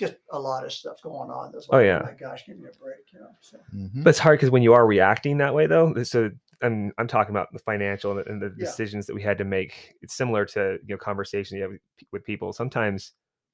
Just 0.00 0.14
a 0.32 0.38
lot 0.40 0.64
of 0.64 0.72
stuff 0.72 1.00
going 1.00 1.30
on. 1.30 1.52
That's 1.52 1.68
Oh, 1.70 1.76
like, 1.76 1.86
yeah. 1.86 2.02
my 2.02 2.14
gosh, 2.14 2.44
give 2.44 2.58
me 2.58 2.68
a 2.68 2.76
break. 2.82 3.12
You 3.12 3.20
know. 3.20 3.30
So 3.40 3.58
Mhm. 3.72 4.02
But 4.02 4.10
it's 4.10 4.18
hard 4.18 4.40
because 4.40 4.50
when 4.50 4.64
you 4.64 4.72
are 4.72 4.84
reacting 4.84 5.38
that 5.38 5.54
way, 5.54 5.68
though, 5.68 6.02
so 6.02 6.28
I'm 6.60 6.92
I'm 6.98 7.06
talking 7.06 7.32
about 7.32 7.52
the 7.52 7.60
financial 7.60 8.10
and 8.10 8.18
the, 8.18 8.28
and 8.28 8.42
the 8.42 8.52
Yeah. 8.58 8.64
decisions 8.66 9.06
that 9.06 9.14
we 9.14 9.22
had 9.22 9.38
to 9.38 9.44
make. 9.44 9.94
It's 10.02 10.14
similar 10.14 10.44
to 10.46 10.80
you 10.84 10.94
know 10.94 10.98
conversation 10.98 11.56
you 11.56 11.62
have 11.62 11.72
with 12.10 12.24
people. 12.24 12.52
Sometimes 12.52 13.12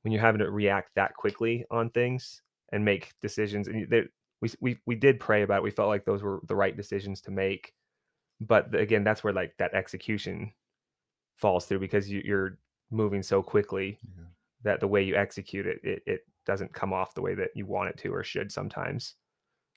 when 0.09 0.13
you're 0.15 0.23
having 0.23 0.39
to 0.39 0.51
react 0.51 0.95
that 0.95 1.13
quickly 1.15 1.67
on 1.71 1.91
things 1.91 2.41
and 2.73 2.83
make 2.83 3.13
decisions, 3.21 3.69
and 3.69 3.87
they, 3.91 4.05
we 4.41 4.51
we 4.59 4.79
we 4.87 4.95
did 4.95 5.21
pray 5.21 5.43
about. 5.43 5.59
It. 5.59 5.65
We 5.65 5.71
felt 5.71 5.91
like 5.91 6.07
those 6.07 6.23
were 6.23 6.41
the 6.49 6.57
right 6.57 6.75
decisions 6.75 7.21
to 7.23 7.31
make. 7.31 7.75
But 8.41 8.75
again, 8.75 9.05
that's 9.05 9.23
where 9.23 9.35
like 9.35 9.53
that 9.59 9.75
execution 9.75 10.53
falls 11.37 11.67
through 11.67 11.81
because 11.81 12.09
you, 12.09 12.23
you're 12.25 12.57
moving 12.91 13.23
so 13.23 13.43
quickly 13.43 13.99
Yeah. 14.03 14.25
that 14.63 14.81
the 14.81 14.89
way 14.89 15.03
you 15.03 15.15
execute 15.15 15.67
it, 15.67 15.79
it, 15.85 16.03
it 16.07 16.21
doesn't 16.47 16.73
come 16.73 16.95
off 16.95 17.13
the 17.15 17.21
way 17.21 17.35
that 17.35 17.51
you 17.55 17.67
want 17.67 17.91
it 17.91 17.99
to 17.99 18.09
or 18.15 18.25
should 18.25 18.51
sometimes. 18.51 19.15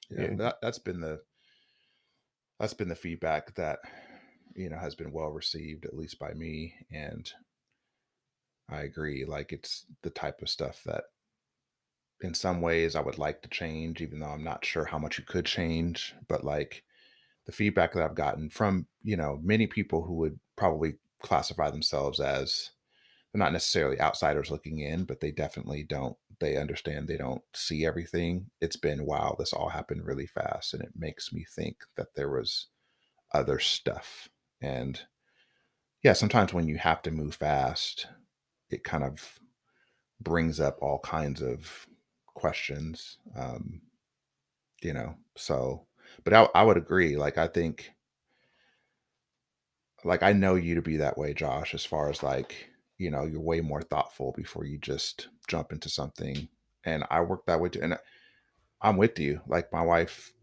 yeah, 0.10 0.22
Yeah. 0.30 0.36
that 0.36 0.56
that's 0.62 0.80
been 0.80 1.02
the 1.02 1.20
that's 2.58 2.74
been 2.74 2.88
the 2.88 2.96
feedback 2.96 3.54
that 3.56 3.80
you 4.56 4.70
know 4.70 4.78
has 4.78 4.96
been 4.96 5.12
well 5.12 5.30
received 5.32 5.84
at 5.86 5.98
least 5.98 6.18
by 6.20 6.34
me 6.34 6.74
and 6.90 7.30
i 8.72 8.82
agree 8.82 9.26
like 9.26 9.52
it's 9.52 9.86
the 10.04 10.10
type 10.10 10.42
of 10.42 10.50
stuff 10.50 10.82
that 10.86 11.04
in 12.22 12.34
some 12.34 12.62
ways 12.62 12.96
i 12.96 13.02
would 13.02 13.18
like 13.18 13.42
to 13.42 13.50
change 13.50 14.02
even 14.02 14.20
though 14.20 14.28
i'm 14.28 14.44
not 14.44 14.66
sure 14.66 14.86
how 14.86 14.98
much 14.98 15.18
you 15.18 15.24
could 15.24 15.46
change 15.46 16.16
but 16.28 16.44
like 16.44 16.84
the 17.46 17.52
feedback 17.52 17.94
that 17.94 18.04
i've 18.04 18.16
gotten 18.16 18.50
from 18.50 18.88
you 19.04 19.18
know 19.18 19.40
many 19.44 19.68
people 19.68 20.04
who 20.04 20.14
would 20.14 20.40
probably 20.56 20.96
classify 21.22 21.70
themselves 21.70 22.20
as 22.20 22.72
they're 23.32 23.40
not 23.40 23.54
necessarily 23.54 24.00
outsiders 24.00 24.52
looking 24.52 24.80
in, 24.80 25.06
but 25.06 25.22
they 25.22 25.32
definitely 25.32 25.84
don't. 25.84 26.18
They 26.40 26.58
understand 26.58 27.08
they 27.08 27.18
don't 27.18 27.44
see 27.54 27.86
everything. 27.86 28.48
It's 28.60 28.76
been 28.76 29.06
wow, 29.06 29.36
this 29.40 29.54
all 29.54 29.70
happened 29.70 30.06
really 30.06 30.26
fast, 30.28 30.74
and 30.74 30.84
it 30.84 30.92
makes 30.96 31.32
me 31.32 31.46
think 31.50 31.78
that 31.96 32.16
there 32.16 32.30
was 32.30 32.68
other 33.34 33.60
stuff. 33.60 34.28
And 34.62 35.00
yeah, 36.04 36.14
sometimes 36.14 36.54
when 36.54 36.68
you 36.68 36.78
have 36.78 37.02
to 37.04 37.12
move 37.12 37.36
fast, 37.36 38.08
it 38.72 38.84
kind 38.84 39.04
of 39.04 39.40
brings 40.22 40.60
up 40.60 40.78
all 40.82 41.00
kinds 41.00 41.42
of 41.42 41.88
questions. 42.28 43.18
Um, 43.38 43.82
you 44.82 44.94
know, 44.94 45.16
so 45.38 45.88
but 46.24 46.34
I, 46.34 46.48
I 46.56 46.64
would 46.64 46.78
agree. 46.78 47.18
Like 47.18 47.38
I 47.38 47.48
think 47.48 47.94
like 50.06 50.24
I 50.24 50.34
know 50.34 50.56
you 50.56 50.76
to 50.76 50.82
be 50.82 50.98
that 50.98 51.18
way, 51.18 51.34
Josh, 51.34 51.74
as 51.74 51.86
far 51.86 52.10
as 52.10 52.24
like, 52.24 52.72
you 53.02 53.10
know 53.10 53.26
you're 53.26 53.42
way 53.42 53.62
more 53.62 53.82
thoughtful 53.82 54.32
before 54.38 54.64
you 54.64 54.78
just 54.78 55.28
jump 55.48 55.72
into 55.72 55.90
something 55.90 56.48
and 56.86 57.04
i 57.10 57.20
work 57.20 57.46
that 57.48 57.60
way 57.60 57.68
too 57.68 57.82
and 57.82 57.98
i'm 58.82 58.98
with 58.98 59.20
you 59.20 59.42
like 59.48 59.74
my 59.74 59.82
wife 59.82 60.34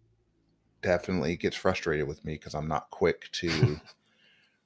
definitely 0.83 1.37
gets 1.37 1.57
frustrated 1.57 2.09
with 2.09 2.25
me 2.25 2.35
because 2.35 2.55
i'm 2.55 2.69
not 2.69 2.91
quick 2.91 3.31
to 3.33 3.81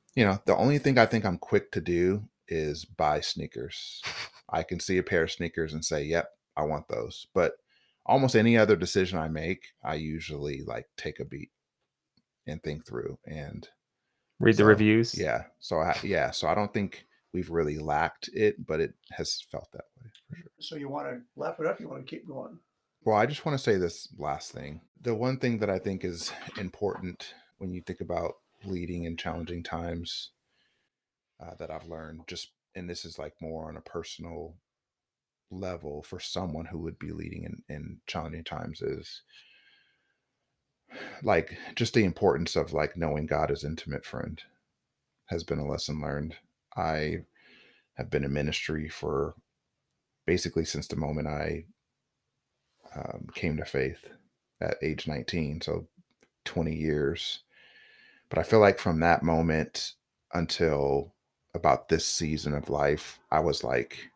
you 0.17 0.25
know 0.25 0.39
the 0.47 0.57
only 0.57 0.79
thing 0.79 0.99
i 0.99 1.07
think 1.07 1.25
i'm 1.27 1.39
quick 1.39 1.73
to 1.73 1.81
do 1.81 2.25
is 2.53 2.85
buy 2.85 3.21
sneakers 3.21 4.03
i 4.51 4.63
can 4.63 4.79
see 4.79 4.99
a 4.99 5.03
pair 5.03 5.23
of 5.25 5.31
sneakers 5.31 5.73
and 5.73 5.85
say 5.85 6.03
yep 6.05 6.29
i 6.57 6.63
want 6.63 6.87
those 6.89 7.27
but 7.35 7.53
almost 8.05 8.37
any 8.37 8.57
other 8.59 8.77
decision 8.77 9.19
i 9.19 9.29
make 9.29 9.69
i 9.83 9.95
usually 9.95 10.63
like 10.67 10.87
take 10.97 11.19
a 11.21 11.25
beat 11.25 11.51
and 12.47 12.63
think 12.63 12.85
through 12.87 13.19
and 13.27 13.69
Read 14.41 14.57
the 14.57 14.65
reviews. 14.65 15.17
yeah 15.17 15.45
so 15.61 15.79
I, 15.79 15.97
yeah 16.03 16.31
so 16.33 16.49
i 16.49 16.55
don't 16.55 16.75
think 16.75 17.07
we've 17.33 17.51
really 17.51 17.79
lacked 17.79 18.29
it 18.35 18.67
but 18.67 18.81
it 18.81 18.95
has 19.13 19.41
felt 19.51 19.69
that 19.73 19.85
way 19.97 20.11
for 20.29 20.37
sure 20.37 20.51
So 20.61 20.77
you 20.77 20.89
want 20.89 21.07
to 21.09 21.21
laugh 21.37 21.59
it 21.61 21.67
up? 21.67 21.81
You 21.81 21.89
want 21.89 22.05
to 22.07 22.11
keep 22.11 22.27
going? 22.27 22.59
Well, 23.05 23.17
I 23.17 23.27
just 23.27 23.45
want 23.45 23.57
to 23.59 23.63
say 23.65 23.77
this 23.79 24.09
last 24.19 24.53
thing. 24.53 24.81
The 25.01 25.15
one 25.15 25.39
thing 25.39 25.59
that 25.59 25.69
I 25.71 25.79
think 25.81 26.05
is 26.05 26.33
important 26.57 27.35
when 27.59 27.73
you 27.73 27.83
think 27.83 28.01
about 28.01 28.35
leading 28.65 29.05
in 29.05 29.17
challenging 29.17 29.63
times 29.65 30.31
uh, 31.41 31.55
that 31.59 31.71
I've 31.71 31.87
learned, 31.87 32.23
just, 32.27 32.51
and 32.75 32.89
this 32.89 33.05
is 33.05 33.19
like 33.19 33.35
more 33.41 33.69
on 33.69 33.77
a 33.77 33.83
personal 33.83 34.55
level 35.51 36.03
for 36.03 36.19
someone 36.19 36.67
who 36.67 36.79
would 36.79 36.99
be 36.99 37.13
leading 37.13 37.45
in, 37.45 37.63
in 37.69 37.99
challenging 38.07 38.45
times, 38.45 38.81
is 38.81 39.23
like 41.23 41.57
just 41.75 41.95
the 41.95 42.05
importance 42.05 42.57
of 42.57 42.73
like 42.73 42.97
knowing 42.97 43.27
God 43.27 43.51
as 43.51 43.65
intimate 43.65 44.05
friend 44.05 44.43
has 45.27 45.45
been 45.45 45.59
a 45.59 45.67
lesson 45.67 46.01
learned. 46.01 46.37
I 46.77 47.19
have 47.95 48.11
been 48.11 48.25
in 48.25 48.33
ministry 48.33 48.89
for 48.89 49.35
basically 50.27 50.65
since 50.65 50.87
the 50.87 50.97
moment 50.97 51.29
I 51.29 51.65
um, 52.95 53.29
came 53.35 53.57
to 53.57 53.65
faith 53.65 54.11
at 54.61 54.77
age 54.83 55.07
19, 55.07 55.61
so 55.63 55.89
20 56.45 56.75
years. 56.75 57.41
But 58.29 58.39
I 58.39 58.43
feel 58.43 58.61
like 58.61 58.79
from 58.79 59.01
that 59.01 59.23
moment 59.23 59.95
until 60.33 61.15
about 61.55 61.89
this 61.89 62.07
season 62.07 62.55
of 62.55 62.71
life, 62.71 63.19
I 63.31 63.41
was 63.41 63.63
like, 63.63 64.11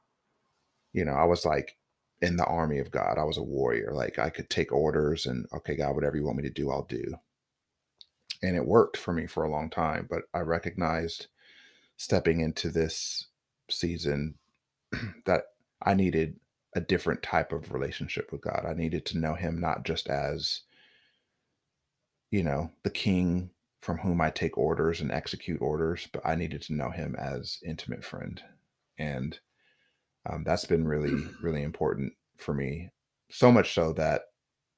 you 0.92 1.04
know, 1.04 1.12
I 1.12 1.24
was 1.24 1.44
like 1.44 1.76
in 2.22 2.36
the 2.36 2.44
army 2.46 2.78
of 2.78 2.90
God. 2.90 3.18
I 3.18 3.24
was 3.24 3.36
a 3.36 3.42
warrior. 3.42 3.92
Like 3.92 4.18
I 4.18 4.30
could 4.30 4.48
take 4.48 4.72
orders 4.72 5.26
and, 5.26 5.46
okay, 5.54 5.76
God, 5.76 5.94
whatever 5.94 6.16
you 6.16 6.24
want 6.24 6.38
me 6.38 6.42
to 6.44 6.50
do, 6.50 6.70
I'll 6.70 6.84
do. 6.84 7.14
And 8.42 8.56
it 8.56 8.66
worked 8.66 8.96
for 8.96 9.12
me 9.12 9.26
for 9.26 9.44
a 9.44 9.50
long 9.50 9.70
time. 9.70 10.06
But 10.08 10.22
I 10.32 10.40
recognized 10.40 11.26
stepping 11.96 12.40
into 12.40 12.70
this 12.70 13.26
season 13.70 14.36
that 15.26 15.44
I 15.82 15.94
needed 15.94 16.38
a 16.74 16.80
different 16.80 17.22
type 17.22 17.52
of 17.52 17.72
relationship 17.72 18.32
with 18.32 18.42
God. 18.42 18.64
I 18.68 18.74
needed 18.74 19.06
to 19.06 19.18
know 19.18 19.34
Him 19.34 19.60
not 19.60 19.84
just 19.84 20.08
as, 20.08 20.62
you 22.30 22.42
know, 22.42 22.70
the 22.82 22.90
king 22.90 23.50
from 23.86 23.98
whom 23.98 24.20
I 24.20 24.30
take 24.30 24.58
orders 24.58 25.00
and 25.00 25.12
execute 25.12 25.62
orders, 25.62 26.08
but 26.12 26.20
I 26.26 26.34
needed 26.34 26.60
to 26.62 26.74
know 26.74 26.90
Him 26.90 27.14
as 27.14 27.60
intimate 27.64 28.04
friend. 28.04 28.42
And 28.98 29.38
um, 30.28 30.42
that's 30.42 30.64
been 30.64 30.88
really, 30.88 31.14
really 31.40 31.62
important 31.62 32.14
for 32.36 32.52
me. 32.52 32.90
So 33.30 33.52
much 33.52 33.74
so 33.74 33.92
that, 33.92 34.22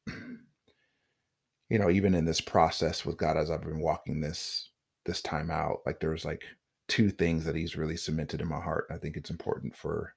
you 0.07 1.79
know, 1.79 1.89
even 1.89 2.15
in 2.15 2.27
this 2.27 2.43
process 2.43 3.07
with 3.07 3.17
God, 3.17 3.39
as 3.39 3.51
I've 3.51 3.63
been 3.63 3.81
walking 3.81 4.21
this 4.21 4.69
this 5.07 5.23
time 5.23 5.51
out, 5.51 5.79
like 5.87 6.01
there 6.01 6.11
was 6.11 6.27
like 6.27 6.43
two 6.87 7.09
things 7.09 7.47
that 7.47 7.57
He's 7.57 7.77
really 7.77 7.97
cemented 7.97 8.43
in 8.43 8.49
my 8.49 8.61
heart. 8.61 8.89
I 8.91 8.99
think 8.99 9.17
it's 9.17 9.31
important 9.31 9.75
for 9.75 10.13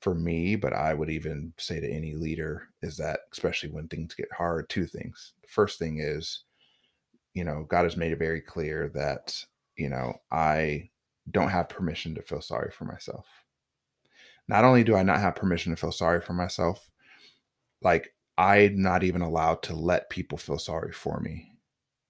for 0.00 0.16
me, 0.16 0.56
but 0.56 0.72
I 0.72 0.94
would 0.94 1.10
even 1.10 1.52
say 1.58 1.78
to 1.78 1.88
any 1.88 2.14
leader 2.14 2.70
is 2.82 2.96
that, 2.96 3.20
especially 3.32 3.70
when 3.70 3.86
things 3.86 4.14
get 4.14 4.32
hard, 4.36 4.68
two 4.68 4.86
things. 4.86 5.32
The 5.42 5.48
first 5.48 5.78
thing 5.78 6.00
is, 6.00 6.42
you 7.36 7.44
know, 7.44 7.66
God 7.68 7.84
has 7.84 7.98
made 7.98 8.12
it 8.12 8.18
very 8.18 8.40
clear 8.40 8.90
that, 8.94 9.44
you 9.76 9.90
know, 9.90 10.14
I 10.32 10.88
don't 11.30 11.50
have 11.50 11.68
permission 11.68 12.14
to 12.14 12.22
feel 12.22 12.40
sorry 12.40 12.70
for 12.70 12.86
myself. 12.86 13.26
Not 14.48 14.64
only 14.64 14.82
do 14.82 14.96
I 14.96 15.02
not 15.02 15.20
have 15.20 15.34
permission 15.34 15.70
to 15.70 15.76
feel 15.76 15.92
sorry 15.92 16.22
for 16.22 16.32
myself, 16.32 16.88
like 17.82 18.14
I'm 18.38 18.80
not 18.80 19.04
even 19.04 19.20
allowed 19.20 19.62
to 19.64 19.76
let 19.76 20.08
people 20.08 20.38
feel 20.38 20.58
sorry 20.58 20.92
for 20.92 21.20
me. 21.20 21.52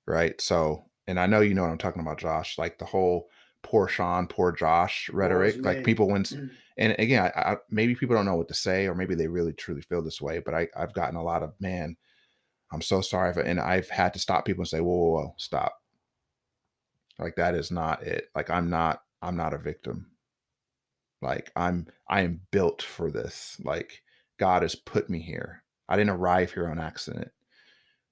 Right. 0.07 0.41
So, 0.41 0.85
and 1.09 1.19
I 1.19 1.27
know 1.27 1.41
you 1.41 1.55
know 1.55 1.63
what 1.63 1.73
I'm 1.73 1.79
talking 1.79 2.03
about, 2.03 2.19
Josh, 2.19 2.57
like 2.57 2.79
the 2.79 2.85
whole 2.85 3.29
poor 3.63 3.89
Sean, 3.89 4.29
poor 4.29 4.53
Josh 4.53 5.11
rhetoric. 5.13 5.57
Like 5.59 5.83
people 5.83 6.07
when 6.09 6.23
mm. 6.23 6.51
and 6.77 6.95
again, 7.01 7.33
I, 7.35 7.41
I, 7.41 7.57
maybe 7.69 7.97
people 7.97 8.15
don't 8.15 8.27
know 8.27 8.37
what 8.37 8.47
to 8.47 8.55
say, 8.55 8.87
or 8.87 8.95
maybe 8.95 9.17
they 9.17 9.27
really 9.27 9.55
truly 9.55 9.83
feel 9.83 10.03
this 10.03 10.23
way. 10.23 10.39
But 10.39 10.55
I, 10.55 10.69
I've 10.77 10.95
gotten 10.95 11.17
a 11.17 11.25
lot 11.25 11.43
of 11.43 11.61
man. 11.61 11.97
I'm 12.73 12.83
so 12.83 13.01
sorry, 13.01 13.33
for, 13.33 13.41
and 13.41 13.61
I've 13.61 13.89
had 13.91 14.13
to 14.15 14.19
stop 14.19 14.45
people 14.45 14.63
and 14.63 14.69
say, 14.69 14.81
whoa, 14.81 14.97
whoa, 14.97 15.11
whoa, 15.11 15.35
stop. 15.39 15.75
Like 17.19 17.37
that 17.37 17.55
is 17.55 17.71
not 17.71 18.03
it. 18.03 18.29
Like 18.35 18.51
I'm 18.51 18.69
not, 18.69 19.03
I'm 19.23 19.37
not 19.37 19.55
a 19.55 19.59
victim. 19.59 20.11
Like 21.23 21.51
I'm, 21.57 21.87
I 22.09 22.23
am 22.23 22.41
built 22.51 22.83
for 22.83 23.11
this. 23.11 23.57
Like 23.65 24.03
God 24.39 24.63
has 24.63 24.75
put 24.75 25.09
me 25.09 25.21
here. 25.21 25.63
I 25.89 25.97
didn't 25.97 26.11
arrive 26.11 26.53
here 26.53 26.69
on 26.69 26.79
accident. 26.79 27.31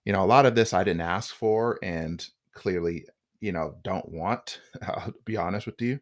You 0.05 0.13
know, 0.13 0.23
a 0.23 0.27
lot 0.27 0.47
of 0.47 0.55
this 0.55 0.73
I 0.73 0.85
didn't 0.85 1.01
ask 1.01 1.35
for, 1.35 1.79
and 1.83 2.25
clearly, 2.53 3.07
you 3.41 3.53
know, 3.53 3.77
don't 3.83 4.09
want. 4.11 4.61
I'll 4.83 5.13
be 5.25 5.37
honest 5.37 5.67
with 5.67 5.81
you. 5.81 6.01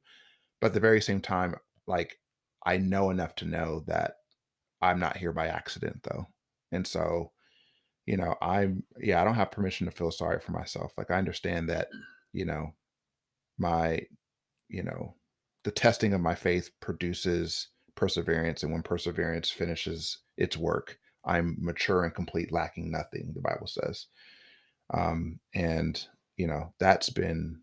But 0.61 0.69
at 0.69 0.75
the 0.75 0.81
very 0.81 1.01
same 1.01 1.21
time, 1.21 1.55
like 1.87 2.19
I 2.65 2.77
know 2.77 3.11
enough 3.11 3.35
to 3.37 3.45
know 3.45 3.85
that 3.87 4.15
I'm 4.81 4.99
not 4.99 5.17
here 5.17 5.33
by 5.33 5.49
accident 5.49 6.03
though. 6.03 6.27
And 6.73 6.87
so, 6.87 7.33
you 8.07 8.17
know, 8.17 8.35
I'm 8.43 8.85
yeah, 9.01 9.21
I 9.21 9.25
don't 9.25 9.37
have 9.37 9.51
permission 9.51 9.87
to 9.87 9.93
feel 9.93 10.11
sorry 10.11 10.41
for 10.41 10.53
myself. 10.53 10.93
Like 10.97 11.11
I 11.11 11.19
understand 11.19 11.69
that, 11.69 11.89
you 12.33 12.45
know, 12.45 12.75
my, 13.59 14.01
you 14.69 14.83
know, 14.83 15.15
the 15.65 15.71
testing 15.71 16.13
of 16.13 16.21
my 16.21 16.35
faith 16.35 16.71
produces 16.81 17.69
perseverance 17.95 18.63
and 18.63 18.73
when 18.73 18.83
perseverance 18.83 19.51
finishes 19.51 20.19
its 20.37 20.57
work, 20.57 20.99
I'm 21.25 21.57
mature 21.61 22.05
and 22.05 22.15
complete, 22.15 22.51
lacking 22.51 22.91
nothing, 22.91 23.33
the 23.35 23.41
Bible 23.41 23.67
says. 23.69 24.07
Um 24.93 25.39
and, 25.55 26.05
you 26.37 26.47
know, 26.47 26.73
that's 26.79 27.11
been 27.11 27.61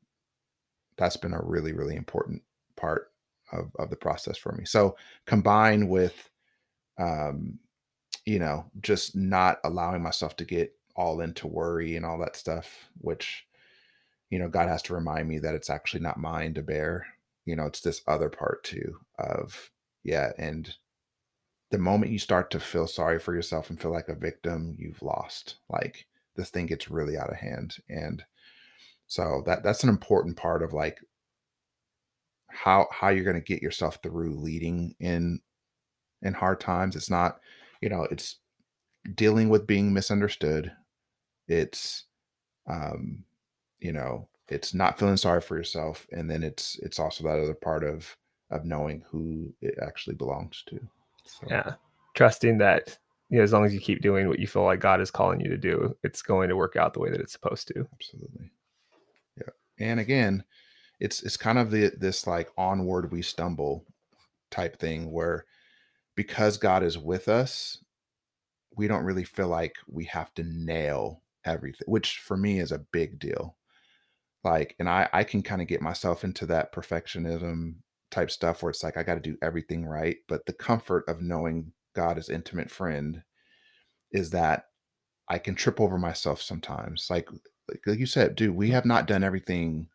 that's 0.97 1.17
been 1.17 1.34
a 1.34 1.41
really 1.41 1.73
really 1.73 1.95
important 1.95 2.43
part 2.78 3.12
of, 3.52 3.71
of 3.78 3.89
the 3.89 3.95
process 3.95 4.38
for 4.38 4.54
me. 4.54 4.63
So 4.65 4.95
combined 5.25 5.89
with, 5.89 6.30
um, 6.97 7.60
you 8.25 8.39
know, 8.39 8.65
just 8.82 9.15
not 9.15 9.60
allowing 9.63 10.01
myself 10.01 10.36
to 10.38 10.45
get 10.45 10.73
all 10.95 11.21
into 11.21 11.47
worry 11.47 11.95
and 11.95 12.05
all 12.05 12.19
that 12.19 12.36
stuff, 12.36 12.89
which, 12.99 13.45
you 14.29 14.39
know, 14.39 14.49
God 14.49 14.67
has 14.67 14.82
to 14.84 14.93
remind 14.93 15.27
me 15.27 15.39
that 15.39 15.55
it's 15.55 15.69
actually 15.69 16.01
not 16.01 16.19
mine 16.19 16.53
to 16.55 16.62
bear. 16.62 17.08
You 17.45 17.55
know, 17.55 17.65
it's 17.65 17.82
this 17.82 18.01
other 18.08 18.29
part 18.29 18.63
too 18.63 18.99
of, 19.17 19.71
yeah. 20.03 20.32
And 20.38 20.75
the 21.71 21.77
moment 21.77 22.12
you 22.12 22.19
start 22.19 22.51
to 22.51 22.60
feel 22.60 22.88
sorry 22.88 23.19
for 23.19 23.34
yourself 23.34 23.69
and 23.69 23.79
feel 23.79 23.91
like 23.91 24.10
a 24.10 24.15
victim, 24.15 24.75
you've 24.77 25.01
lost. 25.01 25.55
Like 25.69 26.08
this 26.36 26.49
thing 26.49 26.65
gets 26.65 26.89
really 26.89 27.17
out 27.17 27.29
of 27.29 27.38
hand. 27.38 27.77
And 27.88 28.23
so 29.08 29.43
that 29.45 29.63
that's 29.63 29.84
an 29.84 29.89
important 29.89 30.38
part 30.38 30.62
of 30.62 30.73
like 30.73 30.99
how 32.47 32.88
how 32.91 33.10
you're 33.10 33.23
going 33.23 33.36
to 33.36 33.41
get 33.41 33.62
yourself 33.62 33.99
through 34.01 34.39
leading 34.39 34.95
in 34.99 35.39
in 36.21 36.34
hard 36.34 36.60
times 36.60 36.95
it's 36.95 37.10
not 37.10 37.39
you 37.81 37.89
know 37.89 38.07
it's 38.11 38.37
dealing 39.15 39.49
with 39.49 39.67
being 39.67 39.93
misunderstood 39.93 40.71
it's 41.47 42.05
um 42.67 43.23
you 43.80 43.91
know 43.91 44.27
it's 44.49 44.73
not 44.73 44.97
feeling 44.99 45.17
sorry 45.17 45.41
for 45.41 45.55
yourself 45.57 46.07
and 46.11 46.30
then 46.30 46.43
it's 46.43 46.77
it's 46.82 46.99
also 46.99 47.23
that 47.23 47.39
other 47.39 47.53
part 47.53 47.84
of 47.84 48.15
of 48.51 48.65
knowing 48.65 49.03
who 49.09 49.53
it 49.61 49.75
actually 49.82 50.15
belongs 50.15 50.63
to 50.67 50.80
so, 51.25 51.47
Yeah. 51.49 51.73
Trusting 52.15 52.57
that 52.57 52.97
you 53.30 53.38
know, 53.38 53.43
as 53.43 53.53
long 53.53 53.63
as 53.63 53.73
you 53.73 53.80
keep 53.80 54.01
doing 54.01 54.27
what 54.27 54.39
you 54.39 54.47
feel 54.47 54.63
like 54.63 54.80
God 54.80 54.99
is 54.99 55.11
calling 55.11 55.39
you 55.39 55.49
to 55.49 55.57
do, 55.57 55.95
it's 56.03 56.23
going 56.23 56.49
to 56.49 56.55
work 56.55 56.75
out 56.75 56.93
the 56.93 56.99
way 56.99 57.11
that 57.11 57.21
it's 57.21 57.32
supposed 57.32 57.67
to. 57.67 57.88
absolutely 57.93 58.49
yeah 59.38 59.51
and 59.80 59.99
again 59.99 60.43
it's 60.99 61.21
it's 61.23 61.38
kind 61.38 61.57
of 61.57 61.71
the 61.71 61.91
this 61.97 62.27
like 62.27 62.49
onward 62.57 63.11
we 63.11 63.21
stumble 63.21 63.86
type 64.51 64.77
thing 64.80 65.11
where 65.11 65.45
because 66.20 66.57
God 66.57 66.84
is 66.84 66.97
with 66.97 67.30
us, 67.30 67.78
we 68.76 68.89
don't 68.89 69.05
really 69.05 69.24
feel 69.24 69.47
like 69.47 69.76
we 69.88 70.03
have 70.03 70.34
to 70.34 70.43
nail 70.43 71.22
everything, 71.45 71.86
which 71.86 72.17
for 72.17 72.36
me 72.36 72.59
is 72.59 72.74
a 72.74 72.86
big 72.91 73.20
deal. 73.20 73.55
Like, 74.43 74.76
and 74.80 74.89
I 74.89 75.07
I 75.13 75.24
can 75.24 75.41
kind 75.41 75.61
of 75.61 75.70
get 75.70 75.82
myself 75.82 76.26
into 76.26 76.45
that 76.47 76.74
perfectionism 76.74 77.76
type 78.11 78.32
stuff 78.32 78.61
where 78.61 78.70
it's 78.70 78.84
like 78.84 78.97
I 78.97 79.03
got 79.03 79.13
to 79.13 79.22
do 79.22 79.38
everything 79.41 79.86
right, 79.86 80.17
but 80.28 80.45
the 80.45 80.51
comfort 80.51 81.05
of 81.07 81.22
knowing 81.22 81.72
God 81.95 82.17
as 82.17 82.28
intimate 82.28 82.70
friend 82.70 83.24
is 84.11 84.32
that 84.32 84.65
I 85.30 85.38
can 85.38 85.55
trip 85.55 85.80
over 85.80 85.97
myself 85.97 86.41
sometimes. 86.41 87.07
Like 87.09 87.30
like 87.88 87.97
you 87.97 88.05
said, 88.05 88.36
dude, 88.36 88.57
we 88.57 88.72
have 88.72 88.86
not 88.86 89.07
done 89.07 89.24
everything 89.24 89.88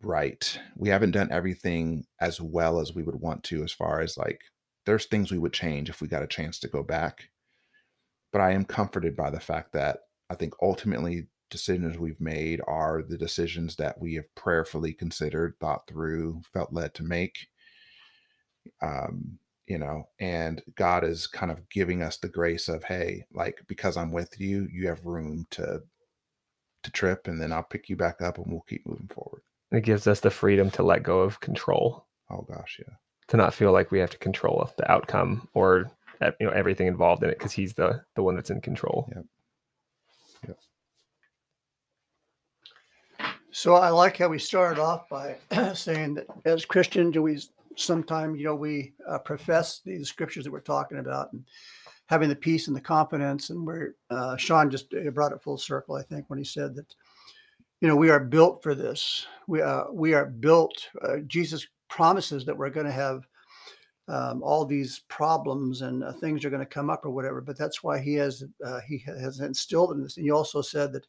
right. 0.00 0.60
We 0.76 0.88
haven't 0.90 1.10
done 1.10 1.32
everything 1.32 2.06
as 2.20 2.40
well 2.40 2.78
as 2.78 2.94
we 2.94 3.02
would 3.02 3.20
want 3.20 3.42
to, 3.44 3.64
as 3.64 3.72
far 3.72 4.00
as 4.00 4.16
like, 4.16 4.40
there's 4.86 5.06
things 5.06 5.30
we 5.30 5.38
would 5.38 5.52
change 5.52 5.90
if 5.90 6.00
we 6.00 6.08
got 6.08 6.22
a 6.22 6.28
chance 6.28 6.58
to 6.60 6.68
go 6.68 6.82
back. 6.82 7.28
But 8.32 8.40
I 8.40 8.52
am 8.52 8.64
comforted 8.64 9.16
by 9.16 9.30
the 9.30 9.40
fact 9.40 9.72
that 9.72 10.00
I 10.30 10.34
think 10.34 10.54
ultimately 10.62 11.28
decisions 11.50 11.98
we've 11.98 12.20
made 12.20 12.60
are 12.66 13.02
the 13.02 13.18
decisions 13.18 13.76
that 13.76 14.00
we 14.00 14.14
have 14.14 14.32
prayerfully 14.34 14.92
considered, 14.92 15.54
thought 15.60 15.86
through, 15.86 16.42
felt 16.52 16.72
led 16.72 16.94
to 16.94 17.02
make. 17.02 17.48
Um, 18.82 19.38
you 19.66 19.78
know, 19.78 20.08
and 20.20 20.62
God 20.76 21.04
is 21.04 21.26
kind 21.26 21.50
of 21.50 21.68
giving 21.68 22.02
us 22.02 22.18
the 22.18 22.28
grace 22.28 22.68
of, 22.68 22.84
hey, 22.84 23.24
like 23.32 23.62
because 23.66 23.96
I'm 23.96 24.12
with 24.12 24.40
you, 24.40 24.68
you 24.72 24.88
have 24.88 25.04
room 25.04 25.46
to 25.52 25.82
to 26.82 26.90
trip, 26.92 27.26
and 27.26 27.40
then 27.40 27.52
I'll 27.52 27.64
pick 27.64 27.88
you 27.88 27.96
back 27.96 28.22
up, 28.22 28.38
and 28.38 28.46
we'll 28.48 28.64
keep 28.68 28.86
moving 28.86 29.08
forward. 29.08 29.42
It 29.72 29.82
gives 29.82 30.06
us 30.06 30.20
the 30.20 30.30
freedom 30.30 30.70
to 30.72 30.84
let 30.84 31.02
go 31.02 31.20
of 31.20 31.40
control, 31.40 32.06
Oh 32.30 32.42
gosh, 32.42 32.80
yeah, 32.80 32.94
to 33.28 33.36
not 33.36 33.54
feel 33.54 33.72
like 33.72 33.90
we 33.90 33.98
have 33.98 34.10
to 34.10 34.18
control 34.18 34.70
the 34.76 34.90
outcome 34.90 35.48
or 35.54 35.90
uh, 36.20 36.30
you 36.40 36.46
know 36.46 36.52
everything 36.52 36.86
involved 36.86 37.22
in 37.22 37.30
it 37.30 37.38
because 37.38 37.52
he's 37.52 37.74
the 37.74 38.02
the 38.14 38.22
one 38.22 38.34
that's 38.34 38.50
in 38.50 38.60
control. 38.60 39.08
Yep. 39.14 39.24
So 43.56 43.74
I 43.74 43.88
like 43.88 44.18
how 44.18 44.28
we 44.28 44.38
started 44.38 44.78
off 44.78 45.08
by 45.08 45.36
saying 45.74 46.12
that 46.12 46.26
as 46.44 46.66
Christians, 46.66 47.16
we 47.16 47.40
sometimes, 47.74 48.38
you 48.38 48.44
know, 48.44 48.54
we 48.54 48.92
uh, 49.08 49.18
profess 49.18 49.80
these 49.82 50.10
scriptures 50.10 50.44
that 50.44 50.52
we're 50.52 50.60
talking 50.60 50.98
about 50.98 51.32
and 51.32 51.42
having 52.04 52.28
the 52.28 52.36
peace 52.36 52.68
and 52.68 52.76
the 52.76 52.82
confidence. 52.82 53.48
And 53.48 53.66
where 53.66 53.94
uh, 54.10 54.36
Sean 54.36 54.70
just 54.70 54.92
uh, 54.92 55.08
brought 55.08 55.32
it 55.32 55.42
full 55.42 55.56
circle, 55.56 55.94
I 55.94 56.02
think, 56.02 56.28
when 56.28 56.38
he 56.38 56.44
said 56.44 56.74
that, 56.74 56.94
you 57.80 57.88
know, 57.88 57.96
we 57.96 58.10
are 58.10 58.20
built 58.20 58.62
for 58.62 58.74
this. 58.74 59.26
We 59.46 59.62
uh, 59.62 59.84
we 59.90 60.12
are 60.12 60.26
built. 60.26 60.74
Uh, 61.00 61.20
Jesus 61.26 61.66
promises 61.88 62.44
that 62.44 62.56
we're 62.56 62.70
going 62.70 62.86
to 62.86 62.92
have 62.92 63.26
um, 64.08 64.42
all 64.42 64.64
these 64.64 65.00
problems 65.08 65.82
and 65.82 66.04
uh, 66.04 66.12
things 66.12 66.44
are 66.44 66.50
going 66.50 66.60
to 66.60 66.66
come 66.66 66.90
up 66.90 67.04
or 67.04 67.10
whatever. 67.10 67.40
But 67.40 67.58
that's 67.58 67.82
why 67.82 67.98
he 67.98 68.14
has 68.14 68.44
uh, 68.64 68.80
he 68.86 68.98
has 69.06 69.40
instilled 69.40 69.92
in 69.92 70.02
this. 70.02 70.16
And 70.16 70.24
he 70.24 70.30
also 70.30 70.62
said 70.62 70.92
that 70.92 71.06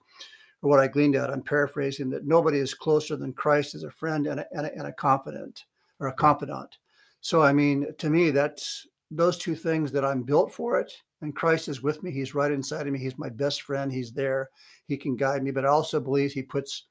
or 0.61 0.69
what 0.69 0.79
I 0.79 0.87
gleaned 0.87 1.15
out, 1.15 1.29
I'm 1.29 1.41
paraphrasing, 1.41 2.09
that 2.11 2.25
nobody 2.25 2.57
is 2.57 2.73
closer 2.73 3.15
than 3.15 3.33
Christ 3.33 3.75
as 3.75 3.83
a 3.83 3.91
friend 3.91 4.27
and 4.27 4.39
a, 4.39 4.45
and 4.51 4.65
a, 4.65 4.73
and 4.73 4.87
a 4.87 4.91
confidant 4.91 5.65
or 5.99 6.07
a 6.07 6.13
confidant. 6.13 6.77
So, 7.21 7.41
I 7.41 7.53
mean, 7.53 7.93
to 7.97 8.09
me, 8.09 8.31
that's 8.31 8.87
those 9.11 9.37
two 9.37 9.55
things 9.55 9.91
that 9.91 10.05
I'm 10.05 10.23
built 10.23 10.51
for 10.51 10.79
it. 10.79 10.91
And 11.21 11.35
Christ 11.35 11.67
is 11.67 11.81
with 11.81 12.03
me. 12.03 12.11
He's 12.11 12.35
right 12.35 12.51
inside 12.51 12.85
of 12.85 12.93
me. 12.93 12.99
He's 12.99 13.17
my 13.17 13.29
best 13.29 13.63
friend. 13.63 13.91
He's 13.91 14.11
there. 14.11 14.49
He 14.87 14.97
can 14.97 15.15
guide 15.15 15.43
me. 15.43 15.51
But 15.51 15.65
I 15.65 15.69
also 15.69 15.99
believe 15.99 16.31
he 16.31 16.43
puts 16.43 16.85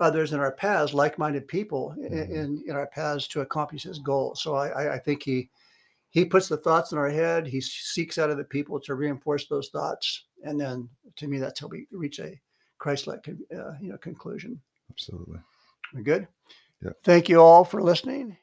others 0.00 0.32
in 0.32 0.40
our 0.40 0.52
paths, 0.52 0.92
like-minded 0.92 1.46
people 1.46 1.94
in, 1.98 2.12
in, 2.12 2.64
in 2.66 2.74
our 2.74 2.86
paths 2.88 3.28
to 3.28 3.40
accomplish 3.42 3.84
his 3.84 3.98
goal. 3.98 4.34
So 4.34 4.54
I, 4.54 4.94
I, 4.94 4.98
think 4.98 5.22
he 5.22 5.48
he 6.10 6.24
puts 6.24 6.48
the 6.48 6.56
thoughts 6.56 6.92
in 6.92 6.98
our 6.98 7.10
head. 7.10 7.46
He 7.46 7.60
seeks 7.60 8.18
out 8.18 8.30
of 8.30 8.36
the 8.36 8.44
people 8.44 8.80
to 8.80 8.94
reinforce 8.94 9.46
those 9.46 9.68
thoughts. 9.68 10.24
And 10.44 10.60
then 10.60 10.88
to 11.16 11.28
me, 11.28 11.38
that's 11.38 11.60
how 11.60 11.68
we 11.68 11.86
reach 11.90 12.18
a 12.18 12.38
Christ-like, 12.78 13.28
uh, 13.28 13.72
you 13.80 13.90
know, 13.90 13.98
conclusion. 13.98 14.60
absolutely. 14.90 15.38
We're 15.94 16.02
good. 16.02 16.28
Yeah. 16.82 16.90
Thank 17.04 17.28
you 17.28 17.40
all 17.40 17.64
for 17.64 17.82
listening. 17.82 18.36